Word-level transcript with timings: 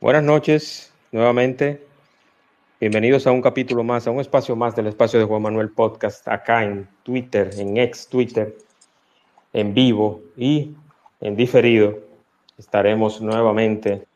Buenas 0.00 0.22
noches, 0.22 0.92
nuevamente. 1.10 1.84
Bienvenidos 2.78 3.26
a 3.26 3.32
un 3.32 3.42
capítulo 3.42 3.82
más, 3.82 4.06
a 4.06 4.12
un 4.12 4.20
espacio 4.20 4.54
más 4.54 4.76
del 4.76 4.86
espacio 4.86 5.18
de 5.18 5.24
Juan 5.24 5.42
Manuel 5.42 5.70
Podcast, 5.70 6.28
acá 6.28 6.62
en 6.62 6.88
Twitter, 7.02 7.50
en 7.58 7.78
ex 7.78 8.06
Twitter, 8.06 8.56
en 9.52 9.74
vivo 9.74 10.20
y 10.36 10.72
en 11.20 11.34
diferido. 11.34 11.98
Estaremos 12.56 13.20
nuevamente 13.20 14.06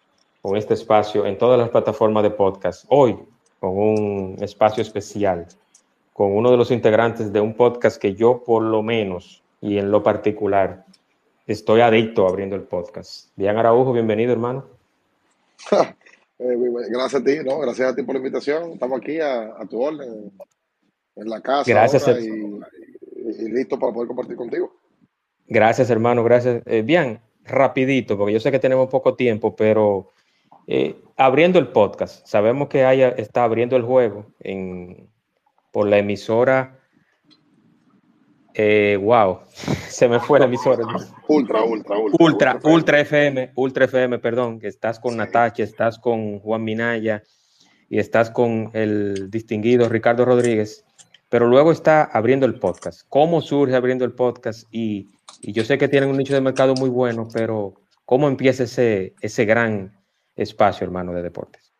con 0.41 0.57
este 0.57 0.75
espacio 0.75 1.27
en 1.27 1.37
todas 1.37 1.59
las 1.59 1.71
plataformas 1.71 2.23
de 2.23 2.31
podcast. 2.31 2.85
Hoy, 2.89 3.19
con 3.59 3.77
un 3.77 4.37
espacio 4.41 4.83
especial, 4.83 5.49
con 6.13 6.31
uno 6.31 6.53
de 6.53 6.59
los 6.59 6.71
integrantes 6.71 7.33
de 7.33 7.41
un 7.41 7.55
podcast 7.55 8.01
que 8.01 8.15
yo 8.15 8.45
por 8.45 8.63
lo 8.63 8.85
menos 8.85 9.43
y 9.61 9.79
en 9.79 9.91
lo 9.91 10.01
particular 10.05 10.85
estoy 11.49 11.81
adicto 11.81 12.29
abriendo 12.29 12.55
el 12.55 12.63
podcast. 12.63 13.31
Bien 13.35 13.57
Araujo, 13.57 13.93
bienvenido 13.93 14.31
hermano. 14.31 14.81
Eh, 16.39 16.57
gracias 16.91 17.23
a 17.23 17.25
ti, 17.25 17.39
¿no? 17.45 17.61
Gracias 17.61 17.93
a 17.93 17.95
ti 17.95 18.03
por 18.03 18.17
la 18.17 18.19
invitación. 18.19 18.73
Estamos 18.73 19.01
aquí 19.01 19.21
a, 19.21 19.55
tu 19.71 19.81
orden, 19.81 20.33
en 21.15 21.29
la 21.29 21.41
casa. 21.41 21.71
Gracias. 21.71 22.05
y, 22.21 22.27
y, 22.27 23.49
listo 23.49 23.79
para 23.79 23.93
poder 23.93 24.09
compartir 24.09 24.35
contigo. 24.35 24.73
Gracias, 25.47 25.89
hermano. 25.91 26.25
Gracias. 26.25 26.63
Eh, 26.67 26.83
bien, 26.83 27.21
rapidito, 27.45 28.19
porque 28.19 28.33
yo 28.33 28.41
sé 28.41 28.51
que 28.51 28.59
tenemos 28.59 28.89
poco 28.89 29.15
tiempo, 29.15 29.55
pero 29.55 30.11
eh, 30.67 31.01
abriendo 31.17 31.59
el 31.59 31.69
podcast, 31.69 32.27
sabemos 32.27 32.69
que 32.69 32.85
haya, 32.85 33.11
está 33.11 33.45
abriendo 33.45 33.77
el 33.77 33.83
juego 33.83 34.27
en, 34.41 35.09
por 35.71 35.87
la 35.87 35.99
emisora 35.99 36.81
eh, 38.55 38.99
wow, 39.01 39.41
se 39.89 40.09
me 40.09 40.21
fue 40.21 40.39
la 40.39 40.45
emisora. 40.47 40.85
Ultra, 41.29 41.63
ultra, 41.63 41.97
ultra. 41.99 42.25
Ultra, 42.25 42.61
ultra 42.65 43.01
FM, 43.01 43.53
Ultra 43.55 43.85
FM, 43.87 44.19
perdón, 44.19 44.59
que 44.59 44.69
estás 44.69 44.99
con 44.99 45.17
Natacha, 45.17 45.63
estás 45.63 45.99
con 45.99 46.41
Juan 46.41 46.63
Minaya 46.63 47.23
y 47.89 47.99
estás 47.99 48.31
con 48.31 48.71
el 48.75 49.31
distinguido 49.31 49.89
Ricardo 49.89 50.25
Rodríguez, 50.25 50.85
pero 51.29 51.47
luego 51.47 51.73
está 51.73 52.05
abriendo 52.05 52.47
el 52.47 52.59
podcast. 52.59 53.03
¿Cómo 53.09 53.41
surge 53.41 53.75
abriendo 53.75 54.05
el 54.05 54.13
podcast? 54.13 54.67
Y, 54.71 55.09
y 55.41 55.53
yo 55.53 55.65
sé 55.65 55.79
que 55.79 55.89
tienen 55.89 56.11
un 56.11 56.17
nicho 56.17 56.35
de 56.35 56.41
mercado 56.41 56.75
muy 56.75 56.91
bueno, 56.91 57.29
pero 57.33 57.75
¿cómo 58.05 58.29
empieza 58.29 58.65
ese, 58.65 59.15
ese 59.21 59.45
gran 59.45 59.93
espacio, 60.37 60.85
hermano, 60.85 61.13
de 61.13 61.23
deportes? 61.23 61.73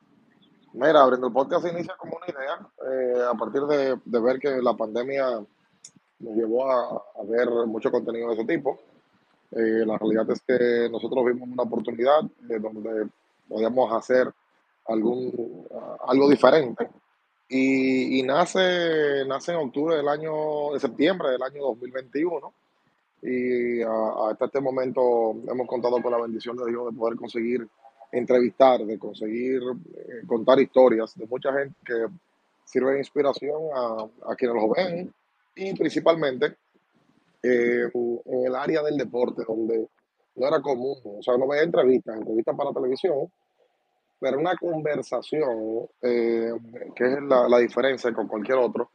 Mira, 0.75 1.03
abriendo 1.03 1.27
el 1.27 1.33
podcast 1.35 1.67
inicia 1.67 1.95
como 1.99 2.17
una 2.17 2.27
idea, 2.27 2.67
eh, 2.91 3.25
a 3.31 3.35
partir 3.35 3.63
de, 3.63 3.99
de 4.03 4.21
ver 4.21 4.39
que 4.39 4.63
la 4.63 4.75
pandemia 4.75 5.45
nos 6.23 6.37
llevó 6.37 6.71
a, 6.71 7.03
ver 7.25 7.49
mucho 7.67 7.91
contenido 7.91 8.29
de 8.29 8.35
ese 8.35 8.45
tipo. 8.45 8.79
Eh, 9.51 9.85
la 9.85 9.99
realidad 9.99 10.31
es 10.31 10.41
que 10.43 10.89
nosotros 10.91 11.27
vimos 11.27 11.49
una 11.49 11.65
oportunidad 11.65 12.23
de 12.41 12.59
donde 12.59 13.09
podíamos 13.49 13.93
hacer 13.93 14.33
algún, 14.87 15.67
algo 16.07 16.31
diferente. 16.31 16.89
Y, 17.49 18.23
nace, 18.23 19.27
nace 19.27 19.53
en 19.53 19.59
octubre 19.59 19.97
del 19.97 20.09
año, 20.09 20.73
de 20.73 20.81
septiembre 20.81 21.31
del 21.31 21.43
año 21.43 21.63
2021. 21.63 22.53
Y 23.25 23.83
hasta 23.83 24.47
este 24.47 24.61
momento 24.61 25.37
hemos 25.47 25.67
contado 25.67 26.01
con 26.01 26.11
la 26.11 26.21
bendición 26.21 26.57
de 26.57 26.67
Dios 26.71 26.91
de 26.91 26.99
poder 26.99 27.17
conseguir 27.17 27.69
entrevistar, 28.11 28.81
de 28.81 28.99
conseguir 28.99 29.61
eh, 29.63 30.27
contar 30.27 30.61
historias 30.61 31.15
de 31.15 31.27
mucha 31.27 31.53
gente 31.53 31.75
que 31.85 32.07
sirve 32.65 32.93
de 32.93 32.99
inspiración 32.99 33.61
a, 33.75 34.33
a 34.33 34.35
quienes 34.35 34.57
lo 34.57 34.69
ven 34.71 35.13
y 35.55 35.75
principalmente 35.75 36.57
eh, 37.43 37.91
en 37.93 38.47
el 38.47 38.55
área 38.55 38.83
del 38.83 38.97
deporte, 38.97 39.43
donde 39.47 39.89
no 40.37 40.47
era 40.47 40.61
común, 40.61 40.97
o 41.05 41.23
sea, 41.23 41.37
no 41.37 41.49
veía 41.49 41.65
entrevistas, 41.65 42.17
entrevistas 42.17 42.57
para 42.57 42.73
televisión, 42.73 43.31
pero 44.21 44.39
una 44.39 44.57
conversación, 44.57 45.89
eh, 46.01 46.53
que 46.95 47.05
es 47.05 47.23
la, 47.23 47.49
la, 47.49 47.59
diferencia 47.59 48.13
con 48.13 48.29
cualquier 48.29 48.59
otro, 48.59 48.91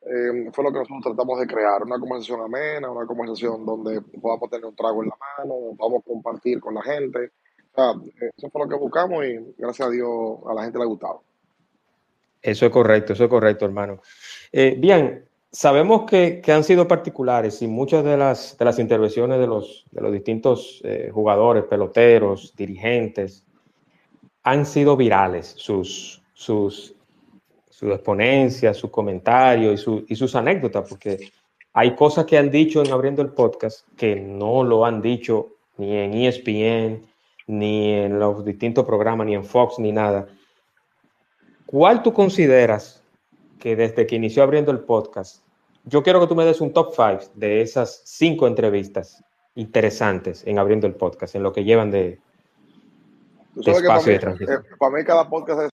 eh, 0.00 0.50
fue 0.50 0.64
lo 0.64 0.72
que 0.72 0.78
nosotros 0.78 1.14
tratamos 1.14 1.40
de 1.40 1.46
crear, 1.46 1.82
una 1.84 1.98
conversación 1.98 2.40
amena, 2.40 2.90
una 2.90 3.06
conversación 3.06 3.66
donde 3.66 4.00
podamos 4.20 4.48
tener 4.48 4.64
un 4.64 4.74
trago 4.74 5.02
en 5.02 5.10
la 5.10 5.16
mano, 5.38 5.76
podamos 5.76 6.02
compartir 6.02 6.58
con 6.58 6.74
la 6.74 6.82
gente. 6.82 7.32
Eso 8.36 8.50
fue 8.50 8.62
lo 8.62 8.68
que 8.68 8.76
buscamos 8.76 9.24
y 9.26 9.54
gracias 9.58 9.86
a 9.86 9.90
Dios 9.90 10.38
a 10.48 10.54
la 10.54 10.62
gente 10.64 10.78
le 10.78 10.84
ha 10.84 10.88
gustado. 10.88 11.22
Eso 12.42 12.64
es 12.64 12.72
correcto, 12.72 13.12
eso 13.12 13.24
es 13.24 13.30
correcto, 13.30 13.66
hermano. 13.66 14.00
bien, 14.50 15.29
Sabemos 15.52 16.04
que, 16.04 16.42
han 16.46 16.62
sido 16.62 16.86
particulares 16.86 17.60
y 17.60 17.66
muchas 17.66 18.04
de 18.04 18.16
las, 18.16 18.56
de 18.56 18.64
las 18.64 18.78
intervenciones 18.78 19.40
de 19.40 19.48
los, 19.48 19.84
de 19.90 20.00
los 20.00 20.12
distintos 20.12 20.80
eh, 20.84 21.10
jugadores, 21.12 21.64
peloteros, 21.64 22.54
dirigentes, 22.54 23.44
han 24.44 24.64
sido 24.64 24.96
virales, 24.96 25.54
sus, 25.56 26.22
sus, 26.34 26.94
sus 27.68 27.90
exponencias, 27.90 28.76
sus 28.76 28.90
comentarios 28.90 29.86
y, 30.06 30.14
sus 30.14 30.34
anécdotas, 30.36 30.88
porque 30.88 31.30
hay 31.72 31.96
cosas 31.96 32.26
que 32.26 32.38
han 32.38 32.50
dicho 32.50 32.82
en 32.84 32.92
abriendo 32.92 33.20
el 33.20 33.30
podcast 33.30 33.86
que 33.96 34.16
no 34.16 34.62
lo 34.62 34.84
han 34.86 35.02
dicho 35.02 35.48
ni 35.78 35.96
en 35.96 36.14
ESPN, 36.14 37.06
ni 37.48 37.92
en 37.92 38.18
los 38.18 38.44
distintos 38.44 38.84
programas, 38.84 39.26
ni 39.26 39.34
en 39.34 39.44
Fox, 39.44 39.78
ni 39.78 39.90
nada. 39.90 40.28
¿Cuál 41.66 42.02
tú 42.02 42.12
consideras 42.12 42.99
que 43.60 43.76
desde 43.76 44.06
que 44.06 44.16
inició 44.16 44.42
abriendo 44.42 44.72
el 44.72 44.80
podcast, 44.80 45.44
yo 45.84 46.02
quiero 46.02 46.20
que 46.20 46.26
tú 46.26 46.34
me 46.34 46.44
des 46.44 46.60
un 46.60 46.72
top 46.72 46.92
5 46.94 47.32
de 47.34 47.60
esas 47.60 48.02
cinco 48.04 48.46
entrevistas 48.46 49.22
interesantes 49.54 50.42
en 50.46 50.58
abriendo 50.58 50.86
el 50.86 50.94
podcast, 50.94 51.34
en 51.34 51.42
lo 51.42 51.52
que 51.52 51.62
llevan 51.62 51.90
de, 51.90 52.18
espacio 53.56 54.12
de 54.12 54.18
transmisión. 54.18 54.62
Eh, 54.62 54.76
para 54.78 54.96
mí 54.96 55.04
cada 55.04 55.28
podcast 55.28 55.62
es 55.62 55.70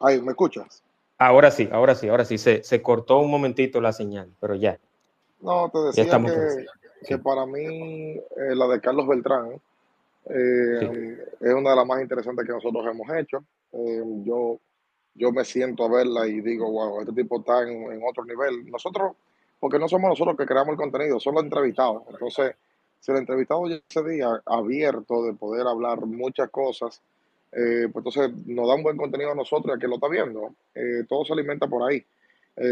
Ay, 0.00 0.20
¿me 0.20 0.30
escuchas? 0.30 0.82
Ahora 1.18 1.50
sí, 1.50 1.68
ahora 1.72 1.94
sí, 1.94 2.08
ahora 2.08 2.24
sí. 2.24 2.36
Se, 2.36 2.62
se 2.62 2.82
cortó 2.82 3.18
un 3.20 3.30
momentito 3.30 3.80
la 3.80 3.92
señal, 3.92 4.30
pero 4.40 4.54
ya. 4.54 4.78
No, 5.40 5.70
te 5.70 5.78
decía 5.78 6.20
que, 6.20 6.66
que, 7.06 7.18
para 7.18 7.46
mí 7.46 8.16
eh, 8.16 8.54
la 8.54 8.66
de 8.68 8.80
Carlos 8.80 9.06
Beltrán 9.06 9.60
Eh, 10.24 11.18
es 11.40 11.54
una 11.54 11.70
de 11.70 11.76
las 11.76 11.86
más 11.86 12.00
interesantes 12.00 12.46
que 12.46 12.52
nosotros 12.52 12.84
hemos 12.86 13.08
hecho. 13.16 13.42
Eh, 13.72 14.02
yo, 14.24 14.58
yo 15.14 15.32
me 15.32 15.44
siento 15.44 15.84
a 15.84 15.88
verla 15.88 16.26
y 16.26 16.40
digo, 16.40 16.70
wow, 16.70 17.00
este 17.00 17.12
tipo 17.12 17.40
está 17.40 17.62
en, 17.62 18.00
otro 18.08 18.24
nivel. 18.24 18.70
Nosotros, 18.70 19.12
porque 19.58 19.78
no 19.78 19.88
somos 19.88 20.10
nosotros 20.10 20.36
que 20.36 20.46
creamos 20.46 20.72
el 20.72 20.76
contenido, 20.76 21.18
son 21.18 21.34
los 21.34 21.44
entrevistados. 21.44 22.02
Entonces, 22.10 22.54
si 23.00 23.10
el 23.10 23.18
entrevistado 23.18 23.66
ya 23.68 23.80
ese 23.88 24.02
día 24.04 24.42
abierto 24.46 25.24
de 25.24 25.32
poder 25.32 25.66
hablar 25.66 26.06
muchas 26.06 26.50
cosas, 26.50 27.00
eh, 27.52 27.88
pues 27.92 28.04
entonces 28.06 28.46
nos 28.46 28.66
da 28.66 28.74
un 28.74 28.82
buen 28.82 28.96
contenido 28.96 29.32
a 29.32 29.34
nosotros 29.34 29.74
y 29.74 29.76
a 29.76 29.78
quien 29.78 29.90
lo 29.90 29.96
está 29.96 30.08
viendo. 30.08 30.54
todo 31.08 31.24
se 31.24 31.32
alimenta 31.32 31.66
por 31.66 31.88
ahí. 31.88 32.04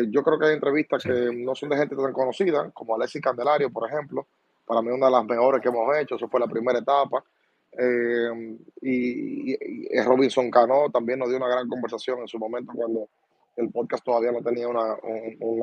yo 0.08 0.22
creo 0.22 0.38
que 0.38 0.46
hay 0.46 0.54
entrevistas 0.54 1.02
que 1.02 1.30
no 1.34 1.54
son 1.54 1.68
de 1.68 1.76
gente 1.76 1.96
tan 1.96 2.12
conocida, 2.12 2.70
como 2.72 2.94
Alexis 2.94 3.22
Candelario, 3.22 3.70
por 3.70 3.88
ejemplo. 3.88 4.26
Para 4.66 4.82
mí, 4.82 4.90
una 4.90 5.06
de 5.06 5.12
las 5.12 5.24
mejores 5.24 5.60
que 5.60 5.68
hemos 5.68 5.96
hecho. 5.98 6.14
Eso 6.14 6.28
fue 6.28 6.38
la 6.38 6.46
primera 6.46 6.78
etapa. 6.78 7.24
Eh, 7.72 8.56
y, 8.82 10.02
Robinson 10.02 10.50
Cano 10.50 10.90
también 10.90 11.18
nos 11.18 11.28
dio 11.28 11.38
una 11.38 11.48
gran 11.48 11.68
conversación 11.68 12.20
en 12.20 12.28
su 12.28 12.38
momento 12.38 12.72
cuando 12.74 13.08
el 13.56 13.70
podcast 13.70 14.04
todavía 14.04 14.32
no 14.32 14.42
tenía 14.42 14.68
una, 14.68 14.96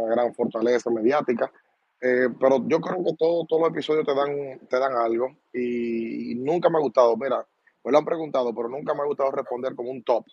gran 0.09 0.33
fortaleza 0.33 0.89
mediática. 0.89 1.51
Eh, 1.99 2.29
pero 2.39 2.63
yo 2.67 2.79
creo 2.79 3.03
que 3.03 3.15
todo, 3.17 3.45
todos 3.45 3.61
los 3.61 3.71
episodios 3.71 4.05
te 4.05 4.13
dan, 4.13 4.59
te 4.69 4.79
dan 4.79 4.93
algo 4.93 5.35
y, 5.53 6.35
nunca 6.35 6.69
me 6.69 6.77
ha 6.77 6.81
gustado, 6.81 7.17
mira, 7.17 7.45
me 7.87 7.91
lo 7.93 7.99
han 7.99 8.05
preguntado, 8.05 8.53
pero 8.53 8.67
nunca 8.67 8.93
me 8.93 9.03
ha 9.03 9.05
gustado 9.05 9.31
responder 9.31 9.73
como 9.73 9.91
un 9.91 10.03
top 10.03 10.25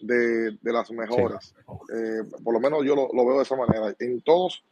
de, 0.00 0.58
las 0.64 0.90
mejores. 0.90 1.54
Eh, 1.94 2.24
por 2.42 2.52
lo 2.52 2.58
menos 2.58 2.84
yo 2.84 2.96
lo, 2.96 3.08
lo, 3.12 3.24
veo 3.24 3.36
de 3.36 3.44
esa 3.44 3.54
manera. 3.54 3.94
En 4.00 4.20
todos 4.22 4.64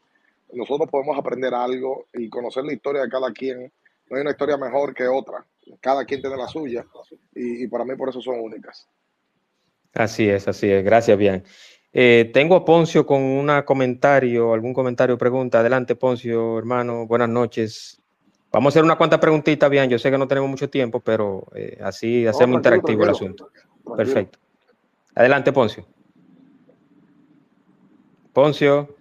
nosotros 0.53 0.91
podemos 0.91 1.17
aprender 1.17 1.55
algo 1.55 2.07
y 2.13 2.29
conocer 2.29 2.65
la 2.65 2.73
historia 2.73 3.03
de 3.03 3.09
cada 3.09 3.33
quien. 3.33 3.73
No 4.11 4.17
hay 4.17 4.23
una 4.23 4.33
historia 4.33 4.57
mejor 4.57 4.93
que 4.95 5.07
otra 5.07 5.47
cada 5.81 6.05
quien 6.05 6.21
tiene 6.21 6.37
la 6.37 6.49
suya 6.49 6.85
y, 7.35 7.69
para 7.69 7.85
mí 7.85 7.95
por 7.95 8.09
eso 8.09 8.21
son 8.21 8.41
únicas. 8.41 8.89
Así 9.93 10.29
es, 10.29 10.49
así 10.49 10.69
es. 10.69 10.85
Gracias, 10.85 11.17
bien. 11.17 11.45
Eh, 11.93 12.31
tengo 12.35 12.57
a 12.57 12.65
Poncio 12.65 13.07
con 13.07 13.23
un 13.23 13.63
comentario, 13.63 14.53
algún 14.53 14.75
comentario, 14.75 15.17
pregunta. 15.17 15.61
Adelante, 15.61 15.95
Poncio, 15.95 16.59
hermano. 16.59 17.07
Buenas 17.07 17.29
noches. 17.29 18.04
Vamos 18.55 18.71
a 18.71 18.73
hacer 18.75 18.85
una 18.85 18.95
cuanta 18.95 19.19
preguntita, 19.19 19.69
bien. 19.69 19.91
Yo 19.91 19.99
sé 19.99 20.13
que 20.13 20.17
no 20.17 20.29
tenemos 20.29 20.49
mucho 20.49 20.71
tiempo, 20.71 21.01
pero 21.01 21.45
eh, 21.57 21.77
así 21.83 22.25
hacemos 22.25 22.59
interactivo 22.59 23.03
el 23.03 23.11
asunto. 23.11 23.51
Perfecto. 23.97 24.39
Adelante, 25.13 25.53
Poncio. 25.53 25.85
Poncio 28.33 28.95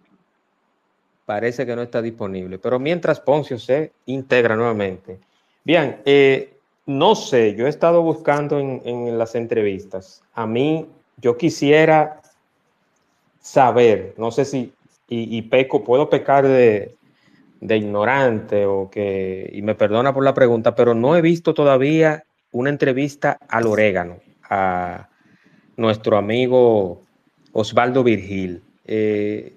parece 1.28 1.68
que 1.68 1.76
no 1.76 1.84
está 1.84 2.02
disponible, 2.02 2.58
pero 2.58 2.80
mientras 2.80 3.20
Poncio 3.20 3.60
se 3.60 3.92
integra 4.08 4.56
nuevamente. 4.56 5.20
Bien, 5.64 6.02
eh, 6.04 6.58
no 6.88 7.14
sé, 7.14 7.54
yo 7.54 7.68
he 7.68 7.70
estado 7.70 8.02
buscando 8.02 8.58
en, 8.58 9.18
las 9.20 9.36
entrevistas. 9.36 10.24
A 10.34 10.48
mí, 10.48 10.88
yo 11.18 11.38
quisiera 11.38 12.22
saber, 13.40 14.16
no 14.18 14.32
sé 14.32 14.46
si, 14.46 14.74
y, 15.08 15.44
peco, 15.44 15.84
puedo 15.84 16.10
pecar 16.10 16.48
de, 16.48 16.96
ignorante 17.70 18.66
o 18.66 18.90
que, 18.90 19.50
y 19.54 19.62
me 19.62 19.76
perdona 19.76 20.14
por 20.14 20.24
la 20.24 20.34
pregunta, 20.34 20.76
pero 20.76 20.94
no 20.94 21.16
he 21.16 21.22
visto 21.22 21.54
todavía 21.54 22.26
una 22.52 22.70
entrevista 22.70 23.40
al 23.48 23.68
orégano, 23.68 24.20
a 24.50 25.10
nuestro 25.78 26.18
amigo 26.18 27.02
Osvaldo 27.52 28.04
Virgil. 28.04 28.62
Eh, 28.86 29.56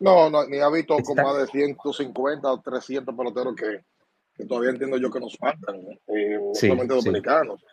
no, 0.00 0.30
no, 0.30 0.46
ni 0.46 0.58
ha 0.58 0.70
visto 0.70 0.96
con 0.98 1.16
más 1.16 1.38
de 1.38 1.46
150 1.46 2.52
o 2.52 2.60
300 2.60 3.14
peloteros 3.14 3.54
que, 3.54 3.80
que 4.34 4.44
todavía 4.44 4.70
entiendo 4.70 4.96
yo 4.96 5.10
que 5.10 5.20
nos 5.20 5.36
faltan, 5.36 5.76
eh, 6.06 6.38
solamente 6.54 6.94
dominicanos. 6.94 7.64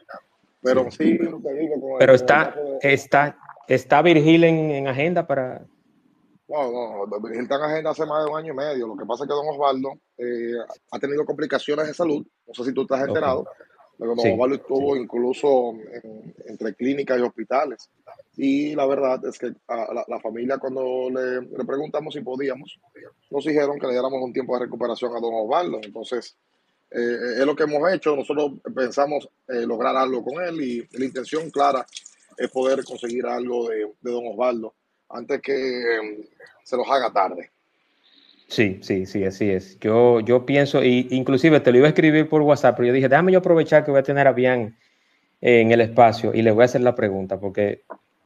Pero 0.62 0.90
sí, 0.90 1.18
te 1.18 1.54
digo, 1.54 1.98
Pero 2.00 2.14
está, 2.16 2.56
está, 2.82 3.38
está 3.68 4.02
Virgil 4.02 4.44
en, 4.44 4.88
agenda 4.88 5.28
para. 5.28 5.62
No, 6.48 7.06
no, 7.08 7.30
está 7.32 7.56
en 7.56 7.62
agenda 7.64 7.90
hace 7.92 8.06
más 8.06 8.24
de 8.24 8.32
un 8.32 8.38
año 8.38 8.54
y 8.54 8.56
medio. 8.56 8.88
Lo 8.88 8.96
que 8.96 9.06
pasa 9.06 9.24
es 9.24 9.30
que 9.30 9.36
don 9.36 9.48
Osvaldo 9.48 9.94
eh, 10.18 10.54
ha 10.92 11.00
tenido 11.00 11.26
complicaciones 11.26 11.88
de 11.88 11.94
salud. 11.94 12.26
No 12.48 12.54
sé 12.54 12.66
si 12.66 12.74
tú 12.74 12.84
estás 12.84 13.08
enterado. 13.08 13.48
Pero 13.98 14.14
don 14.14 14.34
Osvaldo 14.34 14.56
estuvo 14.56 14.96
incluso 14.96 15.74
entre 16.46 16.76
clínicas 16.76 17.18
y 17.18 17.22
hospitales. 17.22 17.90
Y 18.38 18.76
la 18.76 18.86
verdad 18.86 19.26
es 19.26 19.40
que 19.40 19.54
a 19.68 20.06
la, 20.08 20.20
familia, 20.20 20.58
cuando 20.58 21.10
le, 21.10 21.42
le, 21.42 21.66
preguntamos 21.66 22.14
si 22.14 22.22
podíamos, 22.22 22.78
nos 23.32 23.46
dijeron 23.46 23.80
que 23.80 23.88
le 23.88 23.94
diéramos 23.94 24.22
un 24.22 24.34
tiempo 24.34 24.54
de 24.56 24.66
recuperación 24.66 25.16
a 25.16 25.20
don 25.20 25.34
Osvaldo. 25.34 25.80
Entonces, 25.82 26.36
eh, 26.92 27.40
es 27.40 27.46
lo 27.46 27.56
que 27.56 27.64
hemos 27.64 27.92
hecho. 27.92 28.16
Nosotros 28.16 28.54
pensamos 28.74 29.28
eh, 29.48 29.66
lograr 29.66 29.96
algo 29.96 30.24
con 30.24 30.44
él 30.44 30.62
y 30.62 30.98
la 30.98 31.06
intención 31.06 31.50
clara 31.50 31.86
es 32.38 32.50
poder 32.50 32.84
conseguir 32.84 33.26
algo 33.26 33.70
de, 33.70 33.92
don 34.02 34.28
Osvaldo 34.28 34.74
antes 35.16 35.42
que 35.42 35.54
em, 35.54 36.24
se 36.64 36.78
los 36.78 36.88
haga 36.90 37.12
tarde. 37.12 37.50
Sí, 38.48 38.80
sí, 38.82 39.06
sí, 39.06 39.24
así 39.24 39.50
es. 39.50 39.80
Yo, 39.80 40.20
yo 40.20 40.46
pienso, 40.46 40.84
y 40.84 41.08
inclusive 41.12 41.60
te 41.60 41.72
lo 41.72 41.80
iba 41.80 41.88
a 41.88 41.90
escribir 41.90 42.30
por 42.30 42.42
WhatsApp, 42.42 42.76
pero 42.76 42.88
yo 42.88 42.94
dije, 42.94 43.10
déjame 43.10 43.32
yo 43.32 43.40
aprovechar 43.40 43.84
que 43.84 43.92
voy 43.92 44.00
a 44.00 44.04
tener 44.04 44.28
a 44.28 44.34
Bian 44.34 44.78
en 45.42 45.72
el 45.72 45.82
espacio 45.82 46.34
y 46.34 46.42
le 46.42 46.52
voy 46.52 46.62
a 46.62 46.66
hacer 46.66 46.82
la 46.82 46.96
pregunta, 46.96 47.40
porque 47.40 47.82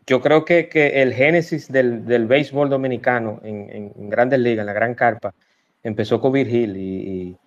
yo 0.06 0.22
creo 0.22 0.44
que, 0.44 0.68
que 0.68 1.02
el 1.02 1.14
génesis 1.14 1.72
del, 1.72 2.06
del, 2.06 2.28
béisbol 2.28 2.70
dominicano 2.70 3.40
en, 3.44 3.94
en, 3.96 4.10
grandes 4.10 4.40
ligas, 4.40 4.64
en 4.64 4.68
la 4.68 4.74
gran 4.74 4.94
carpa, 4.94 5.34
empezó 5.84 6.20
con 6.20 6.34
Virgil 6.34 6.76
y 6.76 7.38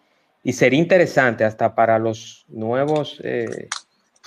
y 0.42 0.52
sería 0.52 0.78
interesante 0.78 1.44
hasta 1.44 1.74
para 1.74 1.98
los 1.98 2.44
nuevos, 2.48 3.20
eh, 3.22 3.68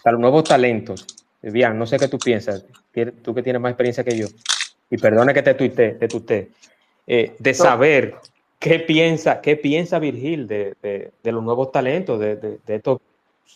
para 0.03 0.13
los 0.13 0.21
nuevos 0.21 0.45
talentos. 0.45 1.05
Bien, 1.41 1.77
no 1.77 1.85
sé 1.85 1.99
qué 1.99 2.07
tú 2.07 2.17
piensas, 2.17 2.65
tú 3.21 3.35
que 3.35 3.43
tienes 3.43 3.61
más 3.61 3.71
experiencia 3.71 4.03
que 4.03 4.17
yo, 4.17 4.27
y 4.89 4.97
perdona 4.97 5.33
que 5.33 5.41
te 5.41 5.53
tuite, 5.53 5.91
te 5.91 6.07
tuite, 6.07 6.51
eh, 7.07 7.35
de 7.37 7.53
saber 7.53 8.15
qué 8.59 8.79
piensa, 8.79 9.41
qué 9.41 9.55
piensa 9.55 9.99
Virgil 9.99 10.47
de, 10.47 10.75
de, 10.81 11.31
los 11.31 11.43
nuevos 11.43 11.71
talentos, 11.71 12.19
de, 12.19 12.35
de, 12.35 12.59
estos, 12.67 12.99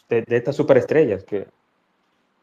de, 0.09 0.23
estas 0.27 0.55
superestrellas 0.55 1.23
que, 1.23 1.47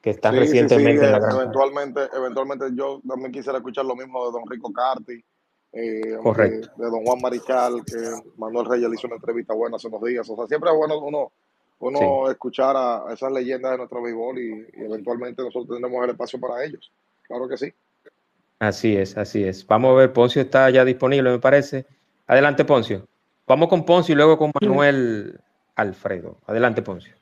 que 0.00 0.10
están 0.10 0.36
recientemente 0.36 1.04
en 1.04 1.12
la 1.12 1.18
gran. 1.18 1.36
Eventualmente, 1.36 2.00
eventualmente 2.14 2.66
yo 2.74 3.00
también 3.06 3.32
quisiera 3.32 3.58
escuchar 3.58 3.84
lo 3.84 3.96
mismo 3.96 4.26
de 4.26 4.32
Don 4.32 4.48
Rico 4.48 4.72
Carti 4.72 5.22
eh, 5.72 6.16
Correcto. 6.22 6.70
De, 6.76 6.86
don 6.86 7.04
Juan 7.04 7.20
Marichal, 7.20 7.84
que 7.84 7.98
Manuel 8.38 8.66
Reyes 8.66 8.88
le 8.88 8.94
hizo 8.94 9.06
una 9.06 9.16
entrevista 9.16 9.52
buena 9.52 9.76
hace 9.76 9.88
unos 9.88 10.02
días. 10.02 10.28
O 10.30 10.36
sea, 10.36 10.46
siempre 10.46 10.70
es 10.70 10.76
bueno 10.76 10.98
uno, 11.00 11.32
uno 11.80 12.30
escuchar 12.30 12.74
a 12.76 13.12
esas 13.12 13.30
leyendas 13.30 13.72
de 13.72 13.78
nuestro 13.78 14.02
béisbol 14.02 14.38
y, 14.38 14.66
eventualmente 14.72 15.42
nosotros 15.42 15.78
tenemos 15.78 16.02
el 16.02 16.10
espacio 16.10 16.40
para 16.40 16.64
ellos. 16.64 16.90
Claro 17.24 17.46
que 17.46 17.58
sí. 17.58 17.72
Así 18.58 18.96
es, 18.96 19.16
así 19.16 19.44
es. 19.44 19.66
Vamos 19.66 19.92
a 19.92 19.94
ver, 19.94 20.12
Poncio 20.12 20.40
está 20.40 20.70
ya 20.70 20.84
disponible, 20.84 21.30
me 21.30 21.38
parece. 21.38 21.86
Adelante, 22.26 22.64
Poncio. 22.64 23.06
Vamos 23.46 23.68
con 23.68 23.84
Poncio 23.84 24.12
y 24.12 24.16
luego 24.16 24.38
con 24.38 24.50
Manuel 24.60 25.38
Alfredo. 25.74 26.38
Adelante, 26.46 26.82
Poncio. 26.82 27.14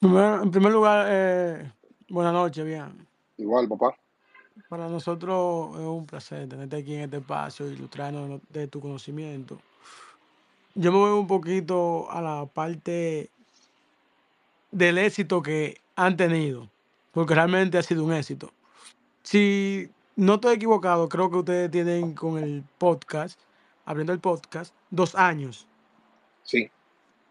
En 0.00 0.50
primer 0.50 0.72
lugar, 0.72 1.06
eh, 1.08 1.70
buenas 2.08 2.32
noches, 2.32 2.64
bien. 2.64 3.06
Igual, 3.36 3.68
papá. 3.68 3.94
Para 4.68 4.88
nosotros 4.88 5.74
es 5.74 5.86
un 5.86 6.06
placer 6.06 6.48
tenerte 6.48 6.76
aquí 6.76 6.94
en 6.94 7.02
este 7.02 7.18
espacio, 7.18 7.70
ilustrarnos 7.70 8.40
de 8.48 8.66
tu 8.66 8.80
conocimiento. 8.80 9.58
Yo 10.74 10.90
me 10.90 10.98
voy 10.98 11.18
un 11.18 11.26
poquito 11.26 12.10
a 12.10 12.20
la 12.20 12.46
parte 12.46 13.30
del 14.70 14.98
éxito 14.98 15.42
que 15.42 15.78
han 15.94 16.16
tenido, 16.16 16.68
porque 17.12 17.34
realmente 17.34 17.78
ha 17.78 17.82
sido 17.82 18.04
un 18.04 18.12
éxito. 18.12 18.50
Si 19.26 19.90
no 20.14 20.34
estoy 20.34 20.54
equivocado, 20.54 21.08
creo 21.08 21.28
que 21.28 21.38
ustedes 21.38 21.68
tienen 21.68 22.14
con 22.14 22.38
el 22.38 22.62
podcast, 22.78 23.40
abriendo 23.84 24.12
el 24.12 24.20
podcast, 24.20 24.72
dos 24.88 25.16
años. 25.16 25.66
Sí. 26.44 26.70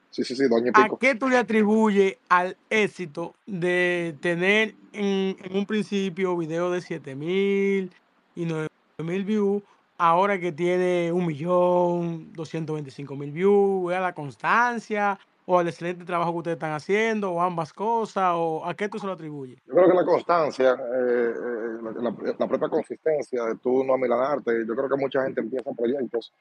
Sí, 0.09 0.25
sí, 0.25 0.35
sí, 0.35 0.47
doña 0.49 0.73
¿A 0.75 0.89
qué 0.99 1.15
tú 1.15 1.29
le 1.29 1.37
atribuyes 1.37 2.17
al 2.27 2.57
éxito 2.69 3.33
de 3.45 4.13
tener 4.19 4.75
en, 4.91 5.37
un 5.51 5.65
principio 5.65 6.35
video 6.35 6.69
de 6.69 6.81
7000 6.81 7.91
y 8.35 8.45
9000 8.45 9.23
views, 9.23 9.63
ahora 9.97 10.37
que 10.37 10.51
tiene 10.51 11.13
un 11.13 11.25
millón, 11.25 12.33
225 12.33 13.15
mil 13.15 13.31
views? 13.31 13.93
¿Es 13.93 14.01
la 14.01 14.13
constancia 14.13 15.17
o 15.45 15.59
al 15.59 15.67
excelente 15.67 16.05
trabajo 16.05 16.31
que 16.31 16.37
ustedes 16.37 16.55
están 16.55 16.73
haciendo 16.73 17.31
o 17.31 17.41
ambas 17.41 17.73
cosas? 17.73 18.33
¿O 18.35 18.65
a 18.65 18.73
qué 18.73 18.89
tú 18.89 18.99
se 18.99 19.05
lo 19.05 19.13
atribuyes? 19.13 19.59
Yo 19.65 19.73
creo 19.73 19.89
que 19.89 19.93
la 19.93 20.05
constancia, 20.05 20.71
eh, 20.71 21.33
eh, 21.33 22.33
la, 22.37 22.47
propia 22.47 22.69
consistencia 22.69 23.43
de 23.45 23.55
tú 23.55 23.83
no 23.83 23.93
amilanarte. 23.93 24.65
Yo 24.67 24.75
creo 24.75 24.89
que 24.89 24.97
mucha 24.97 25.23
gente 25.23 25.41
empieza 25.41 25.71
proyectos 25.71 26.33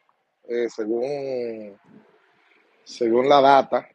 eh, 0.48 0.68
según 0.68 1.78
según 2.84 3.28
la 3.28 3.40
data, 3.40 3.88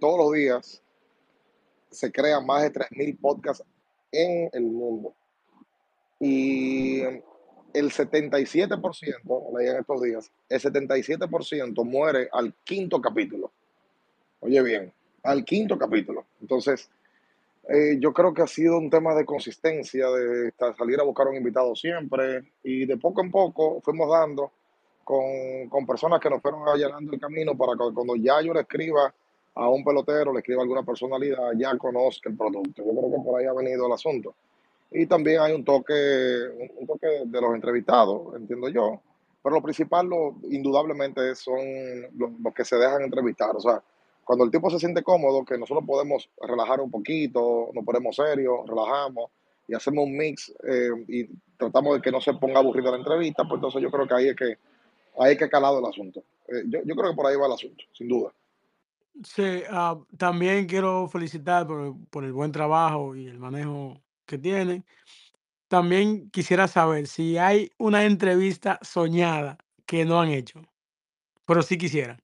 todos 0.00 0.18
los 0.18 0.32
días 0.32 0.82
se 1.90 2.10
crean 2.10 2.44
más 2.44 2.62
de 2.62 2.72
3.000 2.72 3.20
podcasts 3.20 3.64
en 4.10 4.50
el 4.52 4.64
mundo. 4.64 5.14
Y 6.20 7.02
el 7.72 7.90
77%, 7.92 9.58
leí 9.58 9.68
en 9.68 9.76
estos 9.76 10.02
días, 10.02 10.32
el 10.48 10.60
77% 10.60 11.84
muere 11.84 12.28
al 12.32 12.54
quinto 12.64 13.00
capítulo. 13.00 13.52
Oye 14.40 14.62
bien, 14.62 14.92
al 15.24 15.44
quinto 15.44 15.76
capítulo. 15.76 16.24
Entonces, 16.40 16.88
eh, 17.68 17.98
yo 18.00 18.12
creo 18.12 18.32
que 18.32 18.42
ha 18.42 18.46
sido 18.46 18.78
un 18.78 18.88
tema 18.88 19.14
de 19.14 19.24
consistencia, 19.24 20.08
de 20.10 20.52
salir 20.76 21.00
a 21.00 21.04
buscar 21.04 21.26
un 21.28 21.36
invitado 21.36 21.74
siempre 21.74 22.52
y 22.62 22.86
de 22.86 22.96
poco 22.96 23.22
en 23.22 23.30
poco 23.30 23.80
fuimos 23.82 24.08
dando 24.10 24.52
con, 25.04 25.68
con 25.68 25.86
personas 25.86 26.20
que 26.20 26.30
nos 26.30 26.40
fueron 26.40 26.66
allanando 26.68 27.12
el 27.12 27.20
camino 27.20 27.56
para 27.56 27.72
que 27.72 27.92
cuando 27.92 28.16
ya 28.16 28.40
yo 28.40 28.54
le 28.54 28.60
escriba 28.60 29.12
a 29.54 29.68
un 29.68 29.84
pelotero, 29.84 30.32
le 30.32 30.38
escriba 30.38 30.60
a 30.60 30.62
alguna 30.62 30.84
personalidad, 30.84 31.52
ya 31.56 31.76
conozca 31.76 32.30
el 32.30 32.36
producto. 32.36 32.84
Yo 32.84 32.92
creo 32.92 33.10
que 33.10 33.24
por 33.24 33.40
ahí 33.40 33.46
ha 33.46 33.52
venido 33.52 33.86
el 33.86 33.92
asunto. 33.92 34.34
Y 34.90 35.06
también 35.06 35.40
hay 35.40 35.52
un 35.52 35.64
toque, 35.64 35.92
un 36.76 36.86
toque 36.86 37.08
de 37.26 37.40
los 37.40 37.54
entrevistados, 37.54 38.36
entiendo 38.36 38.68
yo. 38.68 39.00
Pero 39.42 39.56
lo 39.56 39.62
principal, 39.62 40.06
lo, 40.06 40.36
indudablemente, 40.50 41.34
son 41.34 41.58
los, 42.16 42.30
los 42.40 42.54
que 42.54 42.64
se 42.64 42.76
dejan 42.76 43.02
entrevistar. 43.02 43.54
O 43.56 43.60
sea, 43.60 43.82
cuando 44.28 44.44
el 44.44 44.50
tipo 44.50 44.68
se 44.68 44.78
siente 44.78 45.02
cómodo, 45.02 45.42
que 45.42 45.56
nosotros 45.56 45.86
podemos 45.86 46.28
relajar 46.38 46.82
un 46.82 46.90
poquito, 46.90 47.70
nos 47.72 47.82
ponemos 47.82 48.14
serios, 48.14 48.58
relajamos 48.66 49.30
y 49.66 49.74
hacemos 49.74 50.04
un 50.04 50.18
mix 50.18 50.54
eh, 50.68 50.90
y 51.08 51.24
tratamos 51.56 51.94
de 51.94 52.02
que 52.02 52.12
no 52.12 52.20
se 52.20 52.34
ponga 52.34 52.58
aburrida 52.58 52.90
la 52.90 52.98
entrevista, 52.98 53.44
pues 53.44 53.54
entonces 53.54 53.80
yo 53.80 53.90
creo 53.90 54.06
que 54.06 54.14
ahí 54.14 54.28
es 54.28 54.36
que 54.36 54.58
ahí 55.18 55.32
es 55.32 55.38
que 55.38 55.48
calado 55.48 55.78
el 55.78 55.86
asunto. 55.86 56.22
Eh, 56.46 56.62
yo, 56.66 56.94
creo 56.94 57.08
que 57.08 57.16
por 57.16 57.24
ahí 57.24 57.36
va 57.36 57.46
el 57.46 57.54
asunto, 57.54 57.82
sin 57.94 58.06
duda. 58.06 58.34
Sí, 59.24 59.62
uh, 59.72 60.04
también 60.18 60.66
quiero 60.66 61.08
felicitar 61.08 61.66
por, 61.66 61.96
por, 62.10 62.22
el 62.22 62.34
buen 62.34 62.52
trabajo 62.52 63.16
y 63.16 63.28
el 63.28 63.38
manejo 63.38 63.98
que 64.26 64.36
tiene. 64.36 64.84
También 65.68 66.28
quisiera 66.28 66.68
saber 66.68 67.06
si 67.06 67.38
hay 67.38 67.70
una 67.78 68.04
entrevista 68.04 68.78
soñada 68.82 69.56
que 69.86 70.04
no 70.04 70.20
han 70.20 70.28
hecho, 70.28 70.60
pero 71.46 71.62
sí 71.62 71.78
quisiera. 71.78 72.18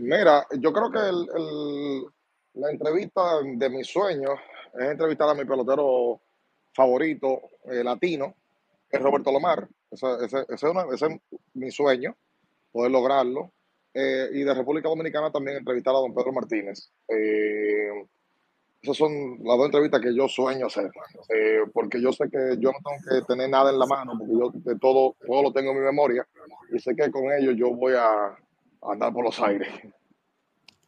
Mira, 0.00 0.46
yo 0.58 0.72
creo 0.72 0.90
que 0.90 0.98
el, 0.98 2.06
la 2.54 2.70
entrevista 2.70 3.42
de 3.44 3.68
mis 3.68 3.86
sueños 3.86 4.32
es 4.78 4.90
entrevistar 4.90 5.28
a 5.28 5.34
mi 5.34 5.44
pelotero 5.44 6.20
favorito 6.72 7.42
eh, 7.64 7.84
latino, 7.84 8.34
es 8.90 9.00
Roberto 9.00 9.30
Lomar. 9.30 9.68
Ese, 9.90 10.06
ese, 10.24 10.38
ese, 10.48 10.54
es 10.54 10.62
una, 10.62 10.86
ese, 10.94 11.06
es 11.06 11.40
mi 11.54 11.70
sueño, 11.70 12.16
poder 12.72 12.90
lograrlo. 12.90 13.52
Eh, 13.92 14.28
y 14.32 14.42
de 14.42 14.54
República 14.54 14.88
Dominicana 14.88 15.30
también 15.30 15.58
entrevistar 15.58 15.94
a 15.94 15.98
don 15.98 16.14
Pedro 16.14 16.32
Martínez. 16.32 16.90
Eh, 17.08 18.06
esas 18.80 18.96
son 18.96 19.12
las 19.44 19.58
dos 19.58 19.66
entrevistas 19.66 20.00
que 20.00 20.14
yo 20.14 20.26
sueño 20.28 20.66
hacer, 20.68 20.90
eh, 21.28 21.64
porque 21.74 22.00
yo 22.00 22.10
sé 22.12 22.30
que 22.30 22.56
yo 22.58 22.72
no 22.72 22.78
tengo 22.78 23.20
que 23.20 23.26
tener 23.26 23.50
nada 23.50 23.70
en 23.70 23.78
la 23.78 23.84
mano, 23.84 24.14
porque 24.18 24.32
yo 24.32 24.50
de 24.54 24.78
todo, 24.78 25.16
todo 25.26 25.42
lo 25.42 25.52
tengo 25.52 25.72
en 25.72 25.80
mi 25.80 25.84
memoria, 25.84 26.26
y 26.72 26.78
sé 26.78 26.96
que 26.96 27.10
con 27.10 27.30
ellos 27.30 27.54
yo 27.58 27.74
voy 27.74 27.92
a, 27.94 28.34
andar 28.82 29.12
por 29.12 29.24
los 29.24 29.40
aires. 29.40 29.68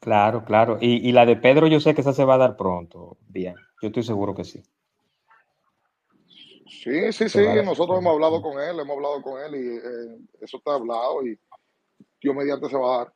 Claro, 0.01 0.45
claro. 0.45 0.79
Y, 0.81 1.09
y, 1.09 1.13
la 1.13 1.25
de 1.27 1.37
Pedro 1.37 1.69
yo 1.69 1.79
sé 1.79 1.95
que 1.95 2.01
esa 2.01 2.13
se 2.13 2.25
va 2.25 2.35
a 2.35 2.39
dar 2.39 2.57
pronto, 2.57 3.17
bien. 3.29 3.55
Yo 3.81 3.89
estoy 3.89 4.03
seguro 4.03 4.35
que 4.35 4.45
sí. 4.45 4.63
Sí, 6.83 7.13
sí, 7.13 7.29
sí. 7.29 7.39
Nosotros 7.65 7.99
hemos 7.99 8.15
hablado 8.15 8.43
con 8.43 8.61
él, 8.61 8.81
hemos 8.81 8.97
hablado 8.97 9.23
con 9.23 9.41
él 9.41 9.55
y 9.55 9.77
eh, 9.77 10.19
eso 10.41 10.57
está 10.57 10.75
hablado 10.75 11.25
y 11.25 11.39
Dios 12.21 12.35
mediante 12.35 12.69
se 12.69 12.77
va 12.77 12.95
a 12.95 12.99
dar. 12.99 13.13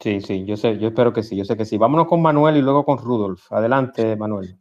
Sí, 0.00 0.20
sí, 0.20 0.44
yo 0.44 0.56
sé, 0.56 0.78
yo 0.78 0.88
espero 0.88 1.12
que 1.12 1.22
sí, 1.22 1.36
yo 1.36 1.44
sé 1.44 1.56
que 1.56 1.64
sí. 1.64 1.78
Vámonos 1.78 2.08
con 2.08 2.20
Manuel 2.20 2.56
y 2.56 2.62
luego 2.62 2.84
con 2.84 2.98
Rudolf. 2.98 3.52
Adelante, 3.52 4.16
Manuel. 4.16 4.58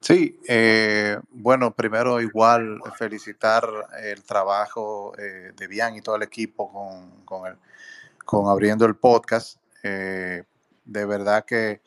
Sí, 0.00 0.38
eh, 0.46 1.18
bueno, 1.30 1.74
primero 1.74 2.20
igual 2.20 2.80
felicitar 2.98 3.66
el 4.02 4.22
trabajo 4.22 5.14
eh, 5.18 5.52
de 5.56 5.66
Bian 5.66 5.96
y 5.96 6.02
todo 6.02 6.16
el 6.16 6.22
equipo 6.22 6.70
con, 6.70 7.24
con 7.24 7.46
el, 7.46 7.56
con 8.24 8.48
abriendo 8.48 8.84
el 8.86 8.96
podcast. 8.96 9.58
Eh, 9.82 10.44
de 10.84 11.06
verdad 11.06 11.44
que 11.44 11.82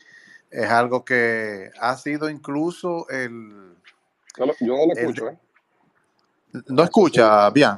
es 0.50 0.70
algo 0.70 1.03
que 1.03 1.72
ha 1.79 1.96
sido 1.98 2.29
incluso 2.29 3.08
el... 3.10 3.75
Yo 4.38 4.46
no, 4.46 4.53
yo 4.60 4.67
no 4.67 4.86
lo 4.86 4.94
escucho, 4.94 5.29
el, 5.29 5.36
¿eh? 5.36 5.39
¿No 6.67 6.84
escucha 6.84 7.50
bien? 7.50 7.72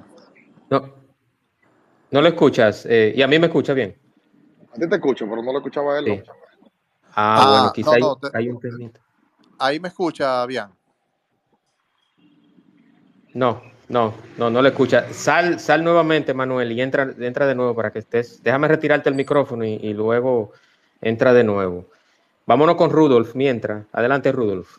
No, 0.69 0.93
no 2.11 2.21
lo 2.21 2.27
escuchas. 2.27 2.85
Eh, 2.85 3.13
y 3.15 3.21
a 3.21 3.27
mí 3.27 3.39
me 3.39 3.47
escucha 3.47 3.73
bien. 3.73 3.97
A 4.71 4.75
ti 4.75 4.87
te 4.87 4.95
escucho, 4.95 5.25
pero 5.27 5.41
no 5.41 5.51
lo 5.51 5.59
escuchaba 5.59 5.99
él. 5.99 6.05
Sí. 6.05 6.23
Ah, 7.15 7.37
ah, 7.41 7.49
bueno, 7.49 7.73
quizá 7.73 7.97
no, 7.97 8.07
no, 8.07 8.19
hay, 8.21 8.31
te, 8.31 8.37
hay, 8.37 8.49
un 8.49 8.59
temito. 8.59 8.99
Ahí 9.57 9.79
me 9.79 9.87
escucha 9.87 10.45
bien. 10.45 10.67
No, 13.33 13.61
no, 13.89 14.13
no, 14.37 14.49
no 14.49 14.61
lo 14.61 14.67
escucha. 14.67 15.11
Sal, 15.11 15.59
sal 15.59 15.83
nuevamente, 15.83 16.33
Manuel, 16.33 16.71
y 16.71 16.81
entra, 16.81 17.11
entra 17.19 17.47
de 17.47 17.55
nuevo 17.55 17.75
para 17.75 17.91
que 17.91 17.99
estés. 17.99 18.41
Déjame 18.43 18.67
retirarte 18.67 19.09
el 19.09 19.15
micrófono 19.15 19.65
y, 19.65 19.73
y 19.73 19.93
luego 19.93 20.51
entra 21.01 21.33
de 21.33 21.43
nuevo. 21.43 21.85
Vámonos 22.45 22.75
con 22.75 22.91
Rudolf 22.91 23.35
mientras. 23.35 23.85
Adelante, 23.91 24.31
Rudolf. 24.31 24.77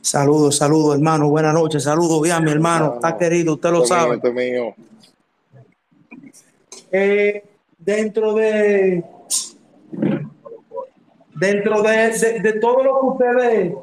Saludos, 0.00 0.56
saludos, 0.56 0.96
hermano. 0.96 1.28
Buenas 1.28 1.54
noches. 1.54 1.84
Saludos, 1.84 2.22
bien, 2.22 2.42
mi 2.44 2.50
hermano. 2.50 2.94
Está 2.94 3.16
querido, 3.16 3.54
usted 3.54 3.70
lo 3.70 3.84
sabe. 3.84 4.20
Mío. 4.32 4.74
Eh, 6.90 7.42
dentro 7.78 8.34
de 8.34 9.04
dentro 11.34 11.82
de, 11.82 11.96
de, 12.10 12.40
de, 12.40 12.52
todo 12.60 12.84
lo 12.84 13.00
que 13.00 13.06
ustedes 13.06 13.74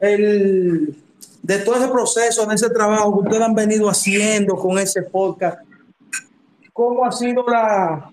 el, 0.00 0.96
de 1.46 1.58
todo 1.60 1.76
ese 1.76 1.86
proceso, 1.86 2.44
de 2.44 2.56
ese 2.56 2.70
trabajo 2.70 3.12
que 3.12 3.28
ustedes 3.28 3.42
han 3.42 3.54
venido 3.54 3.88
haciendo 3.88 4.56
con 4.56 4.80
ese 4.80 5.02
podcast, 5.02 5.58
¿cómo 6.72 7.04
ha 7.04 7.12
sido 7.12 7.44
la, 7.46 8.10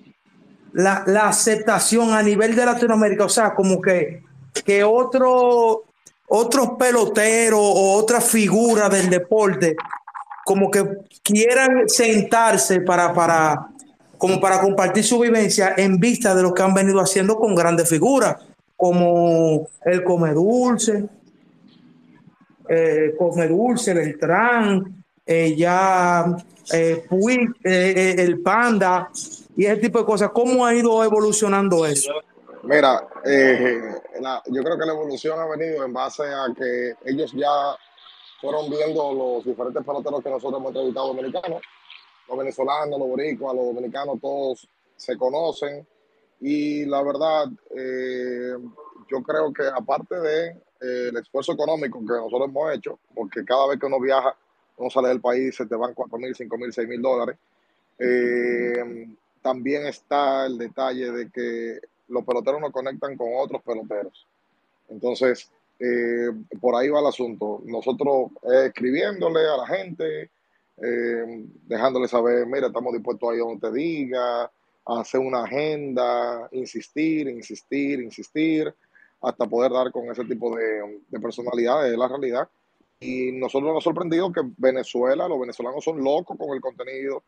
la, 0.72 1.28
aceptación 1.28 2.14
a 2.14 2.22
nivel 2.22 2.56
de 2.56 2.64
Latinoamérica? 2.64 3.26
O 3.26 3.30
sea, 3.30 3.56
como 3.56 3.82
que, 3.82 4.22
que 4.64 4.84
otro, 4.84 5.82
otros 6.28 6.70
peloteros 6.78 7.60
o 7.60 7.96
otras 7.96 8.24
figuras 8.24 8.92
del 8.92 9.10
deporte 9.10 9.76
como 10.46 10.70
que 10.70 10.86
quieran 11.24 11.90
sentarse 11.90 12.82
para, 12.82 13.16
para, 13.16 13.68
como 14.20 14.40
para 14.40 14.62
compartir 14.62 15.04
su 15.04 15.18
vivencia 15.18 15.74
en 15.76 15.98
vista 15.98 16.36
de 16.36 16.44
lo 16.44 16.54
que 16.54 16.62
han 16.62 16.76
venido 16.76 17.00
haciendo 17.00 17.36
con 17.38 17.56
grandes 17.56 17.90
figuras, 17.90 18.36
como 18.78 19.68
el 19.86 20.04
Come 20.04 20.34
Dulce, 20.34 21.06
eh, 22.68 23.16
Come 23.18 23.48
Dulce, 23.48 23.94
Beltrán, 23.94 25.04
eh, 25.26 25.56
ya 25.56 26.36
eh, 26.72 27.06
Puig, 27.10 27.56
eh, 27.64 28.16
el 28.18 28.42
Panda 28.42 29.10
y 29.56 29.66
ese 29.66 29.78
tipo 29.78 30.00
de 30.00 30.06
cosas. 30.06 30.32
¿Cómo 30.32 30.66
ha 30.66 30.74
ido 30.74 31.04
evolucionando 31.04 31.86
eso? 31.86 32.12
Mira, 32.64 33.08
eh, 33.26 33.82
yo 34.48 34.64
creo 34.64 34.78
que 34.78 34.86
la 34.86 34.94
evolución 34.94 35.40
ha 35.40 35.46
venido 35.48 35.84
en 35.84 35.92
base 35.92 36.24
a 36.24 36.46
que 36.58 36.94
ellos 37.06 37.32
ya 37.34 37.76
fueron 38.40 38.70
viendo 38.70 39.14
los 39.14 39.46
diferentes 39.46 39.84
peloteros 39.84 40.24
que 40.24 40.30
nosotros 40.30 40.60
hemos 40.60 40.70
entrevistado 40.70 41.08
dominicanos, 41.08 41.62
los 42.30 42.38
venezolanos, 42.38 43.00
los 43.00 43.08
boricuas, 43.08 43.56
los 43.56 43.66
dominicanos, 43.66 44.20
todos 44.22 44.68
se 44.96 45.18
conocen 45.18 45.86
y 46.40 46.86
la 46.86 47.02
verdad, 47.04 47.48
eh, 47.76 48.54
yo 49.10 49.24
creo 49.24 49.52
que 49.54 49.64
aparte 49.64 50.20
de 50.20 50.62
eh, 50.84 51.10
el 51.10 51.18
esfuerzo 51.18 51.54
económico 51.54 52.00
que 52.00 52.14
nosotros 52.14 52.50
hemos 52.50 52.74
hecho, 52.76 53.00
porque 53.16 53.46
cada 53.46 53.68
vez 53.68 53.80
que 53.80 53.86
uno 53.86 54.00
viaja, 54.00 54.36
uno 54.78 54.90
sale 54.90 55.08
del 55.08 55.22
país, 55.22 55.56
se 55.56 55.66
te 55.66 55.76
van 55.76 55.94
4 55.94 56.18
mil, 56.18 56.36
5 56.36 56.58
mil, 56.58 56.74
6 56.74 56.88
mil 56.88 57.02
dólares, 57.02 57.38
eh, 58.00 59.08
también 59.42 59.86
está 59.86 60.46
el 60.46 60.58
detalle 60.58 61.12
de 61.12 61.30
que 61.32 61.80
los 62.10 62.26
peloteros 62.26 62.60
nos 62.60 62.72
conectan 62.72 63.16
con 63.16 63.30
otros 63.36 63.62
peloteros. 63.62 64.28
Entonces, 64.90 65.50
eh, 65.80 66.30
por 66.60 66.76
ahí 66.76 66.90
va 66.90 67.00
el 67.00 67.08
asunto. 67.08 67.62
Nosotros 67.66 68.32
escribiéndole 68.66 69.40
a 69.40 69.58
la 69.58 69.68
gente, 69.68 70.30
dejándole 71.66 72.08
saber, 72.08 72.46
mira, 72.46 72.68
estamos 72.68 72.94
dispuestos 72.94 73.30
a 73.30 73.34
ir 73.36 73.40
donde 73.40 73.70
te 73.70 73.74
diga, 73.74 74.52
hacer 74.86 75.22
una 75.22 75.44
agenda, 75.44 76.50
insistir, 76.52 77.30
insistir, 77.30 78.02
insistir, 78.02 78.74
hasta 79.24 79.48
poder 79.48 79.72
dar 79.72 79.92
con 79.92 80.12
ese 80.12 80.26
tipo 80.26 80.56
de, 80.56 81.02
de 81.10 81.20
personalidades, 81.20 81.92
de 81.92 81.98
la 81.98 82.08
realidad. 82.08 82.48
Y 83.00 83.32
nosotros 83.32 83.74
nos 83.74 83.84
ha 83.84 83.84
sorprendido 83.84 84.32
que 84.32 84.42
Venezuela, 84.58 85.28
los 85.28 85.40
venezolanos 85.40 85.84
son 85.84 86.04
locos 86.04 86.38
con 86.38 86.56
el 86.56 86.62
contenido. 86.62 87.24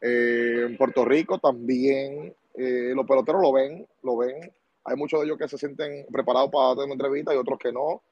en 0.00 0.76
Puerto 0.76 1.04
Rico 1.04 1.38
también 1.38 2.34
eh, 2.54 2.92
los 2.94 3.06
peloteros 3.06 3.42
lo 3.42 3.52
ven, 3.52 3.86
lo 4.02 4.16
ven. 4.16 4.52
Hay 4.84 4.96
muchos 4.96 5.20
de 5.20 5.26
ellos 5.26 5.38
que 5.38 5.48
se 5.48 5.58
sienten 5.58 6.06
preparados 6.10 6.50
para 6.50 6.72
hacer 6.72 6.84
una 6.84 6.94
entrevista 6.94 7.34
y 7.34 7.36
otros 7.36 7.58
que 7.58 7.72
no, 7.72 8.02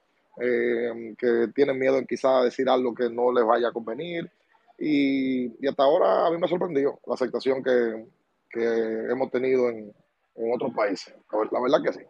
eh, 0.40 1.14
que 1.18 1.48
tienen 1.54 1.78
miedo 1.78 1.98
en 1.98 2.06
quizás 2.06 2.44
decir 2.44 2.68
algo 2.68 2.94
que 2.94 3.08
no 3.10 3.32
les 3.32 3.44
vaya 3.44 3.68
a 3.68 3.72
convenir. 3.72 4.30
Y, 4.78 5.46
y 5.64 5.68
hasta 5.68 5.82
ahora 5.82 6.26
a 6.26 6.30
mí 6.30 6.38
me 6.38 6.46
ha 6.46 6.48
sorprendido 6.48 7.00
la 7.06 7.14
aceptación 7.14 7.62
que, 7.64 8.06
que 8.48 9.10
hemos 9.10 9.30
tenido 9.30 9.68
en, 9.70 9.92
en, 10.36 10.54
otros 10.54 10.72
países. 10.72 11.14
La 11.50 11.60
verdad 11.60 11.82
que 11.82 11.92
sí. 11.92 12.00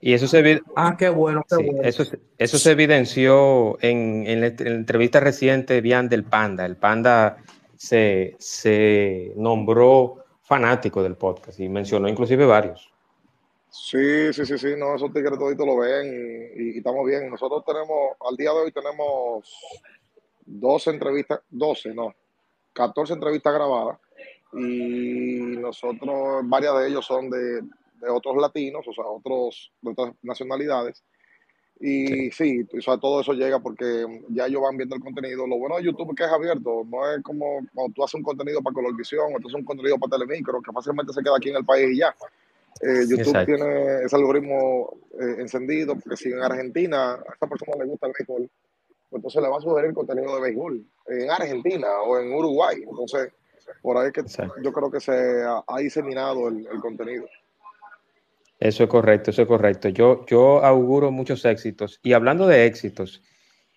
Y 0.00 0.14
eso 0.14 0.26
se, 0.26 0.62
ah, 0.76 0.96
qué 0.98 1.10
bueno, 1.10 1.44
qué 1.48 1.56
sí, 1.56 1.64
bueno. 1.64 1.82
Eso, 1.82 2.04
eso, 2.38 2.58
se 2.58 2.70
evidenció 2.70 3.76
en, 3.82 4.24
en, 4.26 4.40
la, 4.40 4.46
en, 4.46 4.64
la, 4.64 4.70
entrevista 4.70 5.20
reciente, 5.20 5.80
Bian 5.82 6.08
del 6.08 6.24
Panda. 6.24 6.64
El 6.64 6.76
Panda 6.76 7.36
se, 7.76 8.34
se 8.38 9.32
nombró 9.36 10.24
fanático 10.42 11.02
del 11.02 11.16
podcast 11.16 11.60
y 11.60 11.68
mencionó 11.68 12.08
inclusive 12.08 12.46
varios. 12.46 12.90
Sí, 13.68 14.32
sí, 14.32 14.46
sí, 14.46 14.58
sí, 14.58 14.74
no, 14.76 14.96
esos 14.96 15.12
tigres 15.12 15.38
toditos 15.38 15.66
lo 15.66 15.76
ven 15.76 16.06
y, 16.56 16.62
y, 16.62 16.78
estamos 16.78 17.06
bien. 17.06 17.30
Nosotros 17.30 17.62
tenemos, 17.64 18.16
al 18.28 18.36
día 18.36 18.50
de 18.50 18.56
hoy 18.56 18.72
tenemos 18.72 19.54
12 20.46 20.90
entrevistas, 20.90 21.40
12, 21.50 21.94
no, 21.94 22.14
14 22.72 23.12
entrevistas 23.12 23.54
grabadas 23.54 23.98
y 24.52 25.56
nosotros, 25.58 26.42
varias 26.44 26.78
de 26.78 26.88
ellos 26.88 27.06
son 27.06 27.30
de, 27.30 27.62
de 28.00 28.10
otros 28.10 28.36
latinos, 28.36 28.86
o 28.86 28.92
sea, 28.92 29.04
otros 29.04 29.72
de 29.82 29.90
otras 29.90 30.14
nacionalidades. 30.22 31.02
Y 31.82 32.30
sí, 32.32 32.68
o 32.76 32.82
sea, 32.82 32.98
todo 32.98 33.22
eso 33.22 33.32
llega 33.32 33.58
porque 33.58 34.04
ya 34.28 34.46
ellos 34.46 34.60
van 34.60 34.76
viendo 34.76 34.96
el 34.96 35.00
contenido. 35.00 35.46
Lo 35.46 35.56
bueno 35.56 35.76
de 35.76 35.84
YouTube 35.84 36.10
es 36.10 36.16
que 36.16 36.24
es 36.24 36.30
abierto, 36.30 36.84
no 36.86 37.10
es 37.10 37.22
como 37.22 37.60
cuando 37.74 37.94
tú 37.94 38.04
haces 38.04 38.16
un 38.16 38.22
contenido 38.22 38.60
para 38.60 38.74
Colorvisión 38.74 39.34
o 39.34 39.40
tú 39.40 39.48
haces 39.48 39.60
un 39.60 39.64
contenido 39.64 39.98
para 39.98 40.18
Telemicro, 40.18 40.60
que 40.60 40.72
fácilmente 40.72 41.14
se 41.14 41.22
queda 41.22 41.36
aquí 41.38 41.48
en 41.48 41.56
el 41.56 41.64
país 41.64 41.88
y 41.90 41.98
ya. 41.98 42.14
Eh, 42.82 43.06
YouTube 43.08 43.20
Exacto. 43.20 43.54
tiene 43.54 44.04
ese 44.04 44.16
algoritmo 44.16 44.94
eh, 45.18 45.36
encendido, 45.38 45.94
porque 45.94 46.18
si 46.18 46.30
en 46.30 46.42
Argentina 46.42 47.14
a 47.14 47.34
esa 47.34 47.46
persona 47.46 47.72
le 47.78 47.86
gusta 47.86 48.06
el 48.08 48.12
béisbol, 48.18 48.50
pues 49.08 49.18
entonces 49.18 49.42
le 49.42 49.48
va 49.48 49.56
a 49.56 49.60
sugerir 49.60 49.94
contenido 49.94 50.34
de 50.34 50.40
béisbol 50.42 50.84
en 51.06 51.30
Argentina 51.30 51.88
o 52.02 52.18
en 52.18 52.30
Uruguay. 52.30 52.76
Entonces, 52.86 53.32
por 53.80 53.96
ahí 53.96 54.08
es 54.08 54.12
que 54.12 54.20
Exacto. 54.20 54.54
yo 54.62 54.70
creo 54.70 54.90
que 54.90 55.00
se 55.00 55.42
ha, 55.42 55.64
ha 55.66 55.78
diseminado 55.78 56.48
el, 56.48 56.66
el 56.70 56.80
contenido. 56.80 57.26
Eso 58.60 58.84
es 58.84 58.90
correcto, 58.90 59.30
eso 59.30 59.42
es 59.42 59.48
correcto. 59.48 59.88
Yo, 59.88 60.26
yo 60.26 60.62
auguro 60.62 61.10
muchos 61.10 61.46
éxitos. 61.46 61.98
Y 62.02 62.12
hablando 62.12 62.46
de 62.46 62.66
éxitos 62.66 63.22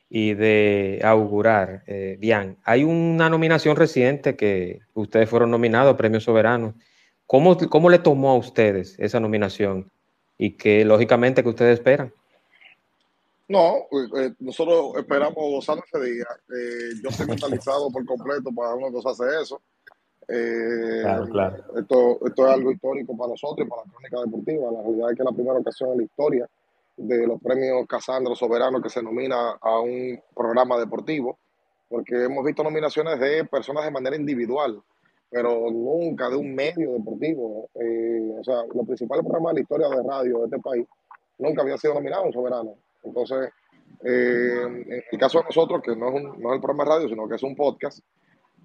y 0.10 0.34
de 0.34 1.00
augurar, 1.04 1.84
eh, 1.88 2.18
bien, 2.20 2.58
hay 2.66 2.84
una 2.84 3.30
nominación 3.30 3.78
reciente 3.78 4.36
que 4.36 4.82
ustedes 4.94 5.30
fueron 5.30 5.52
nominados 5.52 5.94
a 5.94 5.98
Premio 5.98 6.20
Soberano. 6.20 6.76
¿Cómo, 7.26 7.58
¿Cómo 7.58 7.90
le 7.90 8.00
tomó 8.00 8.32
a 8.32 8.38
ustedes 8.38 9.00
esa 9.00 9.22
nominación? 9.22 9.90
Y 10.38 10.58
que 10.58 10.84
lógicamente 10.84 11.44
que 11.44 11.50
ustedes 11.50 11.80
esperan. 11.80 12.14
No, 13.48 13.88
eh, 14.18 14.34
nosotros 14.40 14.98
esperamos 14.98 15.36
gozar 15.36 15.78
ese 15.78 16.04
día. 16.04 16.26
Eh, 16.50 16.96
yo 17.02 17.10
estoy 17.10 17.28
mentalizado 17.28 17.90
por 17.90 18.06
completo 18.06 18.52
para 18.54 18.76
uno 18.76 18.92
que 18.92 19.10
hace 19.10 19.24
eso. 19.42 19.62
Eh, 20.28 21.00
Claro, 21.02 21.26
claro. 21.28 21.64
Esto, 21.76 22.26
esto 22.26 22.48
es 22.48 22.54
algo 22.54 22.72
histórico 22.72 23.18
para 23.18 23.32
nosotros 23.32 23.66
y 23.66 23.70
para 23.70 23.84
la 23.84 23.92
crónica 23.92 24.22
deportiva. 24.22 24.72
La 24.72 24.82
realidad 24.82 25.12
es 25.12 25.18
que 25.18 25.24
es 25.24 25.30
la 25.30 25.36
primera 25.36 25.60
ocasión 25.60 25.92
en 25.92 25.98
la 25.98 26.04
historia 26.04 26.50
de 26.98 27.28
los 27.28 27.42
premios 27.42 27.88
Casandro 27.88 28.36
Soberano 28.36 28.82
que 28.82 28.90
se 28.90 29.02
nomina 29.02 29.58
a 29.60 29.80
un 29.80 30.20
programa 30.36 30.78
deportivo, 30.78 31.38
porque 31.90 32.26
hemos 32.26 32.46
visto 32.46 32.64
nominaciones 32.64 33.20
de 33.20 33.46
personas 33.46 33.86
de 33.86 33.92
manera 33.92 34.16
individual, 34.16 34.82
pero 35.30 35.72
nunca 35.72 36.30
de 36.30 36.36
un 36.36 36.54
medio 36.54 36.94
deportivo. 36.94 37.70
Eh, 37.76 38.36
o 38.40 38.44
sea, 38.44 38.64
los 38.74 38.86
principales 38.86 39.24
programas 39.24 39.54
de 39.54 39.60
la 39.60 39.64
historia 39.64 39.90
de 39.90 40.04
radio 40.04 40.40
de 40.40 40.46
este 40.46 40.60
país 40.60 40.88
nunca 41.40 41.62
había 41.62 41.78
sido 41.78 41.96
nominado 41.96 42.24
a 42.24 42.28
un 42.28 42.34
soberano. 42.34 42.76
Entonces, 43.04 43.50
eh, 44.04 44.62
en 44.64 45.04
el 45.12 45.20
caso 45.20 45.40
de 45.40 45.46
nosotros, 45.46 45.82
que 45.82 45.96
no 45.96 46.10
es, 46.10 46.16
un, 46.16 46.42
no 46.42 46.50
es 46.50 46.56
el 46.56 46.62
programa 46.62 46.84
de 46.84 46.90
radio, 46.90 47.10
sino 47.10 47.28
que 47.28 47.36
es 47.36 47.44
un 47.44 47.56
podcast, 47.56 48.00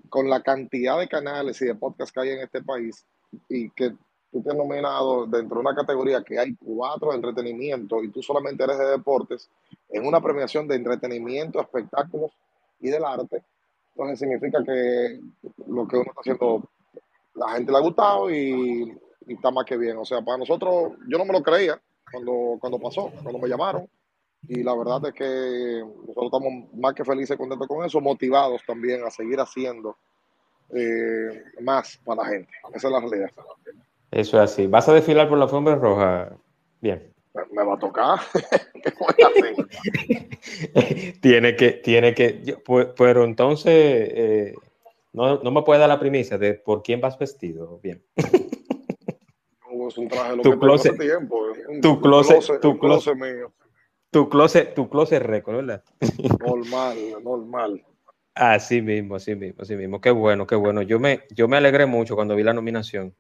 con 0.09 0.29
la 0.29 0.43
cantidad 0.43 0.99
de 0.99 1.09
canales 1.09 1.61
y 1.63 1.67
de 1.67 1.75
podcasts 1.75 2.13
que 2.13 2.21
hay 2.21 2.31
en 2.31 2.41
este 2.41 2.63
país 2.63 3.05
y 3.49 3.71
que 3.71 3.91
tú 4.31 4.43
te 4.43 4.51
has 4.51 4.57
nominado 4.57 5.27
dentro 5.27 5.57
de 5.57 5.61
una 5.61 5.75
categoría 5.75 6.23
que 6.23 6.39
hay 6.39 6.55
cuatro 6.57 7.11
de 7.11 7.17
entretenimiento 7.17 8.03
y 8.03 8.11
tú 8.11 8.23
solamente 8.23 8.65
eres 8.65 8.79
de 8.79 8.87
deportes, 8.87 9.51
en 9.89 10.07
una 10.07 10.21
premiación 10.21 10.69
de 10.69 10.77
entretenimiento, 10.77 11.61
espectáculos 11.61 12.33
y 12.81 12.91
del 12.91 13.05
arte, 13.05 13.43
entonces 13.99 14.19
significa 14.21 14.63
que 14.63 15.21
lo 15.67 15.89
que 15.89 15.97
uno 15.97 16.05
está 16.09 16.21
haciendo, 16.21 16.63
la 17.35 17.51
gente 17.51 17.73
le 17.73 17.79
ha 17.79 17.81
gustado 17.81 18.31
y, 18.31 18.97
y 19.27 19.35
está 19.35 19.51
más 19.51 19.65
que 19.65 19.77
bien. 19.77 19.97
O 19.97 20.05
sea, 20.05 20.23
para 20.23 20.39
nosotros, 20.39 20.93
yo 21.09 21.19
no 21.19 21.25
me 21.25 21.33
lo 21.33 21.43
creía 21.43 21.81
cuando, 22.11 22.59
cuando 22.61 22.79
pasó, 22.79 23.11
cuando 23.23 23.41
me 23.41 23.49
llamaron. 23.49 23.89
Y 24.47 24.63
la 24.63 24.75
verdad 24.77 25.01
es 25.07 25.15
que 25.15 25.83
nosotros 26.07 26.27
estamos 26.27 26.75
más 26.75 26.95
que 26.95 27.05
felices 27.05 27.35
y 27.35 27.39
contentos 27.39 27.67
con 27.67 27.85
eso, 27.85 28.01
motivados 28.01 28.63
también 28.67 29.03
a 29.05 29.11
seguir 29.11 29.39
haciendo 29.41 29.97
eh, 30.75 31.43
más 31.61 31.99
para 32.05 32.23
la 32.23 32.29
gente. 32.29 32.53
Esa 32.75 32.89
es 32.89 32.93
la 32.93 33.01
realidad. 33.01 33.31
Eso 34.11 34.37
es 34.43 34.51
así. 34.51 34.67
¿Vas 34.67 34.89
a 34.89 34.95
desfilar 34.95 35.29
por 35.29 35.39
la 35.39 35.45
alfombra 35.45 35.75
roja? 35.75 36.31
Bien. 36.81 37.13
Me, 37.53 37.63
va 37.65 37.75
a 37.75 37.79
tocar. 37.79 38.19
¿Qué 38.83 38.93
voy 38.99 39.15
a 39.23 39.27
hacer? 39.29 41.21
tiene 41.21 41.57
que, 41.57 41.73
tiene 41.73 42.15
que, 42.15 42.43
yo- 42.43 42.57
pero 42.97 43.25
entonces 43.25 43.73
eh, 43.75 44.55
no, 45.13 45.39
no 45.43 45.51
me 45.51 45.63
puede 45.63 45.81
dar 45.81 45.89
la 45.89 46.01
primicia 46.01 46.39
de 46.39 46.55
por 46.55 46.83
quién 46.83 47.01
vas 47.01 47.19
vestido. 47.19 47.79
Bien. 47.83 48.03
No, 49.71 49.89
es 49.89 49.99
un 49.99 50.09
traje 50.09 50.37
lo 50.37 50.43
Tu 50.43 50.51
que 50.53 50.57
closet- 50.59 50.99
tiempo. 50.99 51.39
Un, 51.69 51.81
tu 51.81 51.91
un 51.91 52.01
closet- 52.01 52.61
tu 52.61 52.71
un 52.71 52.79
closet 52.79 53.15
mío. 53.15 53.53
Tu 54.11 54.29
closet, 54.29 54.75
tu 54.75 54.89
closet 54.89 55.23
récord, 55.23 55.57
¿verdad? 55.57 55.85
Normal, 56.41 56.97
normal. 57.23 57.85
Así 58.35 58.81
mismo, 58.81 59.17
así 59.17 59.35
mismo, 59.35 59.63
así 59.63 59.77
mismo. 59.77 60.01
Qué 60.01 60.11
bueno, 60.11 60.47
qué 60.47 60.55
bueno. 60.55 60.83
Yo 60.83 60.99
me, 60.99 61.25
yo 61.31 61.49
me 61.49 61.57
alegré 61.57 61.87
mucho 61.87 62.15
cuando 62.15 62.37
vi 62.37 62.43
la 62.43 62.55
nominación 62.55 63.15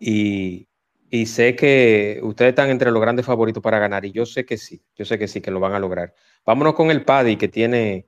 y, 0.00 0.66
y 1.10 1.26
sé 1.26 1.54
que 1.54 2.20
ustedes 2.22 2.50
están 2.50 2.70
entre 2.70 2.90
los 2.90 3.02
grandes 3.02 3.26
favoritos 3.26 3.62
para 3.62 3.78
ganar 3.78 4.04
y 4.04 4.12
yo 4.12 4.24
sé 4.24 4.46
que 4.46 4.56
sí, 4.56 4.82
yo 4.96 5.04
sé 5.04 5.18
que 5.18 5.28
sí, 5.28 5.40
que 5.40 5.50
lo 5.50 5.60
van 5.60 5.74
a 5.74 5.78
lograr. 5.78 6.14
Vámonos 6.46 6.74
con 6.74 6.90
el 6.90 7.04
Paddy 7.04 7.36
que 7.36 7.48
tiene 7.48 8.06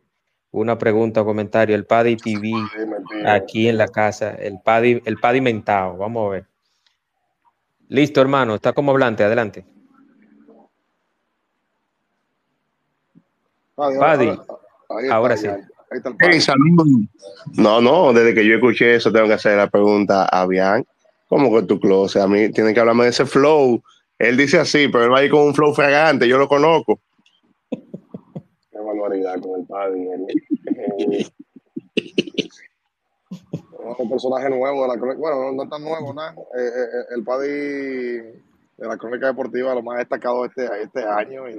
una 0.52 0.78
pregunta 0.78 1.22
o 1.22 1.24
comentario, 1.24 1.74
el 1.76 1.84
Paddy 1.86 2.16
TV 2.16 2.52
aquí 3.26 3.68
en 3.68 3.76
la 3.76 3.88
casa, 3.88 4.30
el 4.30 4.60
Paddy, 4.64 5.02
el 5.04 5.18
Paddy 5.18 5.40
mentado, 5.40 5.96
vamos 5.98 6.26
a 6.26 6.30
ver. 6.30 6.46
Listo, 7.88 8.20
hermano, 8.20 8.54
está 8.54 8.72
como 8.72 8.92
hablante, 8.92 9.22
adelante. 9.22 9.66
Paddy, 13.74 13.98
Paddy, 13.98 14.28
ahora, 14.28 14.42
ahí 14.88 15.02
está, 15.04 15.14
ahora 15.14 15.34
ahí, 15.34 15.40
sí. 15.40 15.46
Ahí, 15.48 15.54
ahí 15.90 15.98
está 15.98 16.08
el 16.08 16.16
Paddy. 16.16 17.08
No, 17.56 17.80
no, 17.80 18.12
desde 18.12 18.34
que 18.34 18.46
yo 18.46 18.54
escuché 18.54 18.94
eso 18.94 19.12
tengo 19.12 19.26
que 19.26 19.34
hacer 19.34 19.56
la 19.56 19.68
pregunta 19.70 20.26
a 20.26 20.46
Bian. 20.46 20.84
¿Cómo 21.28 21.54
que 21.54 21.62
tu 21.66 21.80
closet? 21.80 22.22
A 22.22 22.28
mí 22.28 22.50
tienen 22.52 22.74
que 22.74 22.80
hablarme 22.80 23.04
de 23.04 23.10
ese 23.10 23.24
flow. 23.24 23.82
Él 24.18 24.36
dice 24.36 24.58
así, 24.60 24.88
pero 24.88 25.04
él 25.04 25.12
va 25.12 25.18
a 25.20 25.24
ir 25.24 25.30
con 25.30 25.42
un 25.42 25.54
flow 25.54 25.72
fragante, 25.74 26.28
yo 26.28 26.38
lo 26.38 26.46
conozco. 26.48 27.00
Qué 27.70 28.78
barbaridad 28.78 29.40
con 29.40 29.60
el 29.60 29.66
Paddy. 29.66 30.00
El, 30.08 30.26
el- 31.16 31.32
un 33.98 34.08
personaje 34.10 34.48
nuevo 34.48 34.82
de 34.82 34.88
la 34.88 34.94
crónica. 34.96 35.18
Bueno, 35.18 35.42
no, 35.42 35.52
no 35.64 35.68
tan 35.68 35.82
nuevo, 35.82 36.14
nada. 36.14 36.32
Eh, 36.32 36.60
eh, 36.60 36.84
eh, 36.92 37.04
el 37.16 37.24
Paddy 37.24 37.48
de 37.48 38.88
la 38.88 38.96
crónica 38.96 39.26
deportiva, 39.26 39.74
lo 39.74 39.82
más 39.82 39.98
destacado 39.98 40.44
este, 40.44 40.66
este 40.82 41.04
año 41.04 41.48
y 41.48 41.54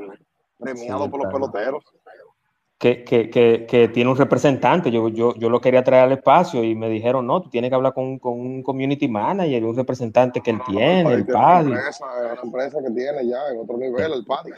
premiado 0.63 1.04
Sí, 1.06 1.10
por 1.10 1.19
los 1.19 1.30
claro. 1.30 1.52
peloteros. 1.52 1.84
que, 2.78 3.04
que, 3.06 3.30
que, 3.30 3.65
que 3.65 3.88
tiene 3.88 4.10
un 4.12 4.17
representante. 4.17 4.91
Yo, 4.91 5.08
yo, 5.08 5.34
yo 5.36 5.49
lo 5.49 5.62
quería 5.62 5.84
traer 5.86 6.04
al 6.04 6.12
espacio 6.12 6.63
y 6.65 6.76
me 6.76 6.89
dijeron, 6.89 7.26
no, 7.26 7.41
tú 7.41 7.49
tienes 7.49 7.69
que 7.69 7.76
hablar 7.76 7.93
con, 7.93 8.19
con 8.19 8.34
un 8.34 8.62
community 8.62 9.08
manager, 9.08 9.63
un 9.63 9.76
representante 9.78 10.41
que 10.41 10.52
él 10.52 10.58
No, 10.58 10.65
tiene, 10.65 11.13
el 11.13 11.26
tiene 11.26 11.39
una 11.39 11.47
PADI. 11.47 11.69
empresa, 11.71 12.06
es 12.26 12.32
una 12.34 12.41
empresa 12.43 12.78
que 12.86 12.91
tiene 12.91 13.26
ya 13.28 13.38
en 13.54 13.60
otro 13.60 13.78
nivel, 13.78 14.12
el 14.13 14.26
Paddy. 14.26 14.52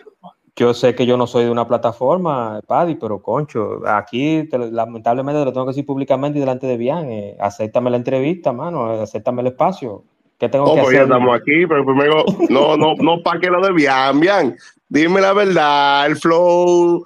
Yo 0.56 0.74
sé 0.74 0.96
que 0.96 1.06
yo 1.06 1.18
no 1.18 1.28
soy 1.28 1.44
de 1.44 1.52
una 1.52 1.68
plataforma, 1.68 2.62
PADI, 2.66 2.96
pero 2.96 3.22
concho, 3.22 3.82
aquí 3.86 4.48
te 4.50 4.58
lamentablemente 4.58 5.42
te 5.42 5.46
lo 5.46 5.54
tengo 5.54 5.66
que 5.68 5.72
decir 5.72 5.86
públicamente 5.86 6.38
y 6.38 6.42
delante 6.42 6.66
de 6.66 6.78
Bian. 6.78 7.08
Eh, 7.10 7.38
acéptame 7.40 7.92
la 7.92 7.98
entrevista, 7.98 8.52
mano, 8.54 8.86
acéptame 9.02 9.42
el 9.42 9.48
espacio. 9.50 10.04
¿Qué 10.40 10.50
tengo 10.50 10.66
No, 10.66 10.74
que 10.76 10.82
pues 10.82 10.94
ya 10.94 11.02
hacer? 11.04 11.12
estamos 11.12 11.36
aquí, 11.36 11.68
pero 11.68 11.86
primero, 11.86 12.24
no, 12.50 12.76
no, 12.76 12.96
no 12.96 13.22
pa' 13.22 13.38
que 13.40 13.48
lo 13.52 13.62
de 13.62 13.72
Bian, 13.74 14.20
Bian. 14.20 14.56
Dime 14.96 15.20
la 15.20 15.34
verdad, 15.34 16.06
el 16.06 16.16
flow, 16.16 17.04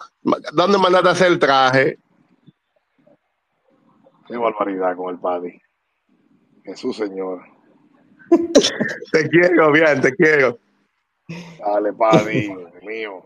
¿dónde 0.53 0.77
mandaste 0.77 1.09
a 1.09 1.11
hacer 1.11 1.27
el 1.29 1.39
traje? 1.39 1.97
Qué 4.27 4.37
barbaridad 4.37 4.95
con 4.95 5.15
el 5.15 5.19
Paddy. 5.19 5.59
Jesús 6.63 6.97
Señor. 6.97 7.41
Te 9.11 9.27
quiero, 9.29 9.71
Bian, 9.71 10.01
te 10.01 10.15
quiero. 10.15 10.59
Dale, 11.59 11.91
Paddy, 11.93 12.41
Dios 12.41 12.73
mío. 12.83 13.25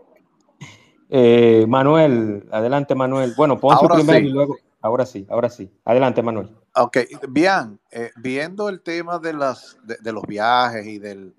Eh, 1.10 1.66
Manuel, 1.68 2.48
adelante, 2.50 2.94
Manuel. 2.94 3.34
Bueno, 3.36 3.60
Ahora 3.60 3.96
primero 3.96 4.18
sí. 4.18 4.24
y 4.24 4.30
luego. 4.30 4.56
Ahora 4.80 5.04
sí, 5.04 5.26
ahora 5.28 5.50
sí. 5.50 5.70
Adelante, 5.84 6.22
Manuel. 6.22 6.48
Ok, 6.74 7.00
bien, 7.28 7.78
eh, 7.90 8.12
viendo 8.16 8.70
el 8.70 8.80
tema 8.80 9.18
de 9.18 9.34
las 9.34 9.76
de, 9.82 9.98
de 10.00 10.10
los 10.10 10.22
viajes 10.26 10.86
y 10.86 10.98
del 10.98 11.34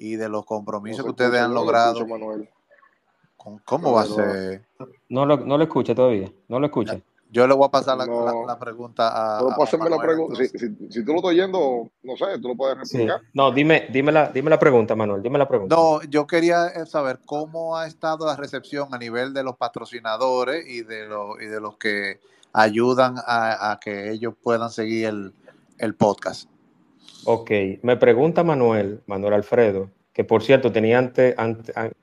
y 0.00 0.16
de 0.16 0.28
los 0.28 0.44
compromisos 0.46 1.04
que 1.04 1.10
ustedes 1.10 1.30
escucha, 1.32 1.44
han 1.44 1.50
no 1.52 1.60
lo 1.60 1.64
logrado, 1.66 1.98
escucho, 1.98 2.08
Manuel. 2.08 2.48
¿con- 3.36 3.58
¿cómo 3.58 3.92
va 3.92 4.02
a 4.02 4.06
ser? 4.06 4.64
No 5.08 5.26
lo, 5.26 5.36
no 5.38 5.58
lo 5.58 5.64
escucha 5.64 5.94
todavía, 5.94 6.32
no 6.48 6.58
lo 6.58 6.66
escucha. 6.66 6.98
Yo 7.32 7.46
le 7.46 7.54
voy 7.54 7.66
a 7.66 7.70
pasar 7.70 7.96
la, 7.96 8.06
la- 8.06 8.12
no. 8.32 8.44
la 8.44 8.58
pregunta 8.58 9.38
a, 9.38 9.40
la 9.40 9.98
pregunta. 10.00 10.34
Si, 10.36 10.48
si, 10.48 10.68
si 10.90 11.04
tú 11.04 11.12
lo 11.12 11.18
estás 11.18 11.30
oyendo, 11.30 11.88
no 12.02 12.16
sé, 12.16 12.24
tú 12.42 12.48
lo 12.48 12.56
puedes 12.56 12.88
Sí. 12.88 12.96
replicar. 12.98 13.20
No, 13.34 13.52
dime, 13.52 13.86
dime 13.92 14.10
la, 14.10 14.30
dime 14.32 14.50
la 14.50 14.58
pregunta, 14.58 14.96
Manuel, 14.96 15.22
dime 15.22 15.38
la 15.38 15.46
pregunta. 15.46 15.76
No, 15.76 16.02
yo 16.02 16.26
quería 16.26 16.66
eh, 16.68 16.86
saber 16.86 17.20
cómo 17.24 17.76
ha 17.76 17.86
estado 17.86 18.26
la 18.26 18.34
recepción 18.34 18.92
a 18.92 18.98
nivel 18.98 19.32
de 19.32 19.44
los 19.44 19.56
patrocinadores 19.56 20.66
y 20.68 20.82
de, 20.82 21.06
los 21.06 21.40
y 21.40 21.46
de 21.46 21.60
los 21.60 21.76
que 21.76 22.18
ayudan 22.52 23.14
a, 23.24 23.70
a 23.70 23.78
que 23.78 24.10
ellos 24.10 24.34
puedan 24.42 24.70
seguir 24.70 25.06
el, 25.06 25.32
el 25.78 25.94
podcast. 25.94 26.48
Ok, 27.24 27.50
me 27.82 27.96
pregunta 27.96 28.44
Manuel, 28.44 29.00
Manuel 29.06 29.34
Alfredo, 29.34 29.90
que 30.12 30.24
por 30.24 30.42
cierto 30.42 30.72
tenía 30.72 30.98
antes, 30.98 31.34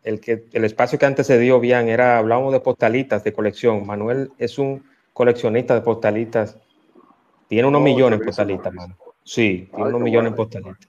el, 0.03 0.19
que, 0.19 0.45
el 0.53 0.65
espacio 0.65 0.99
que 0.99 1.05
antes 1.05 1.27
se 1.27 1.39
dio 1.39 1.59
bien 1.59 1.89
era, 1.89 2.17
hablábamos 2.17 2.53
de 2.53 2.59
postalitas 2.59 3.23
de 3.23 3.33
colección. 3.33 3.85
Manuel 3.85 4.31
es 4.37 4.57
un 4.57 4.83
coleccionista 5.13 5.73
de 5.73 5.81
postalitas, 5.81 6.57
tiene 7.47 7.67
unos 7.67 7.81
millones 7.81 8.19
de 8.19 8.25
postalitas, 8.25 8.73
mano. 8.73 8.97
Sí, 9.23 9.69
tiene 9.73 9.89
unos 9.89 10.01
millones 10.01 10.31
de 10.31 10.37
postalitas. 10.37 10.87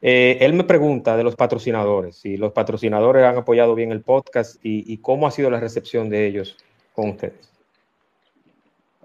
Eh, 0.00 0.38
él 0.40 0.52
me 0.52 0.64
pregunta 0.64 1.16
de 1.16 1.24
los 1.24 1.34
patrocinadores, 1.34 2.16
si 2.16 2.36
los 2.36 2.52
patrocinadores 2.52 3.24
han 3.24 3.36
apoyado 3.36 3.74
bien 3.74 3.90
el 3.90 4.02
podcast 4.02 4.56
y, 4.62 4.96
cómo 4.98 5.26
ha 5.26 5.30
sido 5.32 5.50
la 5.50 5.58
recepción 5.58 6.08
de 6.08 6.26
ellos 6.26 6.56
con 6.92 7.10
ustedes. 7.10 7.50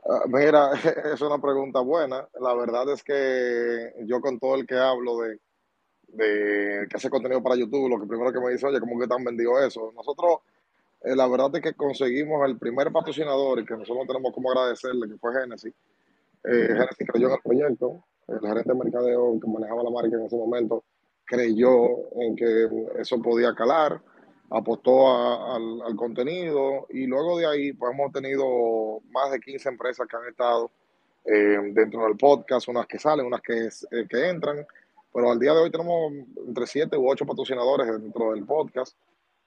Ah, 0.05 0.23
mira, 0.27 0.71
es 1.13 1.21
una 1.21 1.39
pregunta 1.39 1.79
buena. 1.79 2.27
La 2.39 2.53
verdad 2.53 2.89
es 2.91 3.03
que 3.03 3.93
yo 4.05 4.21
con 4.21 4.39
todo 4.39 4.55
el 4.55 4.67
que 4.67 4.75
hablo 4.75 5.19
de, 5.19 5.39
de 6.07 6.87
que 6.89 6.97
hace 6.97 7.09
contenido 7.09 7.41
para 7.41 7.55
YouTube, 7.55 7.89
lo 7.89 7.99
que 7.99 8.07
primero 8.07 8.31
que 8.31 8.39
me 8.39 8.51
dice, 8.51 8.67
oye, 8.67 8.79
¿cómo 8.79 8.99
que 8.99 9.07
te 9.07 9.13
han 9.13 9.23
vendido 9.23 9.59
eso? 9.65 9.91
Nosotros, 9.95 10.39
eh, 11.01 11.15
la 11.15 11.27
verdad 11.27 11.55
es 11.55 11.61
que 11.61 11.73
conseguimos 11.73 12.47
el 12.47 12.57
primer 12.57 12.91
patrocinador 12.91 13.59
y 13.59 13.65
que 13.65 13.77
nosotros 13.77 14.05
tenemos 14.07 14.33
como 14.33 14.51
agradecerle, 14.51 15.07
que 15.07 15.17
fue 15.17 15.33
Genesis. 15.33 15.73
Eh, 16.43 16.67
Genesis 16.67 17.07
creyó 17.07 17.27
en 17.27 17.33
el 17.33 17.41
proyecto, 17.41 18.03
el 18.27 18.39
gerente 18.39 18.73
de 18.73 18.75
mercadeo 18.75 19.39
que 19.39 19.47
manejaba 19.47 19.83
la 19.83 19.89
marca 19.89 20.15
en 20.15 20.25
ese 20.25 20.35
momento 20.35 20.83
creyó 21.25 22.13
en 22.21 22.35
que 22.35 22.67
eso 22.99 23.21
podía 23.21 23.53
calar, 23.55 24.01
apostó 24.53 25.53
al, 25.53 25.95
contenido 25.95 26.85
y 26.89 27.07
luego 27.07 27.37
de 27.37 27.47
ahí 27.47 27.73
pues 27.73 27.93
hemos 27.93 28.11
tenido 28.11 29.01
más 29.11 29.31
de 29.31 29.39
15 29.39 29.69
empresas 29.69 30.07
que 30.07 30.15
han 30.15 30.27
estado 30.27 30.69
eh, 31.25 31.57
dentro 31.73 32.03
del 32.03 32.17
podcast, 32.17 32.67
unas 32.67 32.85
que 32.85 32.99
salen, 32.99 33.25
unas 33.25 33.41
que, 33.41 33.67
eh, 33.67 34.07
que 34.07 34.29
entran, 34.29 34.65
pero 35.11 35.31
al 35.31 35.39
día 35.39 35.53
de 35.53 35.61
hoy 35.61 35.71
tenemos 35.71 36.13
entre 36.47 36.67
7 36.67 36.97
u 36.97 37.09
8 37.09 37.25
patrocinadores 37.25 37.87
dentro 37.87 38.31
del 38.31 38.45
podcast. 38.45 38.95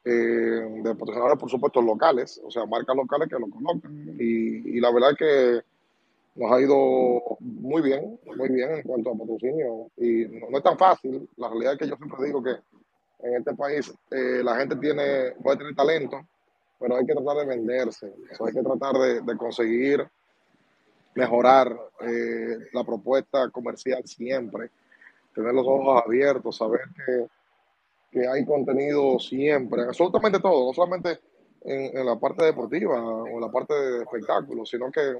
Eh, 0.04 0.10
de 0.10 0.94
patrocinadores, 0.94 1.36
por 1.36 1.50
supuesto, 1.50 1.82
locales, 1.82 2.40
o 2.44 2.50
sea, 2.50 2.64
marcas 2.64 2.94
locales 2.94 3.28
que 3.28 3.38
lo 3.40 3.48
colocan. 3.48 4.16
Y, 4.20 4.76
y 4.76 4.80
la 4.80 4.92
verdad 4.92 5.10
es 5.10 5.18
que 5.18 5.60
nos 6.36 6.52
ha 6.52 6.60
ido 6.60 7.36
muy 7.40 7.82
bien, 7.82 8.18
muy 8.36 8.48
bien 8.50 8.70
en 8.70 8.82
cuanto 8.82 9.10
a 9.10 9.18
patrocinio. 9.18 9.90
Y 9.96 10.26
no, 10.26 10.56
es 10.56 10.62
tan 10.62 10.78
fácil. 10.78 11.28
La 11.36 11.48
realidad 11.48 11.72
es 11.72 11.78
que 11.80 11.88
yo 11.88 11.96
siempre 11.96 12.24
digo 12.24 12.42
que 12.42 12.52
en 13.20 13.36
este 13.36 13.54
país 13.54 13.92
eh, 14.10 14.42
la 14.42 14.56
gente 14.56 14.76
tiene, 14.76 15.32
puede 15.42 15.58
tener 15.58 15.74
talento, 15.74 16.26
pero 16.78 16.96
hay 16.96 17.06
que 17.06 17.14
tratar 17.14 17.36
de 17.38 17.46
venderse. 17.46 18.12
hay 18.38 18.52
que 18.52 18.62
tratar 18.62 18.94
de, 18.94 19.36
conseguir 19.36 20.06
mejorar 21.14 21.74
eh, 22.00 22.58
la 22.72 22.84
propuesta 22.84 23.48
comercial 23.50 24.02
siempre. 24.06 24.70
Tener 25.34 25.52
los 25.54 25.66
ojos 25.66 26.02
abiertos, 26.04 26.56
saber 26.56 26.82
que, 26.94 27.26
que 28.10 28.26
hay 28.26 28.44
contenido 28.44 29.18
siempre, 29.18 29.82
absolutamente 29.82 30.40
todo, 30.40 30.66
no 30.66 30.74
solamente 30.74 31.20
en, 31.66 32.06
la 32.06 32.16
parte 32.16 32.44
deportiva 32.44 33.02
o 33.02 33.26
en 33.26 33.40
la 33.40 33.50
parte 33.50 33.74
de 33.74 34.02
espectáculo, 34.02 34.64
sino 34.64 34.90
que 34.90 35.18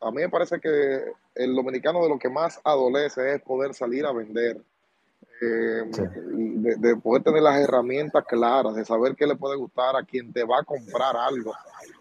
a 0.00 0.10
mí 0.10 0.22
me 0.22 0.28
parece 0.28 0.60
que 0.60 1.04
el 1.34 1.54
dominicano 1.54 2.02
de 2.02 2.08
lo 2.08 2.18
que 2.18 2.28
más 2.28 2.60
adolece 2.64 3.34
es 3.34 3.42
poder 3.42 3.72
salir 3.72 4.04
a 4.04 4.12
vender, 4.12 4.60
eh, 5.40 5.82
de, 6.78 6.96
poder 6.96 7.22
tener 7.22 7.42
las 7.42 7.60
herramientas 7.60 8.24
claras, 8.26 8.74
de 8.74 8.84
saber 8.84 9.14
qué 9.16 9.26
le 9.26 9.36
puede 9.36 9.56
gustar 9.56 9.96
a 9.96 10.04
quien 10.04 10.32
te 10.32 10.44
va 10.44 10.60
a 10.60 10.64
comprar 10.64 11.16
algo. 11.16 11.52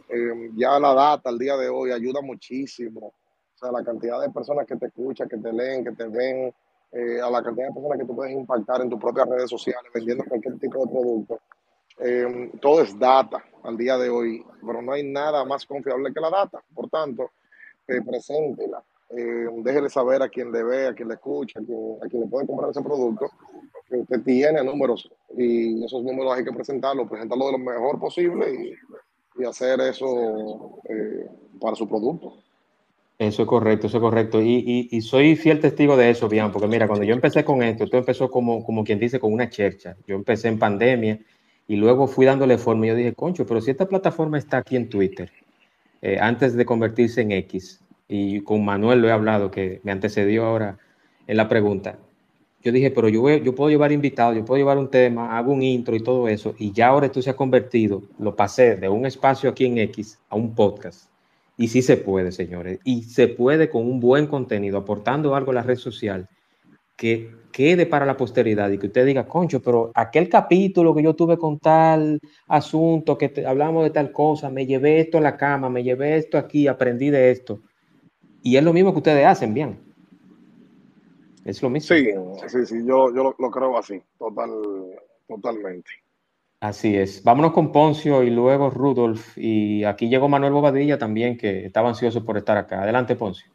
Eh, 0.10 0.52
ya 0.56 0.80
la 0.80 0.94
data 0.94 1.30
al 1.30 1.40
día 1.40 1.58
de 1.58 1.70
hoy 1.70 1.92
ayuda 1.92 2.22
muchísimo. 2.22 3.08
O 3.08 3.58
sea, 3.58 3.72
la 3.72 3.84
cantidad 3.84 4.22
de 4.22 4.30
personas 4.30 4.66
que 4.68 4.76
te 4.76 4.88
escuchan, 4.88 5.28
que 5.28 5.38
te 5.38 5.52
leen, 5.52 5.84
que 5.84 5.92
te 5.92 6.08
ven, 6.08 6.54
eh, 6.96 7.20
a 7.20 7.30
la 7.30 7.42
cantidad 7.42 7.68
de 7.68 7.74
personas 7.74 7.98
que 7.98 8.06
tú 8.06 8.16
puedes 8.16 8.34
impactar 8.34 8.82
en 8.82 8.90
tus 8.90 9.00
propias 9.00 9.28
redes 9.28 9.50
sociales 9.50 9.92
vendiendo 9.92 10.26
cualquier 10.26 10.60
tipo 10.60 10.86
de 10.86 10.92
producto. 10.92 11.40
Eh, 12.00 12.52
todo 12.62 12.82
es 12.82 12.98
data 12.98 13.44
al 13.64 13.78
día 13.78 13.98
de 13.98 14.10
hoy, 14.10 14.46
pero 14.66 14.82
no 14.82 14.94
hay 14.94 15.04
nada 15.04 15.44
más 15.44 15.66
confiable 15.66 16.14
que 16.14 16.20
la 16.20 16.30
data. 16.30 16.64
Por 16.74 16.90
tanto, 16.90 17.32
eh, 17.88 18.00
preséntela. 18.06 18.84
Eh, 19.16 19.48
déjele 19.58 19.90
saber 19.90 20.22
a 20.24 20.30
quien 20.30 20.52
le 20.52 20.64
ve, 20.64 20.88
a 20.88 20.94
quien 20.94 21.08
le 21.08 21.16
escucha, 21.16 21.60
a 21.60 22.08
quien, 22.08 22.22
le 22.22 22.28
puede 22.28 22.48
comprar 22.48 22.72
ese 22.72 22.82
producto, 22.82 23.30
que 23.88 23.98
usted 23.98 24.22
tiene 24.24 24.64
números 24.64 25.10
y 25.38 25.84
esos 25.84 26.04
números 26.04 26.34
hay 26.36 26.44
que 26.44 26.52
presentarlos, 26.52 27.08
presentarlo 27.08 27.46
de 27.48 27.52
lo 27.52 27.58
mejor 27.60 28.00
posible 28.00 28.54
y, 28.54 28.74
hacer 29.46 29.82
eso 29.82 30.80
eh, 30.88 31.28
para 31.60 31.76
su 31.76 31.90
producto. 31.90 32.38
Eso 33.18 33.44
es 33.44 33.48
correcto, 33.48 33.88
eso 33.88 33.98
es 33.98 34.02
correcto. 34.02 34.42
Y, 34.42 34.88
y, 34.92 35.02
soy 35.02 35.36
fiel 35.36 35.60
testigo 35.60 35.98
de 35.98 36.12
eso, 36.12 36.30
bien, 36.30 36.52
porque 36.52 36.68
mira, 36.68 36.88
cuando 36.88 37.04
yo 37.04 37.14
empecé 37.14 37.44
con 37.44 37.62
esto, 37.64 37.84
esto 37.84 37.98
empezó 37.98 38.30
como, 38.30 38.64
como 38.64 38.84
quien 38.84 39.00
dice, 39.00 39.20
con 39.20 39.34
una 39.34 39.50
chercha. 39.50 39.98
Yo 40.08 40.16
empecé 40.16 40.48
en 40.50 40.60
pandemia 40.60 41.20
y 41.68 41.76
luego 41.76 42.08
fui 42.08 42.26
dándole 42.26 42.58
forma 42.58 42.86
y 42.86 42.90
yo 42.90 42.96
dije, 42.96 43.14
concho, 43.14 43.46
pero 43.46 43.60
si 43.60 43.72
esta 43.72 43.88
plataforma 43.88 44.38
está 44.38 44.58
aquí 44.58 44.76
en 44.76 44.90
Twitter, 44.90 45.32
eh, 46.02 46.18
antes 46.20 46.54
de 46.54 46.66
convertirse 46.66 47.22
en 47.22 47.32
X, 47.32 47.80
y 48.16 48.42
con 48.42 48.64
Manuel 48.64 49.02
lo 49.02 49.08
he 49.08 49.12
hablado, 49.12 49.50
que 49.50 49.82
me 49.84 49.92
antecedió 49.92 50.46
ahora 50.46 50.78
en 51.26 51.36
la 51.36 51.50
pregunta, 51.50 51.98
yo 52.62 52.72
dije, 52.72 52.92
pero 52.92 53.10
yo, 53.10 53.28
yo 53.38 53.56
puedo 53.56 53.72
llevar 53.72 53.92
invitados, 53.92 54.36
yo 54.36 54.46
puedo 54.46 54.60
llevar 54.60 54.78
un 54.78 54.92
tema, 54.92 55.36
hago 55.36 55.52
un 55.52 55.64
intro 55.64 55.96
y 55.96 56.00
todo 56.00 56.28
eso, 56.28 56.54
y 56.60 56.72
ya 56.72 56.90
ahora 56.90 57.08
esto 57.08 57.24
se 57.24 57.32
ha 57.32 57.36
convertido, 57.36 58.04
lo 58.20 58.36
pasé 58.36 58.76
de 58.76 58.88
un 58.88 59.08
espacio 59.08 59.50
aquí 59.50 59.66
en 59.66 59.80
X 59.80 60.20
a 60.30 60.36
un 60.36 60.54
podcast. 60.54 61.10
Y 61.58 61.70
sí 61.70 61.82
se 61.82 61.98
puede, 61.98 62.32
señores, 62.32 62.80
y 62.84 63.02
se 63.02 63.28
puede 63.28 63.70
con 63.70 63.84
un 63.90 64.00
buen 64.00 64.28
contenido, 64.28 64.78
aportando 64.78 65.36
algo 65.36 65.50
a 65.50 65.56
la 65.56 65.64
red 65.64 65.78
social 65.78 66.30
que 66.96 67.32
quede 67.52 67.88
para 67.88 68.06
la 68.06 68.16
posteridad 68.16 68.70
y 68.70 68.78
que 68.78 68.88
usted 68.88 69.08
diga, 69.08 69.26
concho, 69.26 69.60
pero 69.60 69.92
aquel 69.96 70.30
capítulo 70.30 70.94
que 70.94 71.02
yo 71.02 71.16
tuve 71.16 71.38
con 71.38 71.58
tal 71.58 72.20
asunto, 72.48 73.18
que 73.18 73.44
hablamos 73.48 73.84
de 73.84 73.90
tal 73.90 74.12
cosa, 74.12 74.52
me 74.52 74.68
llevé 74.68 75.00
esto 75.00 75.18
a 75.18 75.22
la 75.22 75.36
cama, 75.36 75.70
me 75.70 75.84
llevé 75.84 76.16
esto 76.18 76.38
aquí, 76.38 76.68
aprendí 76.68 77.10
de 77.10 77.32
esto. 77.32 77.62
Y 78.44 78.58
es 78.58 78.64
lo 78.64 78.74
mismo 78.74 78.92
que 78.92 79.00
ustedes 79.00 79.26
hacen, 79.26 79.54
bien. 79.54 79.80
Es 81.46 81.62
lo 81.64 81.70
mismo. 81.70 81.96
Sí, 81.96 82.08
sí, 82.48 82.66
sí, 82.66 82.76
yo, 82.86 83.14
yo 83.14 83.36
lo, 83.38 83.52
creo 83.52 83.78
así, 83.78 84.02
total, 84.20 84.52
totalmente. 85.28 85.90
Así 86.60 86.96
es. 86.96 87.24
Vámonos 87.24 87.54
con 87.54 87.72
Poncio 87.72 88.24
y 88.24 88.30
luego 88.30 88.70
Rudolf. 88.70 89.38
Y 89.38 89.84
aquí 89.84 90.08
llegó 90.08 90.30
Manuel 90.30 90.54
Bobadilla 90.54 90.98
también, 90.98 91.38
que 91.38 91.66
estaba 91.66 91.90
ansioso 91.90 92.24
por 92.24 92.38
estar 92.38 92.58
acá. 92.58 92.84
Adelante, 92.84 93.16
Poncio. 93.16 93.52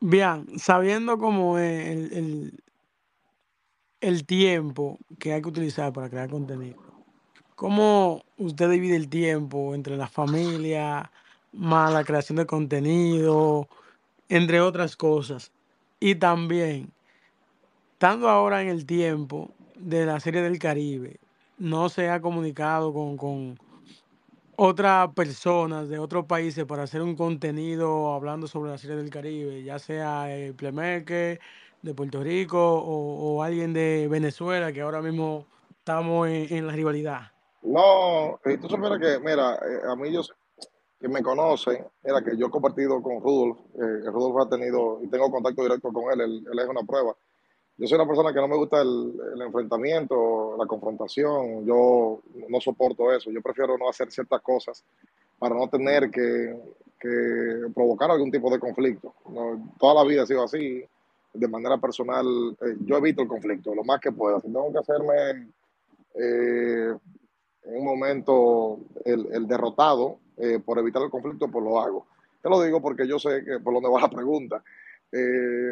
Bien, 0.00 0.58
sabiendo 0.58 1.16
cómo 1.16 1.58
es 1.58 2.12
el, 2.12 2.58
el, 4.00 4.26
tiempo 4.26 4.98
que 5.18 5.32
hay 5.32 5.40
que 5.40 5.48
utilizar 5.48 5.92
para 5.92 6.10
crear 6.10 6.28
contenido, 6.28 6.76
¿cómo 7.62 8.24
usted 8.38 8.68
divide 8.68 8.96
el 8.96 9.08
tiempo 9.08 9.76
entre 9.76 9.96
la 9.96 10.08
familia, 10.08 11.12
más 11.52 11.92
la 11.92 12.02
creación 12.02 12.34
de 12.38 12.44
contenido, 12.44 13.68
entre 14.28 14.60
otras 14.60 14.96
cosas? 14.96 15.52
Y 16.00 16.16
también, 16.16 16.90
estando 17.92 18.28
ahora 18.28 18.62
en 18.62 18.68
el 18.68 18.84
tiempo 18.84 19.52
de 19.76 20.06
la 20.06 20.18
serie 20.18 20.42
del 20.42 20.58
Caribe, 20.58 21.20
no 21.56 21.88
se 21.88 22.10
ha 22.10 22.20
comunicado 22.20 22.92
con, 22.92 23.16
con 23.16 23.56
otras 24.56 25.12
personas 25.12 25.88
de 25.88 26.00
otros 26.00 26.26
países 26.26 26.64
para 26.64 26.82
hacer 26.82 27.00
un 27.00 27.14
contenido 27.14 28.12
hablando 28.12 28.48
sobre 28.48 28.72
la 28.72 28.78
serie 28.78 28.96
del 28.96 29.10
Caribe, 29.10 29.62
ya 29.62 29.78
sea 29.78 30.34
el 30.34 30.52
Plemeque 30.54 31.38
de 31.80 31.94
Puerto 31.94 32.24
Rico 32.24 32.58
o, 32.58 33.40
alguien 33.44 33.72
de 33.72 34.08
Venezuela, 34.10 34.72
que 34.72 34.80
ahora 34.80 35.00
mismo 35.00 35.46
estamos 35.78 36.26
en, 36.28 36.66
la 36.66 36.72
rivalidad. 36.72 37.31
No, 37.62 38.40
tú 38.60 38.68
supieras 38.68 38.98
que, 38.98 39.18
mira, 39.20 39.54
eh, 39.54 39.80
a 39.88 39.96
mí 39.96 40.12
yo, 40.12 40.22
que 41.00 41.08
me 41.08 41.22
conocen, 41.22 41.84
era 42.02 42.22
que 42.22 42.36
yo 42.36 42.46
he 42.46 42.50
compartido 42.50 43.00
con 43.02 43.20
Rudolf, 43.20 43.58
eh, 43.74 44.10
Rudolf 44.10 44.46
ha 44.46 44.48
tenido, 44.48 45.00
y 45.02 45.08
tengo 45.08 45.30
contacto 45.30 45.62
directo 45.62 45.92
con 45.92 46.12
él, 46.12 46.20
él, 46.20 46.58
es 46.58 46.68
una 46.68 46.82
prueba 46.82 47.14
yo 47.78 47.88
soy 47.88 47.96
una 47.96 48.06
persona 48.06 48.32
que 48.32 48.40
no 48.40 48.48
me 48.48 48.56
gusta 48.56 48.82
el, 48.82 49.42
enfrentamiento, 49.44 50.56
la 50.58 50.66
confrontación, 50.66 51.64
yo 51.66 52.20
no 52.48 52.60
soporto 52.60 53.12
eso, 53.12 53.30
yo 53.30 53.40
prefiero 53.42 53.76
no 53.78 53.88
hacer 53.88 54.10
ciertas 54.10 54.40
cosas 54.42 54.84
para 55.38 55.54
no 55.54 55.68
tener 55.68 56.10
que, 56.10 56.54
provocar 57.74 58.12
algún 58.12 58.30
tipo 58.30 58.48
de 58.48 58.60
conflicto. 58.60 59.12
toda 59.80 59.94
la 59.94 60.04
vida 60.04 60.22
ha 60.22 60.26
sido 60.26 60.44
así, 60.44 60.84
de 61.34 61.48
manera 61.48 61.76
personal, 61.78 62.24
eh, 62.60 62.76
yo 62.84 62.98
evito 62.98 63.22
el 63.22 63.26
conflicto 63.26 63.74
lo 63.74 63.82
más 63.82 63.98
que 63.98 64.12
pueda. 64.12 64.38
Si 64.38 64.46
tengo 64.46 64.70
que 64.70 64.78
hacerme 64.78 65.48
eh, 66.14 66.94
un 67.74 67.84
momento 67.84 68.78
el, 69.04 69.46
derrotado 69.46 70.18
eh, 70.38 70.58
por 70.64 70.78
evitar 70.78 71.02
el 71.02 71.10
conflicto, 71.10 71.48
pues 71.48 71.64
lo 71.64 71.80
hago. 71.80 72.06
Te 72.42 72.48
lo 72.48 72.60
digo 72.62 72.80
porque 72.80 73.06
yo 73.06 73.18
sé 73.18 73.44
que 73.44 73.60
por 73.60 73.74
dónde 73.74 73.88
va 73.88 74.00
la 74.00 74.10
pregunta. 74.10 74.62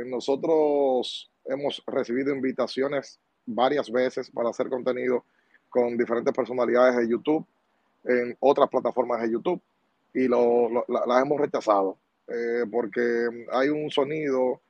nosotros 0.06 1.30
hemos 1.46 1.82
recibido 1.86 2.34
invitaciones 2.34 3.18
varias 3.46 3.90
veces 3.90 4.30
para 4.30 4.50
hacer 4.50 4.68
contenido 4.68 5.24
con 5.68 5.96
diferentes 5.96 6.34
personalidades 6.34 6.96
de 6.96 7.08
YouTube, 7.08 7.46
en 8.04 8.36
otras 8.40 8.68
plataformas 8.68 9.22
de 9.22 9.30
YouTube, 9.30 9.60
y 10.12 10.26
lo, 10.26 10.84
las 10.88 11.22
hemos 11.22 11.40
rechazado. 11.40 11.96
eh, 12.28 12.64
porque 12.70 13.46
hay 13.52 13.68
un 13.70 13.90
sonido, 13.90 14.60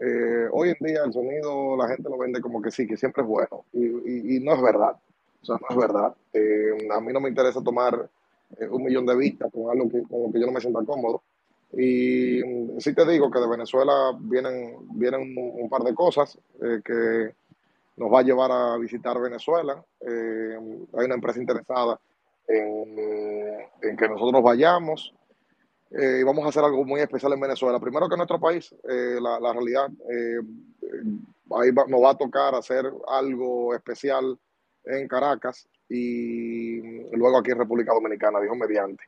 eh, 0.00 0.48
hoy 0.52 0.70
en 0.70 0.86
día 0.86 1.04
el 1.04 1.12
sonido 1.12 1.76
la 1.76 1.88
gente 1.88 2.08
lo 2.08 2.16
vende 2.16 2.40
como 2.40 2.62
que 2.62 2.70
sí, 2.70 2.86
que 2.86 2.96
siempre 2.96 3.22
es 3.22 3.28
bueno, 3.28 3.64
y, 3.72 4.40
no 4.40 4.54
es 4.54 4.62
verdad, 4.62 4.96
o 5.42 5.44
sea, 5.44 5.56
no 5.56 5.66
es 5.68 5.76
verdad. 5.76 6.14
Eh, 6.32 6.88
a 6.90 7.00
mí 7.00 7.12
no 7.12 7.20
me 7.20 7.28
interesa 7.28 7.62
tomar 7.62 8.08
un 8.70 8.82
millón 8.82 9.06
de 9.06 9.16
vistas 9.16 9.50
con 9.52 9.70
algo 9.70 9.88
que, 9.88 10.02
con 10.02 10.24
lo 10.24 10.32
que 10.32 10.40
yo 10.40 10.46
no 10.46 10.52
me 10.52 10.60
sienta 10.60 10.84
cómodo. 10.84 11.22
Y 11.72 12.42
mm, 12.44 12.80
sí 12.80 12.94
te 12.94 13.06
digo 13.06 13.30
que 13.30 13.38
de 13.38 13.48
Venezuela 13.48 14.12
vienen, 14.18 14.76
vienen 14.94 15.34
un, 15.36 15.68
par 15.68 15.82
de 15.82 15.94
cosas 15.94 16.38
que 16.84 17.34
nos 17.96 18.12
va 18.12 18.20
a 18.20 18.22
llevar 18.22 18.50
a 18.50 18.76
visitar 18.76 19.20
Venezuela. 19.20 19.82
hay 20.00 21.04
una 21.04 21.14
empresa 21.14 21.38
interesada 21.38 22.00
en, 22.48 22.98
en 23.82 23.96
que 23.96 24.08
nosotros 24.08 24.42
vayamos 24.42 25.14
eh, 25.90 26.18
y 26.20 26.22
vamos 26.22 26.44
a 26.44 26.48
hacer 26.48 26.62
algo 26.62 26.84
muy 26.84 27.00
especial 27.00 27.32
en 27.32 27.40
Venezuela. 27.40 27.80
Primero 27.80 28.08
que 28.08 28.14
en 28.14 28.18
nuestro 28.18 28.38
país, 28.38 28.72
eh, 28.88 29.18
la, 29.20 29.40
la, 29.40 29.52
realidad, 29.52 29.88
eh, 30.08 30.40
ahí 31.50 31.72
nos 31.72 32.02
va 32.02 32.10
a 32.10 32.18
tocar 32.18 32.54
hacer 32.54 32.90
algo 33.08 33.74
especial 33.74 34.38
en 34.84 35.08
Caracas 35.08 35.68
y 35.88 36.80
luego 37.16 37.38
aquí 37.38 37.50
en 37.50 37.58
República 37.58 37.92
Dominicana, 37.92 38.40
dijo 38.40 38.54
mediante. 38.54 39.04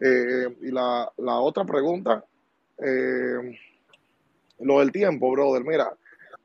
y 0.00 0.70
la, 0.70 1.10
la, 1.18 1.38
otra 1.38 1.64
pregunta, 1.64 2.24
lo 4.60 4.78
del 4.80 4.92
tiempo, 4.92 5.30
brother, 5.30 5.64
mira, 5.64 5.92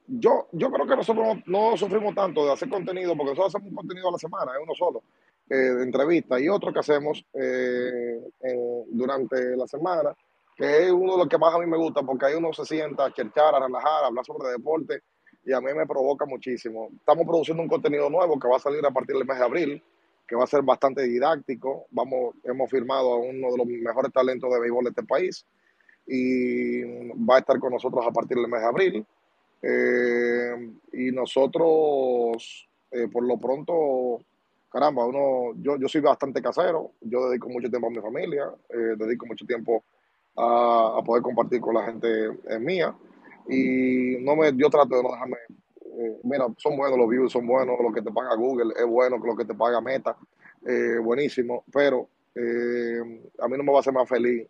yo, 0.07 0.47
yo 0.51 0.71
creo 0.71 0.87
que 0.87 0.95
nosotros 0.95 1.37
no, 1.45 1.77
sufrimos 1.77 2.15
tanto 2.15 2.45
de 2.45 2.53
hacer 2.53 2.69
contenido, 2.69 3.15
porque 3.15 3.31
nosotros 3.31 3.55
hacemos 3.55 3.69
un 3.69 3.75
contenido 3.75 4.09
a 4.09 4.13
la 4.13 4.17
semana, 4.17 4.51
es 4.53 4.63
uno 4.63 4.73
solo. 4.75 5.03
Eh, 5.51 5.55
de 5.55 5.83
entrevista 5.83 6.39
y 6.39 6.47
otro 6.47 6.71
que 6.71 6.79
hacemos 6.79 7.25
eh, 7.33 8.21
durante 8.91 9.57
la 9.57 9.67
semana, 9.67 10.15
que 10.55 10.83
es 10.85 10.91
uno 10.91 11.13
de 11.13 11.17
los 11.19 11.27
que 11.27 11.39
más 11.39 11.55
a 11.55 11.57
mí 11.57 11.65
me 11.65 11.77
gusta 11.77 12.03
porque 12.03 12.27
ahí 12.27 12.35
uno 12.35 12.53
se 12.53 12.65
sienta 12.65 13.05
a 13.05 13.13
cherchar, 13.13 13.55
a 13.55 13.65
relajar, 13.65 14.03
a 14.03 14.07
hablar 14.07 14.23
sobre 14.25 14.49
deporte 14.49 15.01
y 15.49 15.53
a 15.53 15.59
mí 15.59 15.73
me 15.75 15.87
provoca 15.87 16.27
muchísimo. 16.27 16.89
Estamos 16.95 17.25
produciendo 17.25 17.63
un 17.63 17.69
contenido 17.69 18.07
nuevo 18.07 18.39
que 18.39 18.47
va 18.47 18.57
a 18.57 18.59
salir 18.59 18.85
a 18.85 18.91
partir 18.91 19.15
del 19.15 19.25
mes 19.25 19.39
de 19.39 19.43
abril, 19.43 19.83
que 20.27 20.35
va 20.35 20.43
a 20.43 20.47
ser 20.47 20.61
bastante 20.61 21.01
didáctico. 21.01 21.87
Vamos, 21.89 22.35
hemos 22.43 22.69
firmado 22.69 23.13
a 23.13 23.17
uno 23.17 23.51
de 23.51 23.57
los 23.57 23.65
mejores 23.65 24.13
talentos 24.13 24.53
de 24.53 24.59
béisbol 24.59 24.83
de 24.83 24.89
este 24.91 25.01
país 25.01 25.43
y 26.05 26.83
va 27.15 27.37
a 27.37 27.39
estar 27.39 27.57
con 27.59 27.73
nosotros 27.73 28.05
a 28.05 28.11
partir 28.11 28.37
del 28.37 28.47
mes 28.47 28.61
de 28.61 28.67
abril. 28.67 29.05
Eh, 29.63 30.71
y 30.93 31.11
nosotros, 31.11 32.69
por 33.11 33.23
lo 33.23 33.37
pronto, 33.39 34.19
caramba, 34.71 35.03
uno, 35.07 35.59
yo, 35.59 35.77
yo 35.77 35.87
soy 35.87 36.01
bastante 36.01 36.43
casero, 36.43 36.91
yo 37.01 37.27
dedico 37.27 37.49
mucho 37.49 37.71
tiempo 37.71 37.87
a 37.87 37.89
mi 37.89 37.99
familia, 37.99 38.53
eh, 38.69 38.93
dedico 38.95 39.25
mucho 39.25 39.47
tiempo 39.47 39.83
a, 40.37 41.01
poder 41.03 41.23
compartir 41.23 41.59
con 41.59 41.73
la 41.73 41.85
gente 41.85 42.37
en 42.47 42.63
mía 42.63 42.93
y 43.49 44.17
no 44.23 44.35
me, 44.35 44.55
yo 44.55 44.69
trato 44.69 44.95
de 44.95 45.03
no 45.03 45.11
dejarme, 45.11 45.37
eh, 45.97 46.19
mira, 46.23 46.47
son 46.57 46.77
buenos 46.77 46.97
los 46.97 47.09
views, 47.09 47.31
son 47.31 47.47
buenos, 47.47 47.77
lo 47.81 47.91
que 47.91 48.01
te 48.01 48.11
paga 48.11 48.35
Google 48.35 48.73
es 48.77 48.85
bueno, 48.85 49.17
lo 49.17 49.35
que 49.35 49.45
te 49.45 49.53
paga 49.53 49.81
Meta, 49.81 50.15
eh, 50.65 50.97
buenísimo, 51.01 51.63
pero 51.71 52.07
a 52.35 53.47
mí 53.49 53.57
no 53.57 53.63
me 53.63 53.71
va 53.71 53.79
a 53.79 53.81
hacer 53.81 53.91
más 53.91 54.07
feliz 54.07 54.47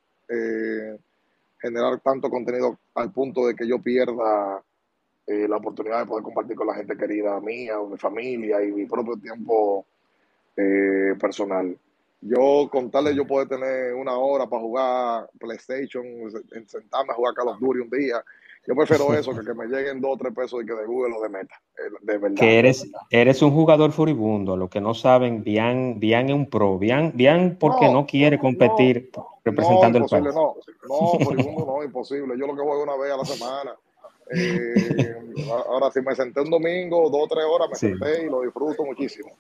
generar 1.60 2.00
tanto 2.02 2.30
contenido 2.30 2.78
al 2.94 3.12
punto 3.12 3.48
de 3.48 3.56
que 3.56 3.68
yo 3.68 3.82
pierda 3.82 4.64
la 5.26 5.58
oportunidad 5.58 6.02
de 6.02 6.06
poder 6.06 6.24
compartir 6.24 6.56
con 6.56 6.68
la 6.68 6.76
gente 6.76 6.96
querida 6.96 7.40
mía, 7.40 7.80
o 7.80 7.88
mi 7.88 7.98
familia 7.98 8.64
y 8.64 8.72
mi 8.72 8.86
propio 8.86 9.18
tiempo 9.18 9.88
eh, 10.62 11.16
personal. 11.18 11.78
Yo 12.20 12.68
con 12.70 12.92
tal 12.92 13.06
de 13.06 13.16
yo 13.16 13.26
poder 13.26 13.48
tener 13.48 13.94
una 13.94 14.18
hora 14.18 14.46
para 14.46 14.62
jugar 14.62 15.30
PlayStation, 15.40 16.04
sentarme 16.68 17.14
a 17.14 17.16
jugar 17.16 17.34
Call 17.34 17.48
of 17.48 17.60
Duty 17.60 17.80
un 17.80 17.90
día, 17.90 18.22
yo 18.70 18.76
prefiero 18.76 19.12
eso 19.20 19.34
que 19.34 19.44
que 19.44 19.54
me 19.56 19.66
lleguen 19.66 20.00
dos 20.00 20.12
o 20.14 20.18
tres 20.18 20.34
pesos 20.34 20.60
de 20.60 20.66
que 20.68 20.74
de 20.74 20.86
Google 20.86 21.16
o 21.18 21.24
de 21.24 21.30
Meta. 21.30 21.56
Eh, 21.76 21.92
de 22.02 22.18
verdad. 22.20 22.38
Que 22.38 22.60
eres, 22.60 22.88
eres 23.10 23.42
un 23.42 23.52
jugador 23.52 23.92
furibundo. 23.92 24.56
Lo 24.56 24.70
que 24.70 24.80
no 24.80 24.94
saben, 24.94 25.44
Bian, 25.44 26.00
Bian 26.00 26.30
es 26.30 26.36
un 26.36 26.50
pro. 26.50 26.78
Bian, 26.78 27.12
Bian 27.16 27.58
porque 27.60 27.90
no, 27.90 28.06
quiere 28.06 28.38
competir 28.38 29.10
representando 29.44 29.98
el 29.98 30.06
país. 30.06 30.24
No, 30.36 30.56
no, 30.88 31.26
furibundo 31.26 31.66
no, 31.66 31.84
imposible. 31.84 32.38
Yo 32.38 32.46
lo 32.46 32.56
que 32.56 32.62
juego 32.62 32.84
una 32.84 32.96
vez 32.96 33.12
a 33.12 33.18
la 33.18 33.26
semana. 33.26 33.76
Eh, 34.32 35.16
ahora, 35.68 35.90
si 35.90 36.02
me 36.02 36.14
senté 36.14 36.42
un 36.42 36.52
domingo, 36.52 37.10
dos 37.10 37.24
o 37.24 37.28
tres 37.28 37.46
horas, 37.46 37.70
me 37.70 37.76
senté 37.76 38.26
y 38.26 38.30
lo 38.30 38.42
disfruto 38.42 38.86
muchísimo. 38.86 39.32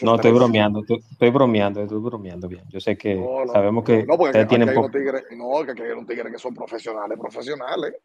no, 0.00 0.14
estoy 0.14 0.32
bromeando, 0.32 0.80
estoy, 0.80 1.30
bromeando, 1.30 1.82
estoy 1.82 1.98
bromeando 1.98 2.48
bien. 2.48 2.62
Yo 2.70 2.80
sé 2.80 2.96
que 2.96 3.22
sabemos 3.52 3.84
que 3.84 4.06
no, 4.06 4.16
porque 4.16 4.30
ustedes 4.30 4.48
tienen 4.48 4.72
poco. 4.72 4.90
Tigres, 4.90 5.24
no, 5.32 5.62
que 5.66 5.82
hay 5.82 5.90
unos 5.90 6.06
tigres 6.06 6.32
que 6.32 6.38
son 6.38 6.54
profesionales, 6.54 7.18
profesionales. 7.20 7.96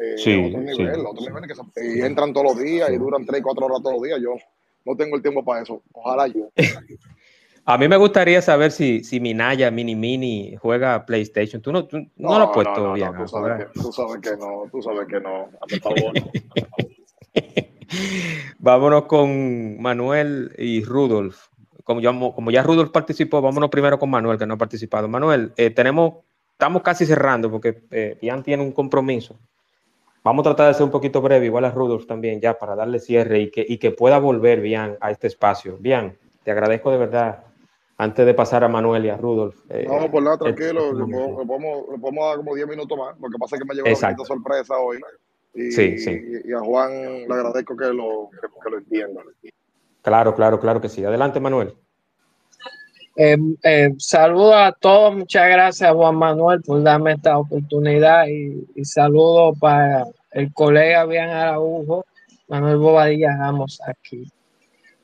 Eh, 0.00 0.18
sí, 0.18 0.46
otro 0.48 0.60
nivel, 0.60 0.94
sí. 0.94 1.06
otro 1.06 1.24
nivel 1.24 1.44
que 1.46 1.84
y 1.84 2.02
entran 2.02 2.32
todos 2.32 2.54
los 2.54 2.62
días 2.62 2.90
y 2.90 2.96
duran 2.96 3.24
tres, 3.24 3.40
cuatro 3.42 3.66
horas 3.66 3.82
todos 3.82 3.94
los 3.94 4.02
días. 4.02 4.20
Yo 4.20 4.34
no 4.84 4.96
tengo 4.96 5.16
el 5.16 5.22
tiempo 5.22 5.44
para 5.44 5.62
eso. 5.62 5.82
Ojalá 5.92 6.26
yo. 6.26 6.50
A 7.66 7.78
mí 7.78 7.88
me 7.88 7.96
gustaría 7.96 8.42
saber 8.42 8.72
si, 8.72 9.02
si 9.04 9.20
Minaya, 9.20 9.70
Mini 9.70 9.96
Mini, 9.96 10.54
juega 10.56 11.06
PlayStation. 11.06 11.62
Tú 11.62 11.72
no, 11.72 11.86
tú, 11.86 11.96
no, 11.98 12.10
no 12.16 12.38
lo 12.38 12.44
has 12.44 12.50
puesto 12.50 12.88
no, 12.88 12.92
bien. 12.92 13.10
tú, 13.16 13.26
sabes 13.26 13.58
que, 13.58 13.80
tú, 13.80 13.90
sabes 13.90 14.20
que, 14.20 14.36
no, 14.36 14.68
tú 14.70 14.82
sabes 14.82 15.08
que 15.08 15.18
no. 15.20 15.48
Favor. 15.80 16.12
vámonos 18.58 19.06
con 19.06 19.80
Manuel 19.80 20.54
y 20.58 20.84
Rudolf. 20.84 21.46
Como 21.84 22.02
ya, 22.02 22.10
como 22.10 22.50
ya 22.50 22.62
Rudolf 22.62 22.90
participó, 22.90 23.40
vámonos 23.40 23.70
primero 23.70 23.98
con 23.98 24.10
Manuel, 24.10 24.38
que 24.38 24.46
no 24.46 24.52
ha 24.54 24.58
participado. 24.58 25.08
Manuel, 25.08 25.54
eh, 25.56 25.70
tenemos, 25.70 26.16
estamos 26.52 26.82
casi 26.82 27.06
cerrando 27.06 27.50
porque 27.50 27.82
eh, 27.90 28.18
Ian 28.20 28.42
tiene 28.42 28.62
un 28.62 28.72
compromiso. 28.72 29.38
Vamos 30.24 30.46
a 30.46 30.50
tratar 30.50 30.68
de 30.68 30.74
ser 30.74 30.84
un 30.84 30.90
poquito 30.90 31.20
breve, 31.20 31.44
igual 31.44 31.66
a 31.66 31.70
Rudolf 31.70 32.06
también, 32.06 32.40
ya 32.40 32.58
para 32.58 32.74
darle 32.74 32.98
cierre 32.98 33.40
y 33.40 33.50
que, 33.50 33.64
y 33.68 33.76
que 33.76 33.90
pueda 33.90 34.18
volver 34.18 34.62
bien 34.62 34.96
a 34.98 35.10
este 35.10 35.26
espacio. 35.26 35.76
Bien, 35.78 36.18
te 36.42 36.50
agradezco 36.50 36.90
de 36.90 36.96
verdad 36.96 37.44
antes 37.98 38.24
de 38.24 38.32
pasar 38.32 38.64
a 38.64 38.68
Manuel 38.68 39.04
y 39.04 39.10
a 39.10 39.18
Rudolf. 39.18 39.54
Eh, 39.68 39.86
no, 39.86 40.10
por 40.10 40.22
nada, 40.22 40.38
tranquilo, 40.38 40.94
le 40.94 41.04
podemos, 41.04 41.90
le 41.90 41.98
podemos 41.98 42.26
dar 42.26 42.36
como 42.38 42.54
10 42.54 42.66
minutos 42.68 42.96
más. 42.96 43.20
Lo 43.20 43.28
que 43.28 43.38
pasa 43.38 43.56
es 43.56 43.62
que 43.62 43.68
me 43.68 43.74
llevo 43.74 43.88
una 43.88 44.24
sorpresa 44.24 44.78
hoy. 44.78 44.98
Y, 45.52 45.70
sí, 45.70 45.98
sí. 45.98 46.18
Y, 46.46 46.52
a 46.54 46.60
Juan 46.60 46.90
le 47.28 47.34
agradezco 47.34 47.76
que 47.76 47.92
lo, 47.92 48.30
que, 48.30 48.48
que 48.48 48.70
lo 48.70 48.78
entienda. 48.78 49.22
Claro, 50.00 50.34
claro, 50.34 50.58
claro 50.58 50.80
que 50.80 50.88
sí. 50.88 51.04
Adelante, 51.04 51.38
Manuel. 51.38 51.74
Eh, 53.16 53.36
eh, 53.62 53.90
saludo 53.98 54.54
a 54.54 54.72
todos, 54.72 55.14
muchas 55.14 55.48
gracias 55.48 55.92
Juan 55.92 56.16
Manuel 56.16 56.60
por 56.62 56.82
darme 56.82 57.12
esta 57.12 57.38
oportunidad 57.38 58.26
y, 58.26 58.66
y 58.74 58.84
saludo 58.84 59.54
para 59.54 60.04
el 60.32 60.52
colega 60.52 61.04
Bian 61.04 61.30
Araujo, 61.30 62.04
Manuel 62.48 62.78
Bobadilla 62.78 63.36
Ramos 63.36 63.80
aquí. 63.86 64.26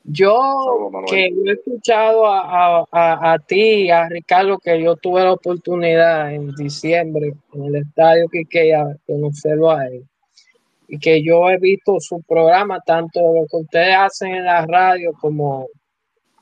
Yo 0.03 0.89
que 1.07 1.27
he 1.27 1.51
escuchado 1.51 2.25
a, 2.25 2.85
a, 2.91 3.33
a, 3.33 3.39
ti, 3.39 3.89
a 3.91 4.09
Ricardo, 4.09 4.57
que 4.57 4.81
yo 4.81 4.95
tuve 4.95 5.23
la 5.23 5.33
oportunidad 5.33 6.33
en 6.33 6.51
diciembre 6.55 7.33
en 7.53 7.63
el 7.65 7.75
estadio 7.75 8.27
Quiqueya 8.27 8.97
conocerlo 9.05 9.71
a 9.71 9.85
él. 9.85 10.03
Y 10.87 10.97
que 10.97 11.23
yo 11.23 11.49
he 11.49 11.57
visto 11.57 11.99
su 11.99 12.21
programa, 12.23 12.79
tanto 12.81 13.21
lo 13.21 13.45
que 13.49 13.57
ustedes 13.57 13.95
hacen 13.95 14.33
en 14.33 14.45
la 14.45 14.65
radio 14.65 15.13
como, 15.21 15.67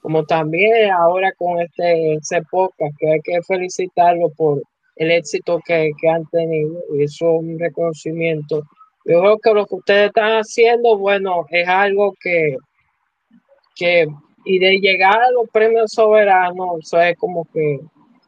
como 0.01 0.23
también 0.25 0.91
ahora 0.91 1.31
con 1.37 1.59
este, 1.59 2.13
este 2.13 2.41
podcast, 2.49 2.95
que 2.97 3.11
hay 3.11 3.19
que 3.23 3.41
felicitarlo 3.47 4.29
por 4.37 4.61
el 4.95 5.11
éxito 5.11 5.59
que, 5.65 5.91
que 5.99 6.09
han 6.09 6.25
tenido. 6.27 6.81
Y 6.95 7.03
eso 7.03 7.35
es 7.35 7.39
un 7.41 7.59
reconocimiento. 7.59 8.63
Yo 9.05 9.21
creo 9.21 9.37
que 9.39 9.53
lo 9.53 9.65
que 9.65 9.75
ustedes 9.75 10.07
están 10.07 10.31
haciendo, 10.33 10.97
bueno, 10.97 11.45
es 11.49 11.67
algo 11.67 12.13
que 12.21 12.57
que 13.79 14.07
y 14.45 14.59
de 14.59 14.79
llegar 14.79 15.21
a 15.21 15.31
los 15.31 15.49
premios 15.51 15.91
soberanos, 15.91 16.79
eso 16.81 17.01
es 17.01 17.17
como 17.17 17.45
que 17.53 17.79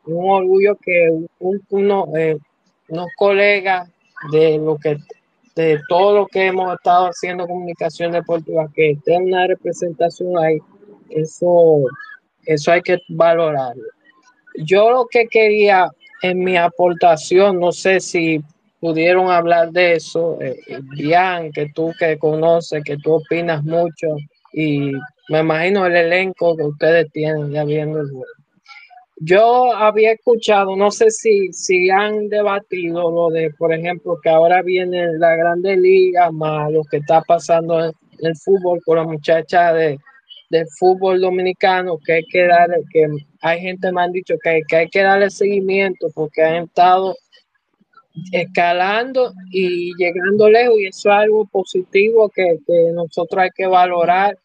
un 0.06 0.30
orgullo 0.30 0.76
que 0.76 1.10
uno, 1.70 2.08
eh, 2.16 2.38
unos 2.90 3.08
colegas 3.18 3.90
de 4.32 4.58
lo 4.58 4.78
que 4.78 4.98
de 5.56 5.80
todo 5.90 6.16
lo 6.16 6.28
que 6.28 6.48
hemos 6.48 6.74
estado 6.74 7.08
haciendo 7.08 7.48
comunicación 7.48 8.14
deportiva 8.14 8.70
que 8.74 8.98
tenga 9.04 9.24
una 9.26 9.48
representación 9.48 10.38
ahí 10.38 10.58
eso 11.15 11.84
eso 12.45 12.71
hay 12.71 12.82
que 12.82 12.97
valorarlo 13.10 13.84
yo 14.56 14.91
lo 14.91 15.08
que 15.10 15.28
quería 15.28 15.89
en 16.21 16.43
mi 16.43 16.58
aportación 16.58 17.60
no 17.60 17.71
sé 17.71 18.00
si 18.00 18.41
pudieron 18.80 19.30
hablar 19.30 19.71
de 19.71 19.93
eso 19.93 20.38
eh, 20.41 20.58
bien 20.95 21.52
que 21.54 21.69
tú 21.74 21.93
que 21.97 22.17
conoces 22.17 22.84
que 22.84 22.97
tú 22.97 23.13
opinas 23.13 23.63
mucho 23.63 24.08
y 24.54 24.91
me 25.32 25.39
imagino 25.39 25.86
el 25.86 25.95
elenco 25.95 26.58
que 26.58 26.63
ustedes 26.63 27.10
tienen 27.13 27.52
ya 27.52 27.63
viendo 27.63 28.02
el 28.02 28.10
juego. 28.10 28.26
Yo 29.24 29.74
había 29.74 30.12
escuchado, 30.12 30.76
no 30.76 30.91
sé 30.91 31.10
si, 31.10 31.54
si 31.54 31.89
han 31.89 32.28
debatido 32.28 33.10
lo 33.10 33.30
de, 33.30 33.52
por 33.52 33.71
ejemplo, 33.71 34.19
que 34.21 34.30
ahora 34.30 34.62
viene 34.62 35.13
la 35.19 35.36
Grande 35.38 35.78
Liga, 35.78 36.32
más 36.32 36.69
lo 36.71 36.84
que 36.84 36.97
está 36.97 37.21
pasando 37.21 37.86
en, 37.86 37.93
el 38.19 38.36
fútbol 38.36 38.82
con 38.86 38.97
la 38.97 39.04
muchacha 39.04 39.74
de, 39.74 39.97
de, 40.52 40.66
fútbol 40.78 41.22
dominicano, 41.22 41.98
que 42.06 42.14
hay 42.14 42.24
que 42.26 42.46
darle, 42.46 42.84
que 42.92 43.08
hay 43.42 43.62
gente 43.62 43.92
me 43.92 44.02
han 44.02 44.12
dicho 44.12 44.36
que 44.44 44.50
hay, 44.50 44.62
que 44.64 44.76
hay 44.76 44.90
que 44.90 45.02
darle 45.02 45.30
seguimiento 45.30 46.08
porque 46.14 46.42
han 46.42 46.64
estado 46.66 47.16
escalando 48.32 49.32
y 49.52 49.94
llegando 49.98 50.50
lejos 50.50 50.80
y 50.80 50.88
eso 50.88 51.10
es 51.10 51.16
algo 51.16 51.46
positivo 51.46 52.30
que, 52.30 52.58
que 52.68 52.92
nosotros 52.94 53.44
hay 53.44 53.50
que 53.56 53.68
valorar 53.68 54.38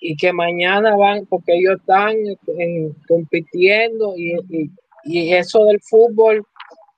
y 0.00 0.14
que 0.16 0.32
mañana 0.32 0.94
van 0.96 1.24
porque 1.26 1.54
ellos 1.56 1.78
están 1.80 2.14
compitiendo 3.08 4.14
y, 4.16 4.34
y, 4.50 4.70
y 5.04 5.32
eso 5.32 5.64
del 5.64 5.80
fútbol 5.80 6.44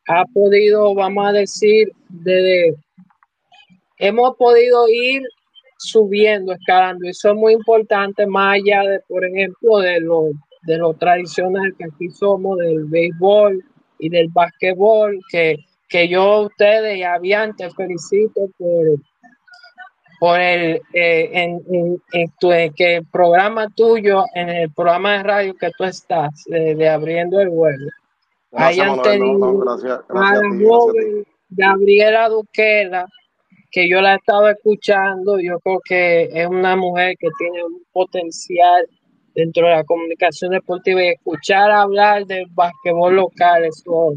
ha 0.09 0.25
podido, 0.27 0.95
vamos 0.95 1.29
a 1.29 1.33
decir, 1.33 1.93
desde 2.09 2.75
hemos 3.99 4.37
podido 4.37 4.89
ir 4.89 5.23
subiendo, 5.79 6.53
escalando. 6.53 7.09
Eso 7.09 7.31
es 7.31 7.35
muy 7.37 7.55
importante, 7.55 8.27
más 8.27 8.57
allá 8.57 8.83
de, 8.83 9.01
por 9.09 9.25
ejemplo, 9.25 9.79
de 9.79 10.01
lo, 10.01 10.31
de 10.63 10.77
lo 10.77 10.93
tradicional 10.95 11.75
que 11.79 11.85
aquí 11.85 12.11
somos, 12.11 12.59
del 12.59 12.85
béisbol 12.85 13.65
y 13.99 14.09
del 14.11 14.29
basquetbol, 14.29 15.19
que, 15.31 15.57
que 15.89 16.09
yo 16.09 16.43
ustedes 16.43 16.99
y 16.99 17.03
Avian 17.03 17.57
te 17.57 17.71
felicito 17.71 18.49
por, 18.59 19.01
por 20.21 20.41
el, 20.41 20.83
eh, 20.93 21.31
en, 21.33 21.63
en, 21.73 22.03
en 22.13 22.33
tu, 22.39 22.51
que 22.77 22.97
el 22.97 23.07
programa 23.07 23.69
tuyo, 23.71 24.25
en 24.35 24.49
el 24.49 24.71
programa 24.73 25.19
de 25.19 25.23
radio 25.23 25.55
que 25.55 25.71
tú 25.79 25.85
estás, 25.85 26.45
de, 26.47 26.75
de 26.75 26.89
Abriendo 26.89 27.41
el 27.41 27.49
Vuelo, 27.51 27.89
Gracias, 28.51 28.81
hayan 28.81 28.97
Manuel. 28.97 29.21
No, 29.21 29.27
tenido 29.27 29.39
no, 29.39 29.59
gracias, 29.59 29.93
a 29.93 30.05
gracias 30.09 30.39
a 30.39 30.57
ti, 30.57 30.65
gracias 30.65 30.89
a 30.89 30.93
ti. 30.93 31.25
Gabriela 31.51 32.29
Duquela, 32.29 33.09
que 33.71 33.89
yo 33.89 34.01
la 34.01 34.15
he 34.15 34.17
estado 34.17 34.49
escuchando, 34.49 35.39
yo 35.41 35.59
creo 35.61 35.81
que 35.85 36.23
es 36.33 36.47
una 36.47 36.77
mujer 36.77 37.15
que 37.19 37.29
tiene 37.39 37.65
un 37.65 37.83
potencial 37.93 38.87
dentro 39.35 39.67
de 39.67 39.75
la 39.77 39.85
comunicación 39.85 40.51
deportiva 40.53 41.03
y 41.05 41.09
escuchar 41.09 41.71
hablar 41.71 42.27
del 42.27 42.47
basquetbol 42.51 43.15
local, 43.17 43.65
eso 43.65 44.15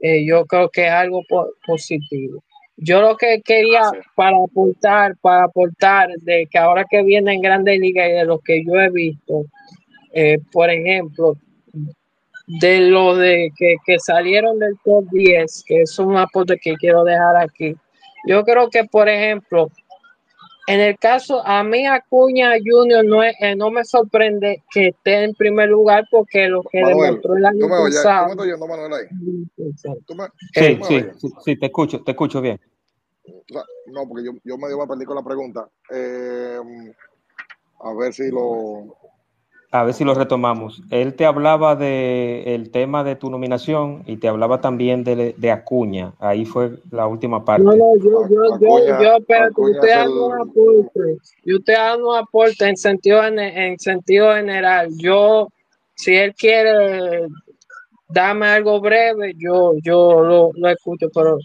eh, 0.00 0.24
yo 0.26 0.44
creo 0.46 0.68
que 0.68 0.86
es 0.86 0.92
algo 0.92 1.22
po- 1.28 1.50
positivo. 1.66 2.42
Yo 2.76 3.00
lo 3.00 3.16
que 3.16 3.40
quería 3.44 3.80
Gracias. 3.80 4.06
para 4.14 4.36
aportar, 4.36 5.16
para 5.20 5.44
aportar 5.44 6.10
de 6.20 6.46
que 6.50 6.58
ahora 6.58 6.84
que 6.88 7.02
viene 7.02 7.34
en 7.34 7.40
Grandes 7.40 7.80
Ligas 7.80 8.08
y 8.08 8.12
de 8.12 8.24
lo 8.24 8.38
que 8.38 8.62
yo 8.64 8.74
he 8.80 8.88
visto, 8.90 9.46
eh, 10.12 10.38
por 10.52 10.70
ejemplo, 10.70 11.36
de 12.46 12.80
lo 12.80 13.14
de 13.16 13.50
que, 13.56 13.76
que 13.84 13.98
salieron 13.98 14.58
del 14.58 14.76
top 14.84 15.04
10, 15.10 15.64
que 15.66 15.82
es 15.82 15.98
un 15.98 16.16
aporte 16.16 16.56
que 16.58 16.74
quiero 16.76 17.04
dejar 17.04 17.36
aquí. 17.36 17.74
Yo 18.28 18.44
creo 18.44 18.68
que, 18.70 18.84
por 18.84 19.08
ejemplo, 19.08 19.70
en 20.66 20.80
el 20.80 20.98
caso, 20.98 21.40
a 21.46 21.64
mí 21.64 21.86
Acuña 21.86 22.52
Junior 22.62 23.02
no, 23.04 23.22
es- 23.22 23.34
eh, 23.40 23.56
no 23.56 23.70
me 23.70 23.84
sorprende 23.84 24.62
que 24.70 24.88
esté 24.88 25.24
en 25.24 25.34
primer 25.34 25.70
lugar 25.70 26.04
porque 26.10 26.46
lo 26.46 26.62
que 26.62 26.82
Manuel, 26.82 27.06
demostró 27.10 27.36
el 27.36 27.46
año 27.46 27.58
¿tú 27.60 27.68
me 27.68 27.74
oyes? 27.76 28.02
¿Tú 28.02 28.04
me 28.04 28.04
pasado. 28.04 28.36
Sí, 30.54 30.78
sí, 30.82 31.04
sí, 31.16 31.28
sí, 31.44 31.58
te 31.58 31.66
escucho, 31.66 32.02
te 32.04 32.10
escucho 32.10 32.40
bien. 32.42 32.60
O 33.24 33.42
sea, 33.48 33.62
no, 33.86 34.06
porque 34.06 34.24
yo, 34.26 34.32
yo 34.44 34.58
medio 34.58 34.78
me 34.78 34.86
perdí 34.86 35.06
con 35.06 35.16
la 35.16 35.22
pregunta. 35.22 35.68
Eh, 35.90 36.58
a 37.80 37.94
ver 37.94 38.12
si 38.12 38.30
lo... 38.30 38.94
A 39.70 39.84
ver 39.84 39.92
si 39.92 40.02
lo 40.02 40.14
retomamos. 40.14 40.82
Él 40.90 41.14
te 41.14 41.26
hablaba 41.26 41.76
de 41.76 42.54
el 42.54 42.70
tema 42.70 43.04
de 43.04 43.16
tu 43.16 43.28
nominación 43.28 44.02
y 44.06 44.16
te 44.16 44.26
hablaba 44.28 44.62
también 44.62 45.04
de, 45.04 45.34
de 45.36 45.50
Acuña. 45.50 46.14
Ahí 46.18 46.46
fue 46.46 46.78
la 46.90 47.06
última 47.06 47.40
No, 47.40 47.44
parte. 47.44 47.64
no, 47.64 47.96
yo, 47.98 48.28
yo, 48.28 48.28
yo, 48.30 48.54
Acuña, 48.54 49.02
yo, 49.02 49.18
yo 49.28 49.44
Acuña 49.44 49.74
estoy 49.74 49.90
es 49.90 49.96
dando 49.96 50.26
un 50.26 50.32
aporte, 50.40 51.00
yo 51.44 51.56
estoy 51.56 51.74
dando 51.74 52.08
un 52.08 52.16
aporte 52.16 52.66
en 52.66 52.76
sentido, 52.78 53.22
en, 53.24 53.38
en 53.38 53.78
sentido 53.78 54.34
general. 54.34 54.88
Yo, 54.98 55.48
si 55.94 56.14
él 56.14 56.34
quiere 56.34 57.26
darme 58.08 58.46
algo 58.46 58.80
breve, 58.80 59.34
yo, 59.36 59.74
yo 59.82 60.22
lo, 60.22 60.50
lo 60.54 60.68
escucho, 60.70 61.08
pero 61.14 61.36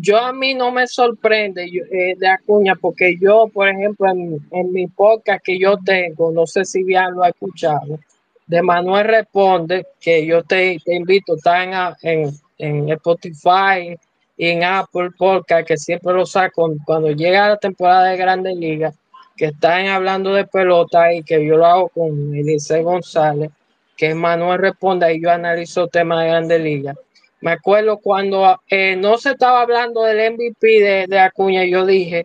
yo 0.00 0.18
a 0.18 0.32
mí 0.32 0.54
no 0.54 0.72
me 0.72 0.86
sorprende 0.86 1.64
eh, 1.64 2.14
de 2.16 2.28
Acuña 2.28 2.74
porque 2.80 3.16
yo, 3.20 3.48
por 3.52 3.68
ejemplo, 3.68 4.08
en, 4.08 4.38
en 4.50 4.72
mi 4.72 4.86
podcast 4.86 5.44
que 5.44 5.58
yo 5.58 5.76
tengo, 5.84 6.32
no 6.32 6.46
sé 6.46 6.64
si 6.64 6.82
bien 6.82 7.12
lo 7.14 7.24
ha 7.24 7.28
escuchado, 7.28 7.98
de 8.46 8.62
Manuel 8.62 9.06
Responde, 9.06 9.86
que 10.00 10.24
yo 10.26 10.42
te, 10.42 10.78
te 10.84 10.94
invito, 10.94 11.36
está 11.36 11.64
en, 11.64 11.72
en, 12.02 12.30
en 12.58 12.88
Spotify 12.90 13.96
y 14.36 14.48
en 14.48 14.64
Apple 14.64 15.10
Podcast, 15.16 15.66
que 15.66 15.76
siempre 15.76 16.14
lo 16.14 16.26
saco 16.26 16.72
cuando 16.84 17.10
llega 17.10 17.48
la 17.48 17.56
temporada 17.56 18.10
de 18.10 18.16
Grandes 18.16 18.56
Ligas, 18.56 18.94
que 19.36 19.46
están 19.46 19.86
hablando 19.86 20.32
de 20.32 20.46
pelota 20.46 21.12
y 21.12 21.22
que 21.22 21.44
yo 21.44 21.56
lo 21.56 21.66
hago 21.66 21.88
con 21.88 22.34
Eliseo 22.34 22.82
González, 22.82 23.50
que 23.96 24.14
Manuel 24.14 24.58
Responde 24.58 25.14
y 25.14 25.22
yo 25.22 25.30
analizo 25.30 25.88
temas 25.88 26.20
de 26.20 26.28
Grandes 26.28 26.60
Ligas. 26.60 26.96
Me 27.42 27.50
acuerdo 27.50 27.98
cuando 27.98 28.60
eh, 28.68 28.94
no 28.94 29.18
se 29.18 29.32
estaba 29.32 29.62
hablando 29.62 30.04
del 30.04 30.34
MVP 30.34 30.80
de, 30.80 31.06
de 31.08 31.18
Acuña, 31.18 31.64
yo 31.64 31.84
dije 31.84 32.24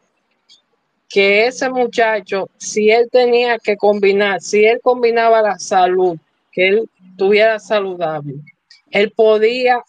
que 1.10 1.48
ese 1.48 1.72
muchacho, 1.72 2.52
si 2.58 2.92
él 2.92 3.10
tenía 3.12 3.58
que 3.58 3.78
combinar, 3.78 4.42
si 4.42 4.64
él 4.64 4.80
combinaba 4.82 5.42
la 5.42 5.58
salud, 5.58 6.18
que 6.52 6.68
él 6.68 6.90
tuviera 7.18 7.58
saludable, 7.58 8.36
él 8.92 9.12
podía 9.16 9.82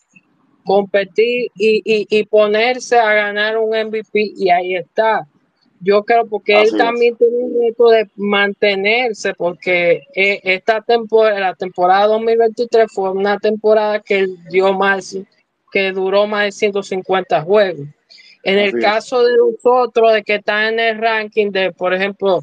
competir 0.64 1.50
y, 1.56 1.82
y, 1.84 2.06
y 2.08 2.24
ponerse 2.24 2.98
a 2.98 3.12
ganar 3.12 3.58
un 3.58 3.76
MVP 3.76 4.32
y 4.34 4.48
ahí 4.48 4.76
está. 4.76 5.26
Yo 5.80 6.02
creo 6.04 6.26
porque 6.26 6.54
él 6.60 6.66
es. 6.66 6.76
también 6.76 7.16
tiene 7.16 7.36
un 7.36 7.60
reto 7.60 7.88
de 7.88 8.08
mantenerse 8.16 9.34
porque 9.34 10.02
eh, 10.14 10.40
esta 10.42 10.80
temporada, 10.80 11.38
la 11.40 11.54
temporada 11.54 12.06
2023 12.08 12.86
fue 12.92 13.10
una 13.12 13.38
temporada 13.38 14.00
que 14.00 14.26
dio 14.50 14.72
más, 14.72 15.16
que 15.72 15.92
duró 15.92 16.26
más 16.26 16.44
de 16.44 16.52
150 16.52 17.42
juegos. 17.42 17.86
En 18.42 18.58
el 18.58 18.76
es. 18.76 18.84
caso 18.84 19.22
de 19.22 19.36
los 19.36 19.54
otros, 19.62 20.12
de 20.14 20.22
que 20.22 20.36
están 20.36 20.74
en 20.74 20.80
el 20.80 20.98
ranking 20.98 21.50
de, 21.50 21.72
por 21.72 21.94
ejemplo, 21.94 22.40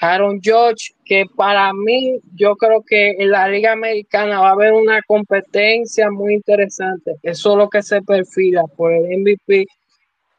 Aaron 0.00 0.40
George, 0.42 0.92
que 1.04 1.24
para 1.36 1.72
mí, 1.72 2.20
yo 2.34 2.56
creo 2.56 2.82
que 2.86 3.12
en 3.12 3.30
la 3.30 3.48
Liga 3.48 3.72
Americana 3.72 4.40
va 4.40 4.48
a 4.48 4.52
haber 4.52 4.72
una 4.72 5.00
competencia 5.02 6.10
muy 6.10 6.34
interesante. 6.34 7.12
Eso 7.22 7.52
es 7.52 7.58
lo 7.58 7.68
que 7.68 7.82
se 7.82 8.02
perfila 8.02 8.64
por 8.76 8.92
el 8.92 9.20
MVP, 9.20 9.66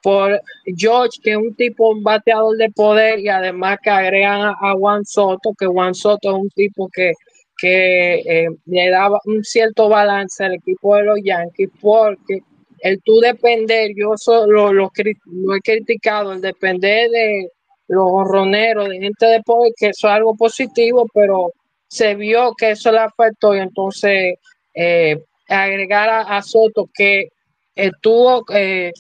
por 0.06 0.40
George, 0.78 1.20
que 1.20 1.32
es 1.32 1.38
un 1.38 1.56
tipo, 1.56 2.00
bateador 2.00 2.56
de 2.58 2.70
poder, 2.70 3.18
y 3.18 3.28
además 3.28 3.80
que 3.82 3.90
agregan 3.90 4.40
a, 4.40 4.56
a 4.62 4.76
Juan 4.76 5.04
Soto, 5.04 5.56
que 5.58 5.66
Juan 5.66 5.96
Soto 5.96 6.30
es 6.30 6.44
un 6.44 6.50
tipo 6.52 6.88
que, 6.94 7.12
que 7.58 8.20
eh, 8.20 8.48
le 8.68 8.90
daba 8.92 9.20
un 9.26 9.44
cierto 9.44 9.90
balance 9.90 10.44
al 10.44 10.54
equipo 10.54 10.96
de 10.96 11.06
los 11.06 11.20
Yankees, 11.24 11.72
porque 11.82 12.42
el 12.82 13.02
tú 13.02 13.20
depender, 13.20 13.94
yo 13.98 14.14
eso 14.14 14.46
lo, 14.46 14.92
he 14.92 15.62
criticado, 15.62 16.34
el 16.34 16.42
depender 16.42 17.10
de 17.10 17.50
los 17.88 18.06
horroneros, 18.08 18.90
de 18.90 19.00
gente 19.00 19.26
de 19.26 19.42
poder, 19.42 19.74
que 19.76 19.88
eso 19.88 20.08
es 20.08 20.14
algo 20.14 20.36
positivo, 20.36 21.08
pero 21.16 21.52
se 21.88 22.14
vio 22.14 22.54
que 22.56 22.72
eso 22.72 22.92
le 22.92 23.00
afectó 23.00 23.56
y 23.56 23.60
entonces 23.60 24.36
eh, 24.76 25.18
agregar 25.50 26.10
a, 26.10 26.38
a 26.38 26.44
Soto 26.44 26.88
que 26.94 27.30
estuvo, 27.74 28.46
eh, 28.54 28.92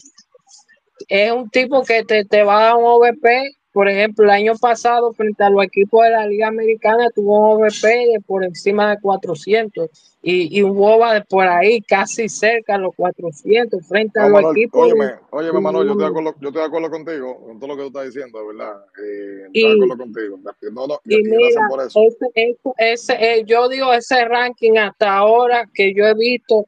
es 1.07 1.31
un 1.31 1.49
tipo 1.49 1.83
que 1.83 2.03
te, 2.03 2.25
te 2.25 2.43
va 2.43 2.59
a 2.59 2.63
dar 2.65 2.75
un 2.77 2.83
OVP. 2.85 3.55
Por 3.71 3.89
ejemplo, 3.89 4.23
el 4.23 4.29
año 4.29 4.53
pasado, 4.55 5.11
frente 5.11 5.43
a 5.43 5.49
los 5.49 5.61
equipos 5.65 6.01
de 6.05 6.11
la 6.11 6.25
Liga 6.25 6.47
Americana, 6.47 7.09
tuvo 7.13 7.55
un 7.57 7.61
OVP 7.65 7.87
de 8.13 8.21
por 8.25 8.45
encima 8.45 8.89
de 8.91 9.01
400 9.01 9.89
y, 10.21 10.57
y 10.57 10.61
un 10.61 10.77
WOBA 10.77 11.15
de 11.15 11.21
por 11.25 11.45
ahí, 11.45 11.81
casi 11.81 12.29
cerca 12.29 12.75
a 12.75 12.77
los 12.77 12.95
400, 12.95 13.85
frente 13.85 14.17
a 14.17 14.23
No, 14.23 14.29
los 14.29 14.35
Manuel, 14.43 14.57
equipos. 14.57 14.81
óyeme, 14.81 15.11
óyeme, 15.29 15.59
Manuel, 15.59 15.87
yo 15.87 15.91
estoy, 15.91 16.05
de 16.05 16.09
acuerdo, 16.09 16.35
yo 16.39 16.47
estoy 16.47 16.61
de 16.61 16.67
acuerdo 16.67 16.89
contigo 16.89 17.45
con 17.45 17.59
todo 17.59 17.67
lo 17.67 17.75
que 17.75 17.81
tú 17.81 17.87
estás 17.87 18.05
diciendo, 18.13 18.39
de 18.39 18.47
verdad. 18.47 18.75
Eh, 19.03 19.43
estoy 19.53 19.61
de 19.61 19.73
acuerdo 19.83 19.97
contigo. 19.97 20.39
No, 20.71 20.87
no, 20.87 20.99
y, 21.03 21.21
mira, 21.23 21.61
por 21.69 21.81
eso. 21.81 21.99
ese, 22.01 22.25
ese, 22.33 22.57
ese, 22.77 23.13
eh, 23.39 23.43
yo 23.45 23.67
digo 23.67 23.91
ese 23.91 24.23
ranking 24.23 24.77
hasta 24.77 25.17
ahora 25.17 25.69
que 25.73 25.93
yo 25.93 26.05
he 26.05 26.13
visto, 26.13 26.65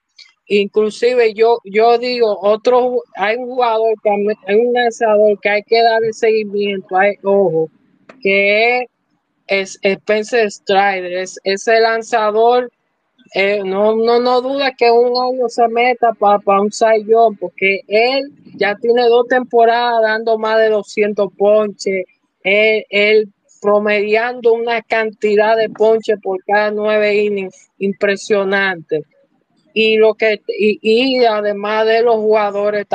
inclusive 0.48 1.34
yo, 1.34 1.58
yo 1.66 1.98
digo, 1.98 2.38
otro, 2.42 3.02
hay 3.16 3.36
un 3.38 3.48
jugador, 3.48 3.96
mí- 4.04 4.34
hay 4.48 4.56
un 4.56 4.74
lanzador 4.74 5.40
que 5.42 5.50
hay 5.50 5.64
que 5.64 5.82
darle 5.82 6.14
seguimiento, 6.14 6.98
hay, 6.98 7.16
ojo, 7.24 7.70
que 8.22 8.86
es, 9.48 9.80
Spencer 9.82 10.52
Strider, 10.52 11.14
es 11.14 11.40
ese 11.44 11.80
lanzador, 11.80 12.72
eh, 13.34 13.62
no, 13.64 13.96
no, 13.96 14.20
no 14.20 14.42
duda 14.42 14.72
que 14.78 14.90
un 14.92 15.08
año 15.18 15.50
se 15.50 15.68
meta 15.68 16.14
para 16.14 16.62
un 16.62 16.72
sayón, 16.72 17.36
porque 17.38 17.82
él 17.88 18.32
ya 18.56 18.76
tiene 18.76 19.04
dos 19.08 19.28
temporadas 19.28 20.02
dando 20.02 20.38
más 20.38 20.58
de 20.60 20.70
200 20.70 21.30
ponches, 21.38 22.06
él, 22.44 22.86
él 22.90 23.30
promediando 23.62 24.54
una 24.54 24.82
cantidad 24.82 25.58
de 25.58 25.70
ponches 25.70 26.20
por 26.22 26.44
cada 26.46 26.72
nueve 26.72 27.16
innings 27.16 27.70
impresionante. 27.80 29.04
Y 29.80 29.96
lo 29.98 30.16
que 30.16 30.42
y, 30.48 30.80
y 30.82 31.24
además 31.24 31.86
de 31.86 32.02
los 32.02 32.16
jugadores 32.16 32.88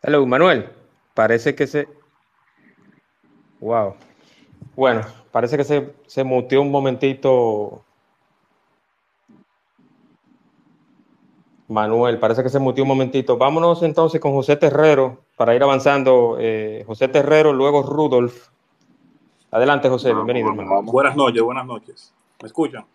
Hello, 0.00 0.24
Manuel. 0.24 0.70
Parece 1.12 1.54
que 1.54 1.66
se. 1.66 1.86
Wow. 3.60 3.96
Bueno, 4.74 5.02
parece 5.30 5.58
que 5.58 5.64
se, 5.64 5.92
se 6.06 6.24
muteó 6.24 6.62
un 6.62 6.70
momentito. 6.70 7.84
Manuel, 11.68 12.18
parece 12.18 12.42
que 12.42 12.48
se 12.48 12.60
mutió 12.60 12.84
un 12.84 12.88
momentito. 12.88 13.36
Vámonos 13.36 13.82
entonces 13.82 14.22
con 14.22 14.32
José 14.32 14.56
Terrero 14.56 15.26
para 15.36 15.54
ir 15.54 15.62
avanzando. 15.62 16.38
Eh, 16.40 16.82
José 16.86 17.08
Terrero, 17.08 17.52
luego 17.52 17.82
Rudolf. 17.82 18.48
Adelante, 19.50 19.90
José, 19.90 20.14
bienvenido, 20.14 20.48
hermano. 20.48 20.82
Buenas 20.84 21.14
noches, 21.14 21.42
buenas 21.42 21.66
noches. 21.66 22.14
¿Me 22.40 22.46
escuchan? 22.46 22.86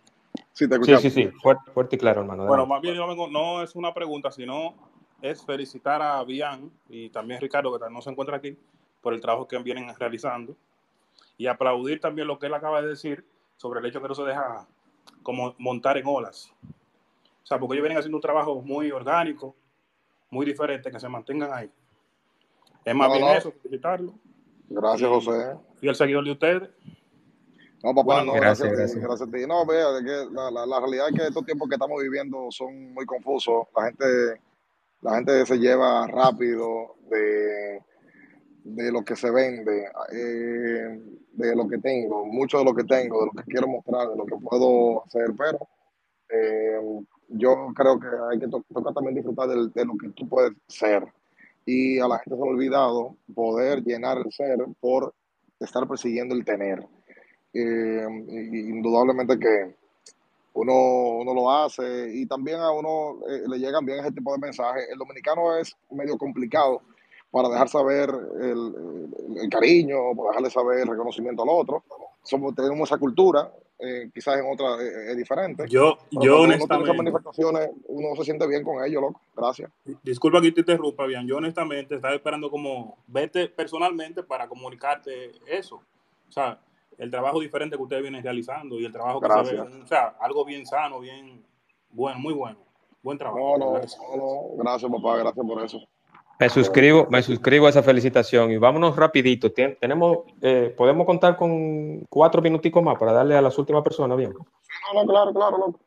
Sí, 0.52 0.68
te 0.68 0.76
Sí, 0.76 0.82
escuchamos. 0.82 1.02
sí, 1.02 1.10
sí, 1.10 1.28
fuerte, 1.41 1.72
fuerte 1.72 1.96
y 1.96 2.00
claro, 2.00 2.22
hermano. 2.22 2.46
Bueno, 2.46 2.66
más 2.66 2.82
bien 2.82 2.96
yo 2.96 3.08
vengo, 3.08 3.28
no 3.28 3.62
es 3.62 3.76
una 3.76 3.93
pregunta, 3.93 4.32
sino 4.32 4.76
es 5.22 5.46
felicitar 5.46 6.02
a 6.02 6.24
Bian 6.24 6.72
y 6.89 7.10
también 7.10 7.38
a 7.38 7.41
Ricardo, 7.41 7.78
que 7.80 7.89
no 7.89 8.02
se 8.02 8.10
encuentra 8.10 8.38
aquí, 8.38 8.58
por 9.02 9.14
el 9.14 9.22
trabajo 9.22 9.48
que 9.48 9.58
vienen 9.60 9.93
realizando. 9.98 10.56
Y 11.38 11.48
aplaudir 11.48 12.00
también 12.00 12.28
lo 12.28 12.39
que 12.39 12.48
él 12.48 12.54
acaba 12.54 12.82
de 12.82 12.89
decir 12.89 13.26
sobre 13.58 13.80
el 13.80 13.86
hecho 13.86 14.02
que 14.02 14.08
no 14.08 14.16
se 14.16 14.24
deja 14.24 14.68
como 15.24 15.54
montar 15.58 15.98
en 15.98 16.06
olas. 16.08 16.52
O 16.64 17.46
sea, 17.46 17.60
porque 17.60 17.76
ellos 17.76 17.84
vienen 17.84 17.98
haciendo 17.98 18.18
un 18.18 18.22
trabajo 18.22 18.62
muy 18.62 18.91
orgánico, 18.91 19.56
muy 20.30 20.46
diferente, 20.46 20.89
que 20.91 21.00
se 21.00 21.08
mantengan 21.10 21.54
ahí. 21.54 21.70
Es 22.84 22.96
más 22.96 23.08
No, 23.10 23.14
bien 23.16 23.26
no. 23.28 23.34
eso, 23.34 23.52
felicitarlo. 23.52 24.14
Gracias, 24.70 25.10
José. 25.10 25.56
Fui 25.76 25.88
el 25.89 25.96
seguidor 25.96 26.24
de 26.24 26.32
ustedes. 26.32 26.70
No, 27.86 27.93
papá, 27.93 28.15
Bueno, 28.15 28.33
no, 28.33 28.33
gracias, 28.39 28.67
gracias, 28.67 28.67
a 28.67 28.71
ti, 28.71 28.77
gracias. 28.99 29.03
gracias 29.03 29.29
a 29.29 29.31
ti. 29.31 29.47
No, 29.47 29.65
vea, 29.67 29.91
de 29.91 30.03
que 30.03 30.33
la, 30.33 30.49
la, 30.49 30.65
la 30.65 30.79
realidad 30.79 31.09
es 31.09 31.15
que 31.19 31.27
estos 31.27 31.45
tiempos 31.45 31.69
que 31.69 31.75
estamos 31.75 32.01
viviendo 32.01 32.47
son 32.49 32.93
muy 32.95 33.05
confusos. 33.05 33.67
La 33.75 33.83
gente, 33.86 34.05
la 35.01 35.15
gente 35.17 35.45
se 35.45 35.57
lleva 35.59 36.07
rápido 36.07 36.95
de, 37.11 37.79
de 38.63 38.91
lo 38.91 39.03
que 39.05 39.15
se 39.15 39.29
vende, 39.29 39.86
eh, 40.11 40.99
de 41.33 41.55
lo 41.55 41.67
que 41.67 41.77
tengo, 41.77 42.25
mucho 42.25 42.57
de 42.57 42.65
lo 42.65 42.73
que 42.73 42.86
tengo, 42.86 43.19
de 43.19 43.25
lo 43.27 43.31
que 43.33 43.51
quiero 43.51 43.67
mostrar, 43.67 44.09
de 44.09 44.15
lo 44.15 44.25
que 44.25 44.36
puedo 44.38 45.05
hacer, 45.05 45.27
pero 45.38 45.67
eh, 46.29 46.79
yo 47.29 47.67
creo 47.75 47.99
que 47.99 48.07
hay 48.31 48.39
que 48.39 48.47
to- 48.47 48.65
tocar 48.73 48.95
también 48.95 49.13
disfrutar 49.13 49.47
del- 49.47 49.71
de, 49.71 49.86
lo 49.86 49.93
que 49.95 50.09
tú 50.09 50.27
puedes 50.27 50.53
ser. 50.67 51.05
Y 51.67 51.99
a 51.99 52.07
la 52.07 52.17
gente 52.17 52.31
se 52.36 52.41
le 52.41 52.47
ha 52.49 52.51
olvidado 52.51 53.15
poder 53.36 53.83
llenar 53.83 54.17
el 54.17 54.31
ser 54.31 54.57
por 54.79 55.13
estar 55.59 55.88
persiguiendo 55.88 56.33
el 56.33 56.43
tener. 56.43 56.83
Eh, 57.58 58.06
indudablemente 58.70 59.39
que 59.39 59.76
uno, 60.53 60.74
uno 61.20 61.34
lo 61.34 61.51
hace 61.51 62.12
y 62.14 62.26
también 62.26 62.60
a 62.60 62.72
uno 62.72 63.20
eh, 63.30 63.43
le 63.47 63.58
llegan 63.60 63.86
bien 63.86 63.99
ese 63.99 64.12
tipo 64.12 64.32
de 64.34 64.39
mensajes. 64.39 64.88
El 64.91 64.97
dominicano 64.97 65.56
es 65.58 65.76
medio 65.91 66.18
complicado 66.18 66.82
para 67.32 67.49
dejar 67.49 67.68
saber 67.70 68.10
el, 68.41 68.49
el- 68.51 69.38
el 69.43 69.49
cariño, 69.49 70.16
para 70.16 70.30
dejarle 70.30 70.49
saber 70.49 70.80
el 70.80 70.88
reconocimiento 70.88 71.43
al 71.43 71.49
otro. 71.49 71.84
Somos, 72.24 72.56
tenemos 72.56 72.89
esa 72.89 72.97
cultura, 72.97 73.51
eh, 73.78 74.10
quizás 74.14 74.38
en 74.39 74.45
otra 74.51 74.82
eh, 74.82 75.12
es 75.12 75.18
diferente. 75.18 75.66
Yo, 75.68 75.97
Pero 76.10 76.24
yo 76.24 76.32
cuando 76.32 76.36
uno 76.36 76.43
honestamente, 76.43 76.93
manifestaciones, 76.93 77.70
uno 77.88 78.16
se 78.16 78.24
siente 78.24 78.47
bien 78.47 78.64
con 78.64 78.84
ello, 78.84 79.01
loco. 79.01 79.22
Gracias. 79.36 79.70
Disculpa 80.03 80.41
que 80.41 80.51
te 80.53 80.62
interrumpa, 80.62 81.06
bien. 81.06 81.28
Yo 81.28 81.38
honestamente 81.38 81.95
estaba 81.95 82.16
esperando 82.16 82.49
como 82.49 82.97
verte 83.08 83.47
personalmente 83.49 84.24
para 84.24 84.47
comunicarte 84.47 85.32
eso. 85.47 85.82
O 86.30 86.32
sea, 86.32 86.60
el 86.98 87.12
trabajo 87.12 87.39
diferente 87.39 87.76
que 87.78 87.84
ustedes 87.84 88.02
vienen 88.02 88.24
realizando 88.24 88.80
y 88.80 88.86
el 88.86 88.91
trabajo 88.91 89.20
que 89.22 89.28
se 89.28 89.34
Gracias. 89.34 89.72
ve, 89.74 89.82
o 89.84 89.88
sea, 89.88 90.16
algo 90.20 90.46
bien 90.46 90.66
sano, 90.66 91.00
bien 91.00 91.43
bueno, 91.89 92.20
muy 92.20 92.34
bueno. 92.34 92.58
Buen 93.02 93.18
No, 93.18 93.20
trabajo. 93.20 93.58
no, 93.58 93.72
Gracias. 93.74 94.02
no, 94.10 94.18
no. 94.18 94.64
Gracias, 94.64 94.91
papá. 94.91 95.18
Gracias 95.18 95.46
por 95.46 95.64
eso. 95.64 95.80
Me 96.38 96.50
suscribo, 96.50 97.08
me 97.10 97.22
suscribo 97.22 97.66
a 97.68 97.70
esa 97.70 97.82
felicitación 97.82 98.52
y 98.52 98.58
vámonos 98.58 98.96
rapidito. 98.98 99.54
Tenemos, 99.54 100.18
eh, 100.41 100.74
podemos 100.76 101.06
contar 101.06 101.38
con 101.38 102.02
cuatro 102.10 102.41
minuticos 102.41 102.84
más 102.84 102.98
para 102.98 103.14
darle 103.14 103.38
a 103.38 103.41
las 103.41 103.58
últimas 103.58 103.84
personas, 103.84 104.18
bien. 104.18 104.34
No, 104.34 105.02
no, 105.02 105.08
claro, 105.10 105.34
claro, 105.34 105.58
loco. 105.58 105.80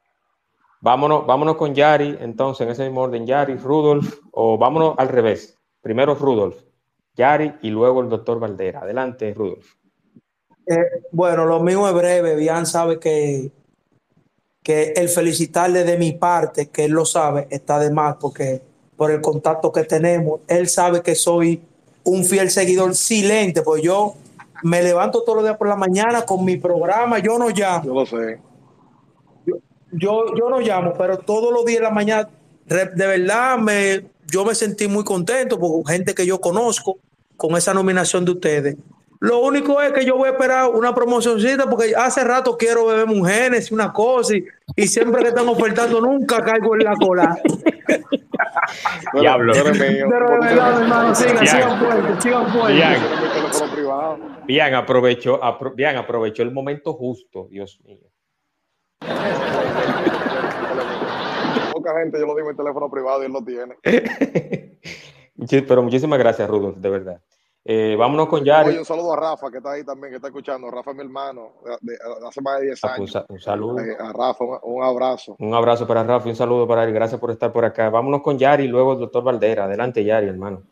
Vámonos, 0.80 1.26
vámonos 1.26 1.56
con 1.56 1.74
Yari, 1.74 2.16
entonces, 2.20 2.64
en 2.64 2.70
ese 2.72 2.84
mismo 2.84 3.02
orden, 3.02 3.26
Yari, 3.26 3.56
Rudolf, 3.56 4.20
o 4.30 4.56
vámonos 4.56 4.94
al 4.96 5.08
revés. 5.08 5.58
Primero 5.82 6.14
Rudolf, 6.14 6.62
Yari 7.14 7.54
y 7.62 7.70
luego 7.70 8.00
el 8.00 8.08
doctor 8.08 8.38
Valdera. 8.38 8.80
Adelante, 8.80 9.34
Rudolf. 9.34 9.74
Eh, 10.68 11.02
bueno, 11.12 11.46
lo 11.46 11.60
mío 11.60 11.88
es 11.88 11.94
breve. 11.94 12.36
Bian 12.36 12.66
sabe 12.66 12.98
que, 12.98 13.50
que 14.62 14.92
el 14.96 15.08
felicitarle 15.08 15.84
de 15.84 15.96
mi 15.96 16.12
parte, 16.12 16.68
que 16.68 16.84
él 16.84 16.92
lo 16.92 17.04
sabe, 17.06 17.46
está 17.50 17.78
de 17.78 17.90
más 17.90 18.16
porque 18.20 18.62
por 18.96 19.10
el 19.10 19.20
contacto 19.20 19.72
que 19.72 19.84
tenemos, 19.84 20.40
él 20.48 20.68
sabe 20.68 21.02
que 21.02 21.14
soy 21.14 21.62
un 22.04 22.24
fiel 22.24 22.50
seguidor 22.50 22.94
silente, 22.94 23.62
pues 23.62 23.82
yo 23.82 24.14
me 24.62 24.82
levanto 24.82 25.22
todos 25.22 25.36
los 25.36 25.44
días 25.44 25.56
por 25.56 25.68
la 25.68 25.76
mañana 25.76 26.22
con 26.22 26.44
mi 26.44 26.56
programa, 26.56 27.18
yo 27.20 27.38
no 27.38 27.48
llamo, 27.48 27.84
Yo 27.84 27.94
lo 27.94 28.06
sé. 28.06 28.40
yo, 29.92 30.34
yo 30.34 30.50
no 30.50 30.58
llamo, 30.58 30.94
pero 30.98 31.18
todos 31.18 31.52
los 31.52 31.64
días 31.64 31.78
de 31.78 31.84
la 31.84 31.90
mañana, 31.90 32.28
de 32.66 33.06
verdad, 33.06 33.56
me, 33.58 34.04
yo 34.26 34.44
me 34.44 34.54
sentí 34.54 34.88
muy 34.88 35.04
contento 35.04 35.58
porque 35.58 35.92
gente 35.92 36.14
que 36.14 36.26
yo 36.26 36.40
conozco 36.40 36.98
con 37.36 37.56
esa 37.56 37.72
nominación 37.72 38.24
de 38.24 38.32
ustedes. 38.32 38.76
Lo 39.20 39.40
único 39.40 39.80
es 39.82 39.92
que 39.92 40.04
yo 40.04 40.16
voy 40.16 40.28
a 40.28 40.32
esperar 40.32 40.70
una 40.70 40.94
promocioncita 40.94 41.68
porque 41.68 41.92
hace 41.96 42.22
rato 42.22 42.56
quiero 42.56 42.86
beber 42.86 43.06
mujeres 43.06 43.70
y 43.70 43.74
una 43.74 43.92
cosa 43.92 44.36
y, 44.36 44.44
y 44.76 44.86
siempre 44.86 45.22
que 45.22 45.28
están 45.30 45.48
ofertando 45.48 46.00
nunca 46.00 46.42
caigo 46.44 46.74
en 46.76 46.84
la 46.84 46.94
cola. 46.94 47.36
Diablo. 49.14 49.52
Pero 49.54 50.30
de 50.30 50.38
verdad, 50.38 50.82
hermano, 50.82 51.14
sigan, 51.14 51.46
sigan 51.46 51.78
fuerte, 51.80 52.20
sigan 52.20 52.46
fuerte. 52.52 52.82
Bien. 54.46 54.74
aprovechó, 54.74 55.40
apro- 55.42 55.74
bien, 55.74 55.96
aprovechó 55.96 56.42
el 56.42 56.52
momento 56.52 56.92
justo, 56.94 57.48
Dios 57.50 57.80
mío. 57.84 57.98
Poca 61.72 61.98
gente, 62.00 62.18
yo 62.20 62.26
lo 62.26 62.34
digo 62.36 62.50
en 62.50 62.56
teléfono 62.56 62.90
privado 62.90 63.22
y 63.22 63.26
él 63.26 63.32
lo 63.32 63.44
tiene. 63.44 63.76
Pero 65.66 65.82
muchísimas 65.82 66.18
gracias, 66.18 66.48
Rudolf, 66.48 66.76
de 66.76 66.90
verdad. 66.90 67.20
Eh, 67.70 67.96
vámonos 67.98 68.28
con 68.28 68.42
Yari. 68.42 68.70
Oye, 68.70 68.78
un 68.78 68.84
saludo 68.86 69.12
a 69.12 69.16
Rafa, 69.16 69.50
que 69.50 69.58
está 69.58 69.72
ahí 69.72 69.84
también, 69.84 70.10
que 70.10 70.16
está 70.16 70.28
escuchando. 70.28 70.70
Rafa 70.70 70.92
es 70.92 70.96
mi 70.96 71.02
hermano, 71.02 71.52
de, 71.82 71.98
hace 72.26 72.40
más 72.40 72.60
de 72.60 72.66
10 72.68 72.82
Ah, 72.84 72.86
Un, 72.96 73.02
años. 73.02 73.24
un 73.28 73.40
saludo. 73.40 73.78
Eh, 73.80 73.94
a 74.00 74.10
Rafa, 74.10 74.42
un, 74.42 74.58
un 74.62 74.82
abrazo. 74.82 75.36
Un 75.38 75.52
abrazo 75.54 75.86
para 75.86 76.02
Rafa 76.02 76.28
y 76.28 76.30
un 76.30 76.36
saludo 76.36 76.66
para 76.66 76.84
él. 76.84 76.94
Gracias 76.94 77.20
por 77.20 77.30
estar 77.30 77.52
por 77.52 77.66
acá. 77.66 77.90
Vámonos 77.90 78.22
con 78.22 78.38
Yari 78.38 78.64
y 78.64 78.68
luego 78.68 78.94
el 78.94 79.00
doctor 79.00 79.22
Valdera. 79.22 79.64
Adelante, 79.64 80.02
Yari, 80.02 80.28
hermano. 80.28 80.62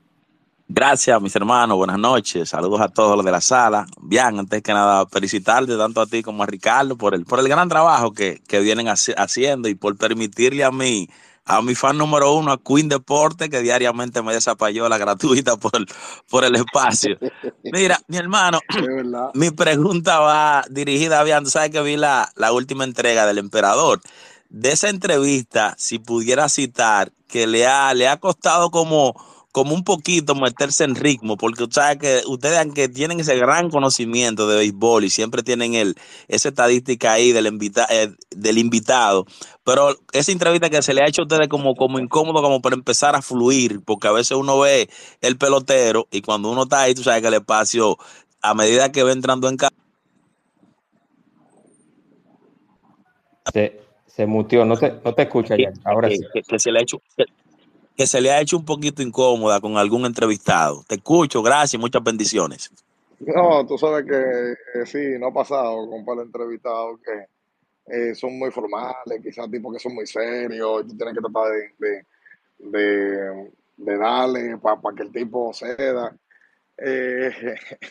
Gracias, 0.69 1.21
mis 1.21 1.37
hermanos. 1.37 1.77
Buenas 1.77 1.99
noches. 1.99 2.49
Saludos 2.49 2.81
a 2.81 2.89
todos 2.89 3.15
los 3.15 3.25
de 3.27 3.31
la 3.31 3.43
sala. 3.43 3.85
Bien, 4.01 4.39
antes 4.39 4.63
que 4.63 4.73
nada, 4.73 5.05
felicitarte 5.07 5.77
tanto 5.77 6.01
a 6.01 6.07
ti 6.07 6.23
como 6.23 6.43
a 6.43 6.47
Ricardo 6.47 6.97
por 6.97 7.15
el, 7.15 7.25
por 7.27 7.39
el 7.41 7.49
gran 7.49 7.69
trabajo 7.69 8.13
que, 8.13 8.41
que 8.49 8.59
vienen 8.61 8.87
haci- 8.87 9.15
haciendo 9.17 9.69
y 9.69 9.75
por 9.75 9.97
permitirle 9.99 10.65
a 10.65 10.73
mí, 10.73 11.09
a 11.47 11.63
mi 11.63 11.75
fan 11.77 11.97
número 11.97 12.35
uno, 12.35 12.53
a 12.53 12.61
Queen 12.61 12.89
Deporte, 12.89 13.49
que 13.49 13.63
diariamente 13.63 14.21
me 14.21 14.35
desapayó 14.35 14.89
la 14.89 14.99
gratuita 14.99 15.57
por, 15.57 15.87
por 16.29 16.45
el 16.45 16.57
espacio. 16.57 17.17
Mira, 17.63 18.01
mi 18.09 18.17
hermano, 18.17 18.59
mi 19.35 19.53
pregunta 19.53 20.19
va 20.19 20.65
dirigida 20.69 21.21
a 21.21 21.25
Bian. 21.25 21.47
Sabes 21.47 21.71
que 21.71 21.81
vi 21.83 21.97
la, 21.97 22.31
la 22.35 22.53
última 22.53 22.83
entrega 22.83 23.27
del 23.27 23.39
Emperador. 23.39 24.01
De 24.49 24.73
esa 24.73 24.89
entrevista, 24.89 25.75
si 25.79 26.01
pudiera 26.01 26.49
citar, 26.49 27.13
que 27.29 27.47
le 27.47 27.67
ha, 27.67 27.95
le 27.95 28.09
ha 28.09 28.19
costado 28.19 28.71
como, 28.71 29.15
como 29.57 29.75
un 29.75 29.85
poquito 29.85 30.35
meterse 30.35 30.85
en 30.85 30.95
ritmo, 30.95 31.39
porque 31.39 31.67
tú 31.67 31.73
sabes 31.73 31.97
que 31.97 32.21
ustedes, 32.27 32.59
aunque 32.59 32.91
tienen 32.91 33.21
ese 33.21 33.39
gran 33.39 33.71
conocimiento 33.71 34.47
de 34.47 34.59
béisbol 34.59 35.05
y 35.05 35.09
siempre 35.09 35.43
tienen 35.43 35.73
el, 35.73 35.95
esa 36.29 36.51
estadística 36.51 37.15
ahí 37.15 37.33
del, 37.33 37.47
invita, 37.47 37.87
eh, 37.89 38.11
del 38.29 38.59
invitado, 38.59 39.25
pero 39.65 39.97
esa 40.13 40.31
entrevista 40.31 40.69
que 40.69 40.83
se 40.83 40.93
le 40.93 41.01
ha 41.01 41.07
hecho 41.09 41.23
a 41.23 41.25
ustedes 41.25 41.49
como, 41.49 41.75
como 41.75 41.99
incómodo, 41.99 42.43
como 42.43 42.61
para 42.61 42.77
empezar 42.77 43.17
a 43.17 43.23
fluir, 43.23 43.81
porque 43.83 44.09
a 44.09 44.13
veces 44.13 44.37
uno 44.37 44.61
ve 44.61 44.91
el 45.23 45.39
pelotero 45.39 46.07
y 46.11 46.21
cuando 46.21 46.51
uno 46.51 46.65
está 46.65 46.83
ahí, 46.83 46.95
tú 46.95 47.03
sabes 47.03 47.23
que 47.23 47.29
el 47.29 47.35
espacio, 47.35 47.97
a 48.43 48.53
medida 48.53 48.93
que 48.93 49.05
va 49.05 49.13
entrando 49.13 49.49
en 49.49 49.57
casa, 49.57 49.73
Se, 53.55 53.81
se 54.07 54.27
mutió. 54.27 54.67
No 54.67 54.77
te, 54.77 54.93
no 55.03 55.15
te 55.15 55.23
escucha, 55.23 55.57
Yari. 55.57 55.79
Ahora 55.85 56.11
que- 56.11 56.17
sí. 56.17 56.25
que- 56.35 56.43
que 56.43 56.59
se 56.59 56.71
le 56.71 56.81
ha 56.81 56.83
hecho 56.83 57.01
que, 57.97 58.07
se 58.07 58.21
le 58.21 58.31
ha 58.31 58.41
hecho 58.41 58.57
un 58.57 58.65
poquito 58.65 59.03
incómoda 59.03 59.61
con 59.61 59.77
algún 59.77 60.05
entrevistado. 60.07 60.85
Te 60.87 60.97
escucho, 60.97 61.43
gracias, 61.43 61.81
muchas 61.81 62.03
bendiciones. 62.03 62.71
No, 63.21 63.67
tú 63.67 63.79
sabes 63.79 64.05
que 64.05 64.87
sí, 64.87 65.19
no 65.19 65.29
ha 65.29 65.33
pasado 65.33 65.89
con 65.89 66.05
par 66.05 66.17
de 66.19 66.25
entrevistados 66.25 67.01
que 67.01 67.27
eh, 67.87 68.15
son 68.15 68.39
muy 68.39 68.51
formales, 68.51 69.21
quizás 69.23 69.51
tipos 69.51 69.73
que 69.73 69.79
son 69.79 69.95
muy 69.95 70.07
serios, 70.07 70.85
y 70.85 70.89
tú 70.89 70.97
tienes 70.97 71.15
que 71.15 71.21
tratar 71.21 71.53
de, 71.79 72.07
de, 72.59 73.53
de, 73.77 73.97
darle 73.97 74.59
para 74.59 74.81
que 74.97 75.03
el 75.03 75.13
tipo 75.13 75.53
ceda. 75.55 76.17
Eh, 76.79 77.31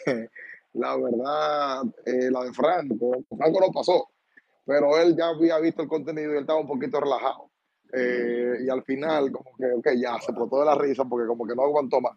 la 0.73 0.97
verdad, 0.97 1.83
eh, 2.05 2.29
la 2.29 2.43
de 2.43 2.53
Franco, 2.53 3.23
Franco 3.37 3.59
no 3.61 3.71
pasó, 3.71 4.09
pero 4.65 4.97
él 4.99 5.15
ya 5.17 5.29
había 5.29 5.59
visto 5.59 5.81
el 5.81 5.87
contenido 5.87 6.33
y 6.33 6.35
él 6.35 6.41
estaba 6.41 6.59
un 6.59 6.67
poquito 6.67 6.99
relajado. 6.99 7.49
Eh, 7.93 8.57
y 8.65 8.69
al 8.69 8.83
final, 8.83 9.31
como 9.31 9.55
que, 9.57 9.65
ok, 9.71 9.87
ya 9.97 10.19
se 10.19 10.31
explotó 10.31 10.59
de 10.59 10.65
la 10.65 10.75
risa 10.75 11.05
porque 11.05 11.27
como 11.27 11.45
que 11.47 11.55
no 11.55 11.63
aguantó 11.63 12.01
más. 12.01 12.13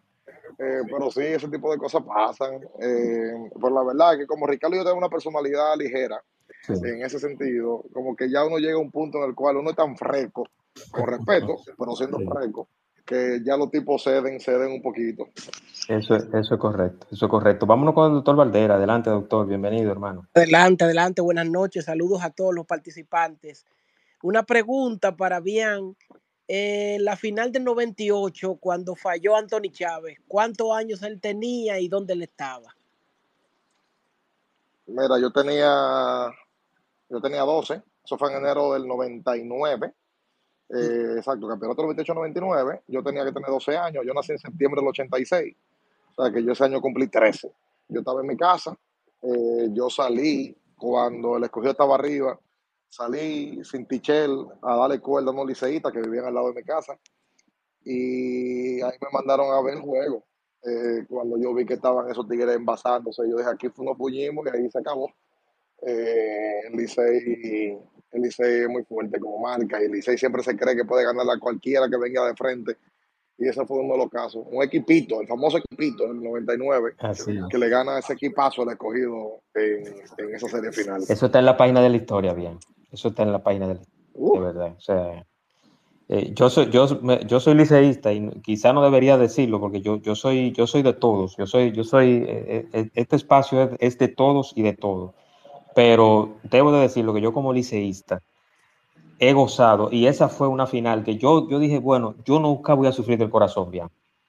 Eh, 0.57 0.81
pero 0.91 1.09
sí, 1.11 1.21
ese 1.21 1.47
tipo 1.47 1.71
de 1.71 1.77
cosas 1.77 2.03
pasan. 2.03 2.55
Eh, 2.81 3.49
pero 3.53 3.69
la 3.73 3.83
verdad 3.83 4.13
es 4.13 4.19
que 4.19 4.27
como 4.27 4.45
Ricardo 4.47 4.75
y 4.75 4.79
yo 4.79 4.83
tenemos 4.83 5.01
una 5.03 5.09
personalidad 5.09 5.75
ligera, 5.77 6.21
Sí. 6.63 6.73
en 6.83 7.03
ese 7.05 7.19
sentido, 7.19 7.83
como 7.93 8.15
que 8.15 8.29
ya 8.29 8.43
uno 8.43 8.57
llega 8.57 8.73
a 8.73 8.79
un 8.79 8.91
punto 8.91 9.17
en 9.19 9.29
el 9.29 9.35
cual 9.35 9.57
uno 9.57 9.69
es 9.69 9.75
tan 9.77 9.95
fresco 9.95 10.45
con 10.91 11.07
respeto, 11.07 11.55
pero 11.77 11.95
siendo 11.95 12.19
franco, 12.19 12.67
que 13.05 13.39
ya 13.43 13.55
los 13.55 13.71
tipos 13.71 14.03
ceden, 14.03 14.39
ceden 14.39 14.73
un 14.73 14.81
poquito. 14.81 15.29
Eso, 15.87 16.15
eso 16.15 16.53
es 16.53 16.59
correcto, 16.59 17.07
eso 17.11 17.25
es 17.25 17.31
correcto. 17.31 17.65
Vámonos 17.65 17.93
con 17.95 18.07
el 18.07 18.13
doctor 18.15 18.35
Valdera. 18.35 18.75
Adelante, 18.75 19.09
doctor. 19.09 19.47
Bienvenido, 19.47 19.91
hermano. 19.91 20.27
Adelante, 20.33 20.83
adelante. 20.83 21.21
Buenas 21.21 21.49
noches. 21.49 21.85
Saludos 21.85 22.23
a 22.23 22.29
todos 22.29 22.53
los 22.53 22.65
participantes. 22.67 23.65
Una 24.21 24.43
pregunta 24.43 25.15
para 25.15 25.39
Bian. 25.39 25.95
En 26.51 27.05
la 27.05 27.15
final 27.15 27.51
del 27.51 27.63
98, 27.63 28.55
cuando 28.55 28.95
falló 28.95 29.35
Anthony 29.35 29.69
Chávez, 29.71 30.17
¿cuántos 30.27 30.75
años 30.75 31.03
él 31.03 31.21
tenía 31.21 31.79
y 31.79 31.87
dónde 31.87 32.13
él 32.13 32.23
estaba? 32.23 32.75
Mira, 34.87 35.19
yo 35.19 35.31
tenía, 35.31 36.31
yo 37.07 37.21
tenía 37.21 37.41
12, 37.41 37.83
eso 38.03 38.17
fue 38.17 38.31
en 38.31 38.37
enero 38.37 38.73
del 38.73 38.87
99. 38.87 39.93
Eh, 40.71 41.13
exacto, 41.17 41.47
campeonato 41.47 41.87
del 41.87 41.95
28-99, 41.97 42.81
yo 42.87 43.03
tenía 43.03 43.23
que 43.25 43.31
tener 43.31 43.49
12 43.49 43.77
años, 43.77 44.03
yo 44.05 44.13
nací 44.13 44.31
en 44.31 44.39
septiembre 44.39 44.81
del 44.81 44.89
86, 44.89 45.55
o 46.15 46.23
sea 46.23 46.33
que 46.33 46.43
yo 46.43 46.53
ese 46.53 46.63
año 46.63 46.81
cumplí 46.81 47.07
13. 47.07 47.51
Yo 47.89 47.99
estaba 47.99 48.21
en 48.21 48.27
mi 48.27 48.37
casa, 48.37 48.75
eh, 49.21 49.67
yo 49.71 49.89
salí 49.91 50.55
cuando 50.77 51.37
el 51.37 51.43
escogido 51.43 51.71
estaba 51.71 51.95
arriba, 51.95 52.39
salí 52.89 53.63
sin 53.63 53.85
tichel 53.85 54.45
a 54.61 54.75
darle 54.75 54.99
cuerda 54.99 55.29
a 55.29 55.33
unos 55.33 55.47
liceístas 55.47 55.93
que 55.93 56.01
vivían 56.01 56.25
al 56.25 56.33
lado 56.33 56.49
de 56.49 56.61
mi 56.61 56.63
casa 56.63 56.99
y 57.83 58.81
ahí 58.81 58.97
me 59.01 59.07
mandaron 59.11 59.53
a 59.53 59.61
ver 59.61 59.75
el 59.75 59.81
juego. 59.81 60.25
Eh, 60.63 61.05
cuando 61.07 61.37
yo 61.37 61.53
vi 61.53 61.65
que 61.65 61.75
estaban 61.75 62.09
esos 62.11 62.27
tigres 62.27 62.55
envasándose, 62.55 63.23
yo 63.29 63.37
dije, 63.37 63.49
aquí 63.49 63.67
nos 63.77 63.97
puñimos 63.97 64.45
y 64.45 64.57
ahí 64.57 64.69
se 64.69 64.79
acabó. 64.79 65.09
Eh, 65.81 66.59
el 66.67 66.73
Licey 66.73 67.77
el 68.11 68.21
Licey 68.21 68.63
es 68.63 68.69
muy 68.69 68.83
fuerte 68.83 69.19
como 69.19 69.39
marca 69.39 69.81
y 69.81 69.85
el 69.85 69.91
Licey 69.91 70.17
siempre 70.17 70.43
se 70.43 70.57
cree 70.57 70.75
que 70.75 70.83
puede 70.83 71.05
ganar 71.05 71.25
a 71.29 71.39
cualquiera 71.39 71.89
que 71.89 71.97
venga 71.97 72.25
de 72.25 72.35
frente. 72.35 72.77
Y 73.37 73.47
ese 73.47 73.65
fue 73.65 73.79
uno 73.79 73.93
de 73.93 73.99
los 73.99 74.09
casos. 74.09 74.43
Un 74.51 74.61
equipito, 74.61 75.21
el 75.21 75.27
famoso 75.27 75.59
equipito 75.59 76.05
del 76.05 76.21
99, 76.21 76.95
que 77.49 77.57
le 77.57 77.69
gana 77.69 77.97
ese 77.97 78.11
equipazo 78.11 78.63
al 78.63 78.71
escogido 78.71 79.41
en, 79.53 79.87
en, 80.17 80.35
esa 80.35 80.49
serie 80.49 80.73
final. 80.73 81.03
Eso 81.07 81.27
está 81.27 81.39
en 81.39 81.45
la 81.45 81.55
página 81.55 81.81
de 81.81 81.89
la 81.89 81.95
historia, 81.95 82.33
bien. 82.33 82.59
Eso 82.91 83.09
está 83.09 83.23
en 83.23 83.31
la 83.31 83.43
página 83.43 83.67
de 83.67 83.75
la 83.75 83.81
historia, 83.81 84.39
de 84.39 84.45
verdad. 84.45 84.75
O 84.77 84.81
sea, 84.81 85.25
eh, 86.09 86.31
yo 86.33 86.49
soy, 86.49 86.69
yo, 86.69 86.87
yo 87.27 87.39
soy 87.39 87.53
liceísta 87.55 88.11
y 88.11 88.29
quizá 88.41 88.73
no 88.73 88.81
debería 88.81 89.17
decirlo 89.17 89.59
porque 89.59 89.81
yo, 89.81 89.97
yo 89.97 90.15
soy, 90.15 90.51
yo 90.51 90.67
soy 90.67 90.81
de 90.81 90.93
todos. 90.93 91.35
Yo 91.37 91.45
soy, 91.45 91.71
yo 91.71 91.83
soy, 91.83 92.25
eh, 92.27 92.67
eh, 92.73 92.89
este 92.95 93.15
espacio 93.15 93.61
es, 93.63 93.69
es 93.79 93.97
de 93.97 94.07
todos 94.07 94.53
y 94.55 94.63
de 94.63 94.73
todos 94.73 95.11
pero 95.79 96.39
debo 96.43 96.71
de 96.71 96.81
decirlo 96.81 97.13
que 97.13 97.21
yo 97.21 97.33
como 97.33 97.53
liceísta 97.53 98.21
he 99.19 99.33
gozado 99.33 99.89
y 99.91 100.07
esa 100.07 100.29
fue 100.29 100.47
una 100.47 100.67
final 100.67 101.03
que 101.03 101.17
yo, 101.17 101.47
yo 101.49 101.59
dije, 101.59 101.79
bueno, 101.79 102.15
yo 102.25 102.39
nunca 102.39 102.73
voy 102.73 102.87
a 102.87 102.91
sufrir 102.91 103.17
del 103.17 103.29
corazón, 103.29 103.71
bien, 103.71 103.87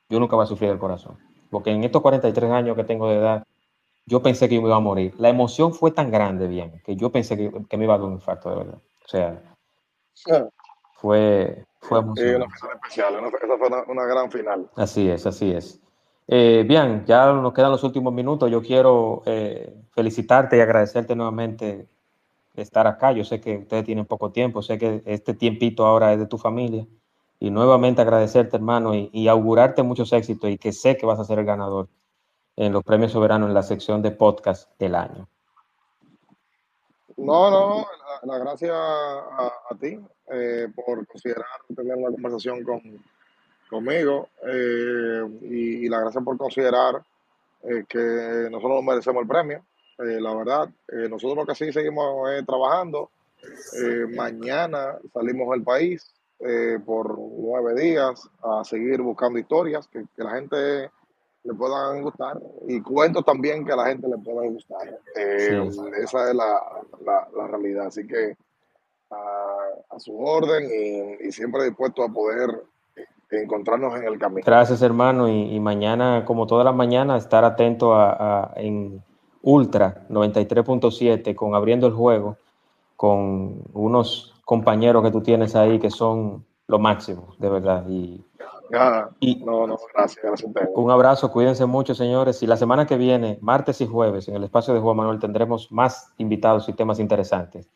yo 0.08 0.20
nunca 0.20 0.36
voy 0.36 0.44
a 0.44 0.46
sufrir 0.46 0.70
del 0.70 0.78
corazón, 0.78 1.16
porque 1.50 1.70
en 1.70 1.84
estos 1.84 2.02
43 2.02 2.50
años 2.50 2.76
que 2.76 2.84
tengo 2.84 3.08
de 3.08 3.16
edad, 3.16 3.44
yo 4.10 4.20
pensé 4.20 4.48
que 4.48 4.56
yo 4.56 4.60
me 4.60 4.66
iba 4.66 4.76
a 4.76 4.80
morir. 4.80 5.14
La 5.18 5.28
emoción 5.28 5.72
fue 5.72 5.92
tan 5.92 6.10
grande, 6.10 6.48
bien, 6.48 6.82
que 6.84 6.96
yo 6.96 7.12
pensé 7.12 7.36
que, 7.36 7.52
que 7.68 7.76
me 7.76 7.84
iba 7.84 7.94
a 7.94 7.98
dar 7.98 8.08
un 8.08 8.14
infarto, 8.14 8.50
de 8.50 8.56
verdad. 8.56 8.78
O 9.04 9.08
sea, 9.08 9.40
fue, 10.94 11.64
fue 11.78 12.00
emocionante. 12.00 12.36
una 12.36 12.50
final 12.50 12.76
especial, 12.76 13.14
esa 13.14 13.58
fue 13.58 13.68
una, 13.68 13.82
una 13.84 14.04
gran 14.04 14.30
final. 14.30 14.68
Así 14.74 15.08
es, 15.08 15.26
así 15.26 15.52
es. 15.52 15.80
Eh, 16.26 16.64
bien, 16.66 17.04
ya 17.06 17.32
nos 17.32 17.52
quedan 17.52 17.70
los 17.70 17.84
últimos 17.84 18.12
minutos. 18.12 18.50
Yo 18.50 18.60
quiero 18.60 19.22
eh, 19.26 19.74
felicitarte 19.92 20.56
y 20.56 20.60
agradecerte 20.60 21.14
nuevamente 21.14 21.88
de 22.54 22.62
estar 22.62 22.88
acá. 22.88 23.12
Yo 23.12 23.24
sé 23.24 23.40
que 23.40 23.58
ustedes 23.58 23.84
tienen 23.84 24.06
poco 24.06 24.32
tiempo, 24.32 24.60
sé 24.60 24.76
que 24.76 25.02
este 25.06 25.34
tiempito 25.34 25.86
ahora 25.86 26.12
es 26.12 26.18
de 26.18 26.26
tu 26.26 26.36
familia. 26.36 26.84
Y 27.38 27.50
nuevamente 27.50 28.02
agradecerte, 28.02 28.56
hermano, 28.56 28.92
y, 28.94 29.28
augurarte 29.28 29.82
muchos 29.82 30.12
éxitos 30.12 30.50
y 30.50 30.58
que 30.58 30.72
sé 30.72 30.96
que 30.96 31.06
vas 31.06 31.18
a 31.20 31.24
ser 31.24 31.38
el 31.38 31.46
ganador 31.46 31.88
en 32.60 32.74
los 32.74 32.84
premios 32.84 33.12
soberanos 33.12 33.48
en 33.48 33.54
la 33.54 33.62
sección 33.62 34.02
de 34.02 34.10
podcast 34.10 34.68
del 34.78 34.94
año. 34.94 35.26
No, 37.16 37.50
no, 37.50 37.68
no. 37.68 37.86
La, 38.24 38.38
gracias 38.38 38.70
a, 38.74 39.50
ti 39.80 39.98
eh, 40.30 40.68
por 40.74 41.06
considerar 41.06 41.46
tener 41.74 41.96
una 41.96 42.10
conversación 42.10 42.62
con, 42.62 42.82
conmigo 43.70 44.28
eh, 44.46 45.22
y, 45.40 45.88
la 45.88 46.00
gracias 46.00 46.22
por 46.22 46.36
considerar 46.36 47.02
eh, 47.62 47.84
que 47.88 48.48
nosotros 48.50 48.84
merecemos 48.84 49.22
el 49.22 49.28
premio. 49.28 49.64
La 49.96 50.34
verdad, 50.34 50.68
nosotros 51.10 51.36
lo 51.36 51.46
que 51.46 51.54
sí 51.54 51.72
seguimos 51.72 52.26
trabajando. 52.46 53.10
mañana 54.16 54.98
salimos 55.12 55.50
del 55.50 55.62
país 55.62 56.10
por 56.86 57.18
nueve 57.18 57.78
días 57.78 58.26
a 58.42 58.64
seguir 58.64 59.02
buscando 59.02 59.38
historias 59.38 59.86
que, 59.88 60.04
la 60.16 60.30
gente 60.30 60.90
le 61.44 61.54
puedan 61.54 62.02
gustar 62.02 62.38
y 62.66 62.80
cuentos 62.80 63.24
también 63.24 63.64
que 63.64 63.72
a 63.72 63.76
la 63.76 63.86
gente 63.86 64.08
le 64.08 64.18
puedan 64.18 64.54
gustar. 64.54 65.00
Esa 65.14 66.30
es 66.30 66.34
la, 66.34 66.60
la, 67.04 67.28
la, 67.36 67.46
realidad. 67.46 67.86
Así 67.86 68.06
que 68.06 68.36
a, 69.10 69.96
a 69.96 69.98
su 69.98 70.18
orden 70.18 70.68
y, 70.70 71.28
y 71.28 71.32
siempre 71.32 71.64
dispuesto 71.64 72.02
a 72.02 72.08
poder 72.08 72.62
encontrarnos 73.30 73.96
en 73.96 74.06
el 74.06 74.18
camino. 74.18 74.42
Gracias, 74.44 74.82
hermano. 74.82 75.28
Y, 75.28 75.58
mañana, 75.60 76.24
como 76.24 76.46
todas 76.46 76.64
las 76.64 76.74
mañanas, 76.74 77.22
estar 77.22 77.44
atento 77.44 77.94
a, 77.94 78.52
en 78.56 79.02
Ultra 79.42 80.06
93.7 80.08 81.34
con 81.34 81.54
Abriendo 81.54 81.86
el 81.86 81.94
Juego, 81.94 82.36
con 82.96 83.62
unos 83.72 84.34
compañeros 84.44 85.02
que 85.02 85.10
tú 85.10 85.22
tienes 85.22 85.54
ahí 85.54 85.78
que 85.78 85.90
son 85.90 86.44
lo 86.66 86.78
máximo, 86.78 87.34
de 87.38 87.48
verdad. 87.48 87.86
Y, 89.20 89.44
no, 89.44 89.66
no, 89.66 89.76
gracias, 89.94 90.24
gracias. 90.24 90.50
Un 90.74 90.90
abrazo, 90.90 91.30
cuídense 91.32 91.66
mucho, 91.66 91.94
señores. 91.94 92.42
Y 92.42 92.46
la 92.46 92.56
semana 92.56 92.86
que 92.86 92.96
viene, 92.96 93.38
martes 93.40 93.80
y 93.80 93.86
jueves, 93.86 94.28
en 94.28 94.36
el 94.36 94.44
espacio 94.44 94.74
de 94.74 94.80
Juan 94.80 94.96
Manuel, 94.96 95.18
tendremos 95.18 95.70
más 95.72 96.12
invitados 96.18 96.68
y 96.68 96.72
temas 96.72 96.98
interesantes. 97.00 97.68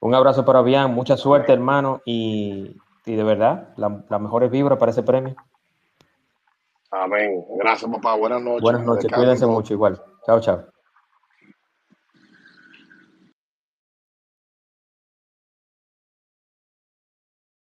Un 0.00 0.14
abrazo 0.14 0.44
para 0.44 0.62
Bian, 0.62 0.94
mucha 0.94 1.16
suerte, 1.16 1.52
hermano, 1.52 2.00
y 2.04 2.76
y 3.06 3.16
de 3.16 3.24
verdad, 3.24 3.68
las 3.76 3.92
la 4.08 4.18
mejores 4.18 4.50
vibras 4.50 4.78
para 4.78 4.92
ese 4.92 5.02
premio. 5.02 5.34
Amén. 6.90 7.44
Gracias, 7.56 7.90
papá. 7.90 8.14
Buenas 8.16 8.42
noches. 8.42 8.62
Buenas 8.62 8.84
noches. 8.84 9.10
Cuídense 9.12 9.46
mucho 9.46 9.74
igual. 9.74 10.00
Chao, 10.26 10.40
chao. 10.40 10.64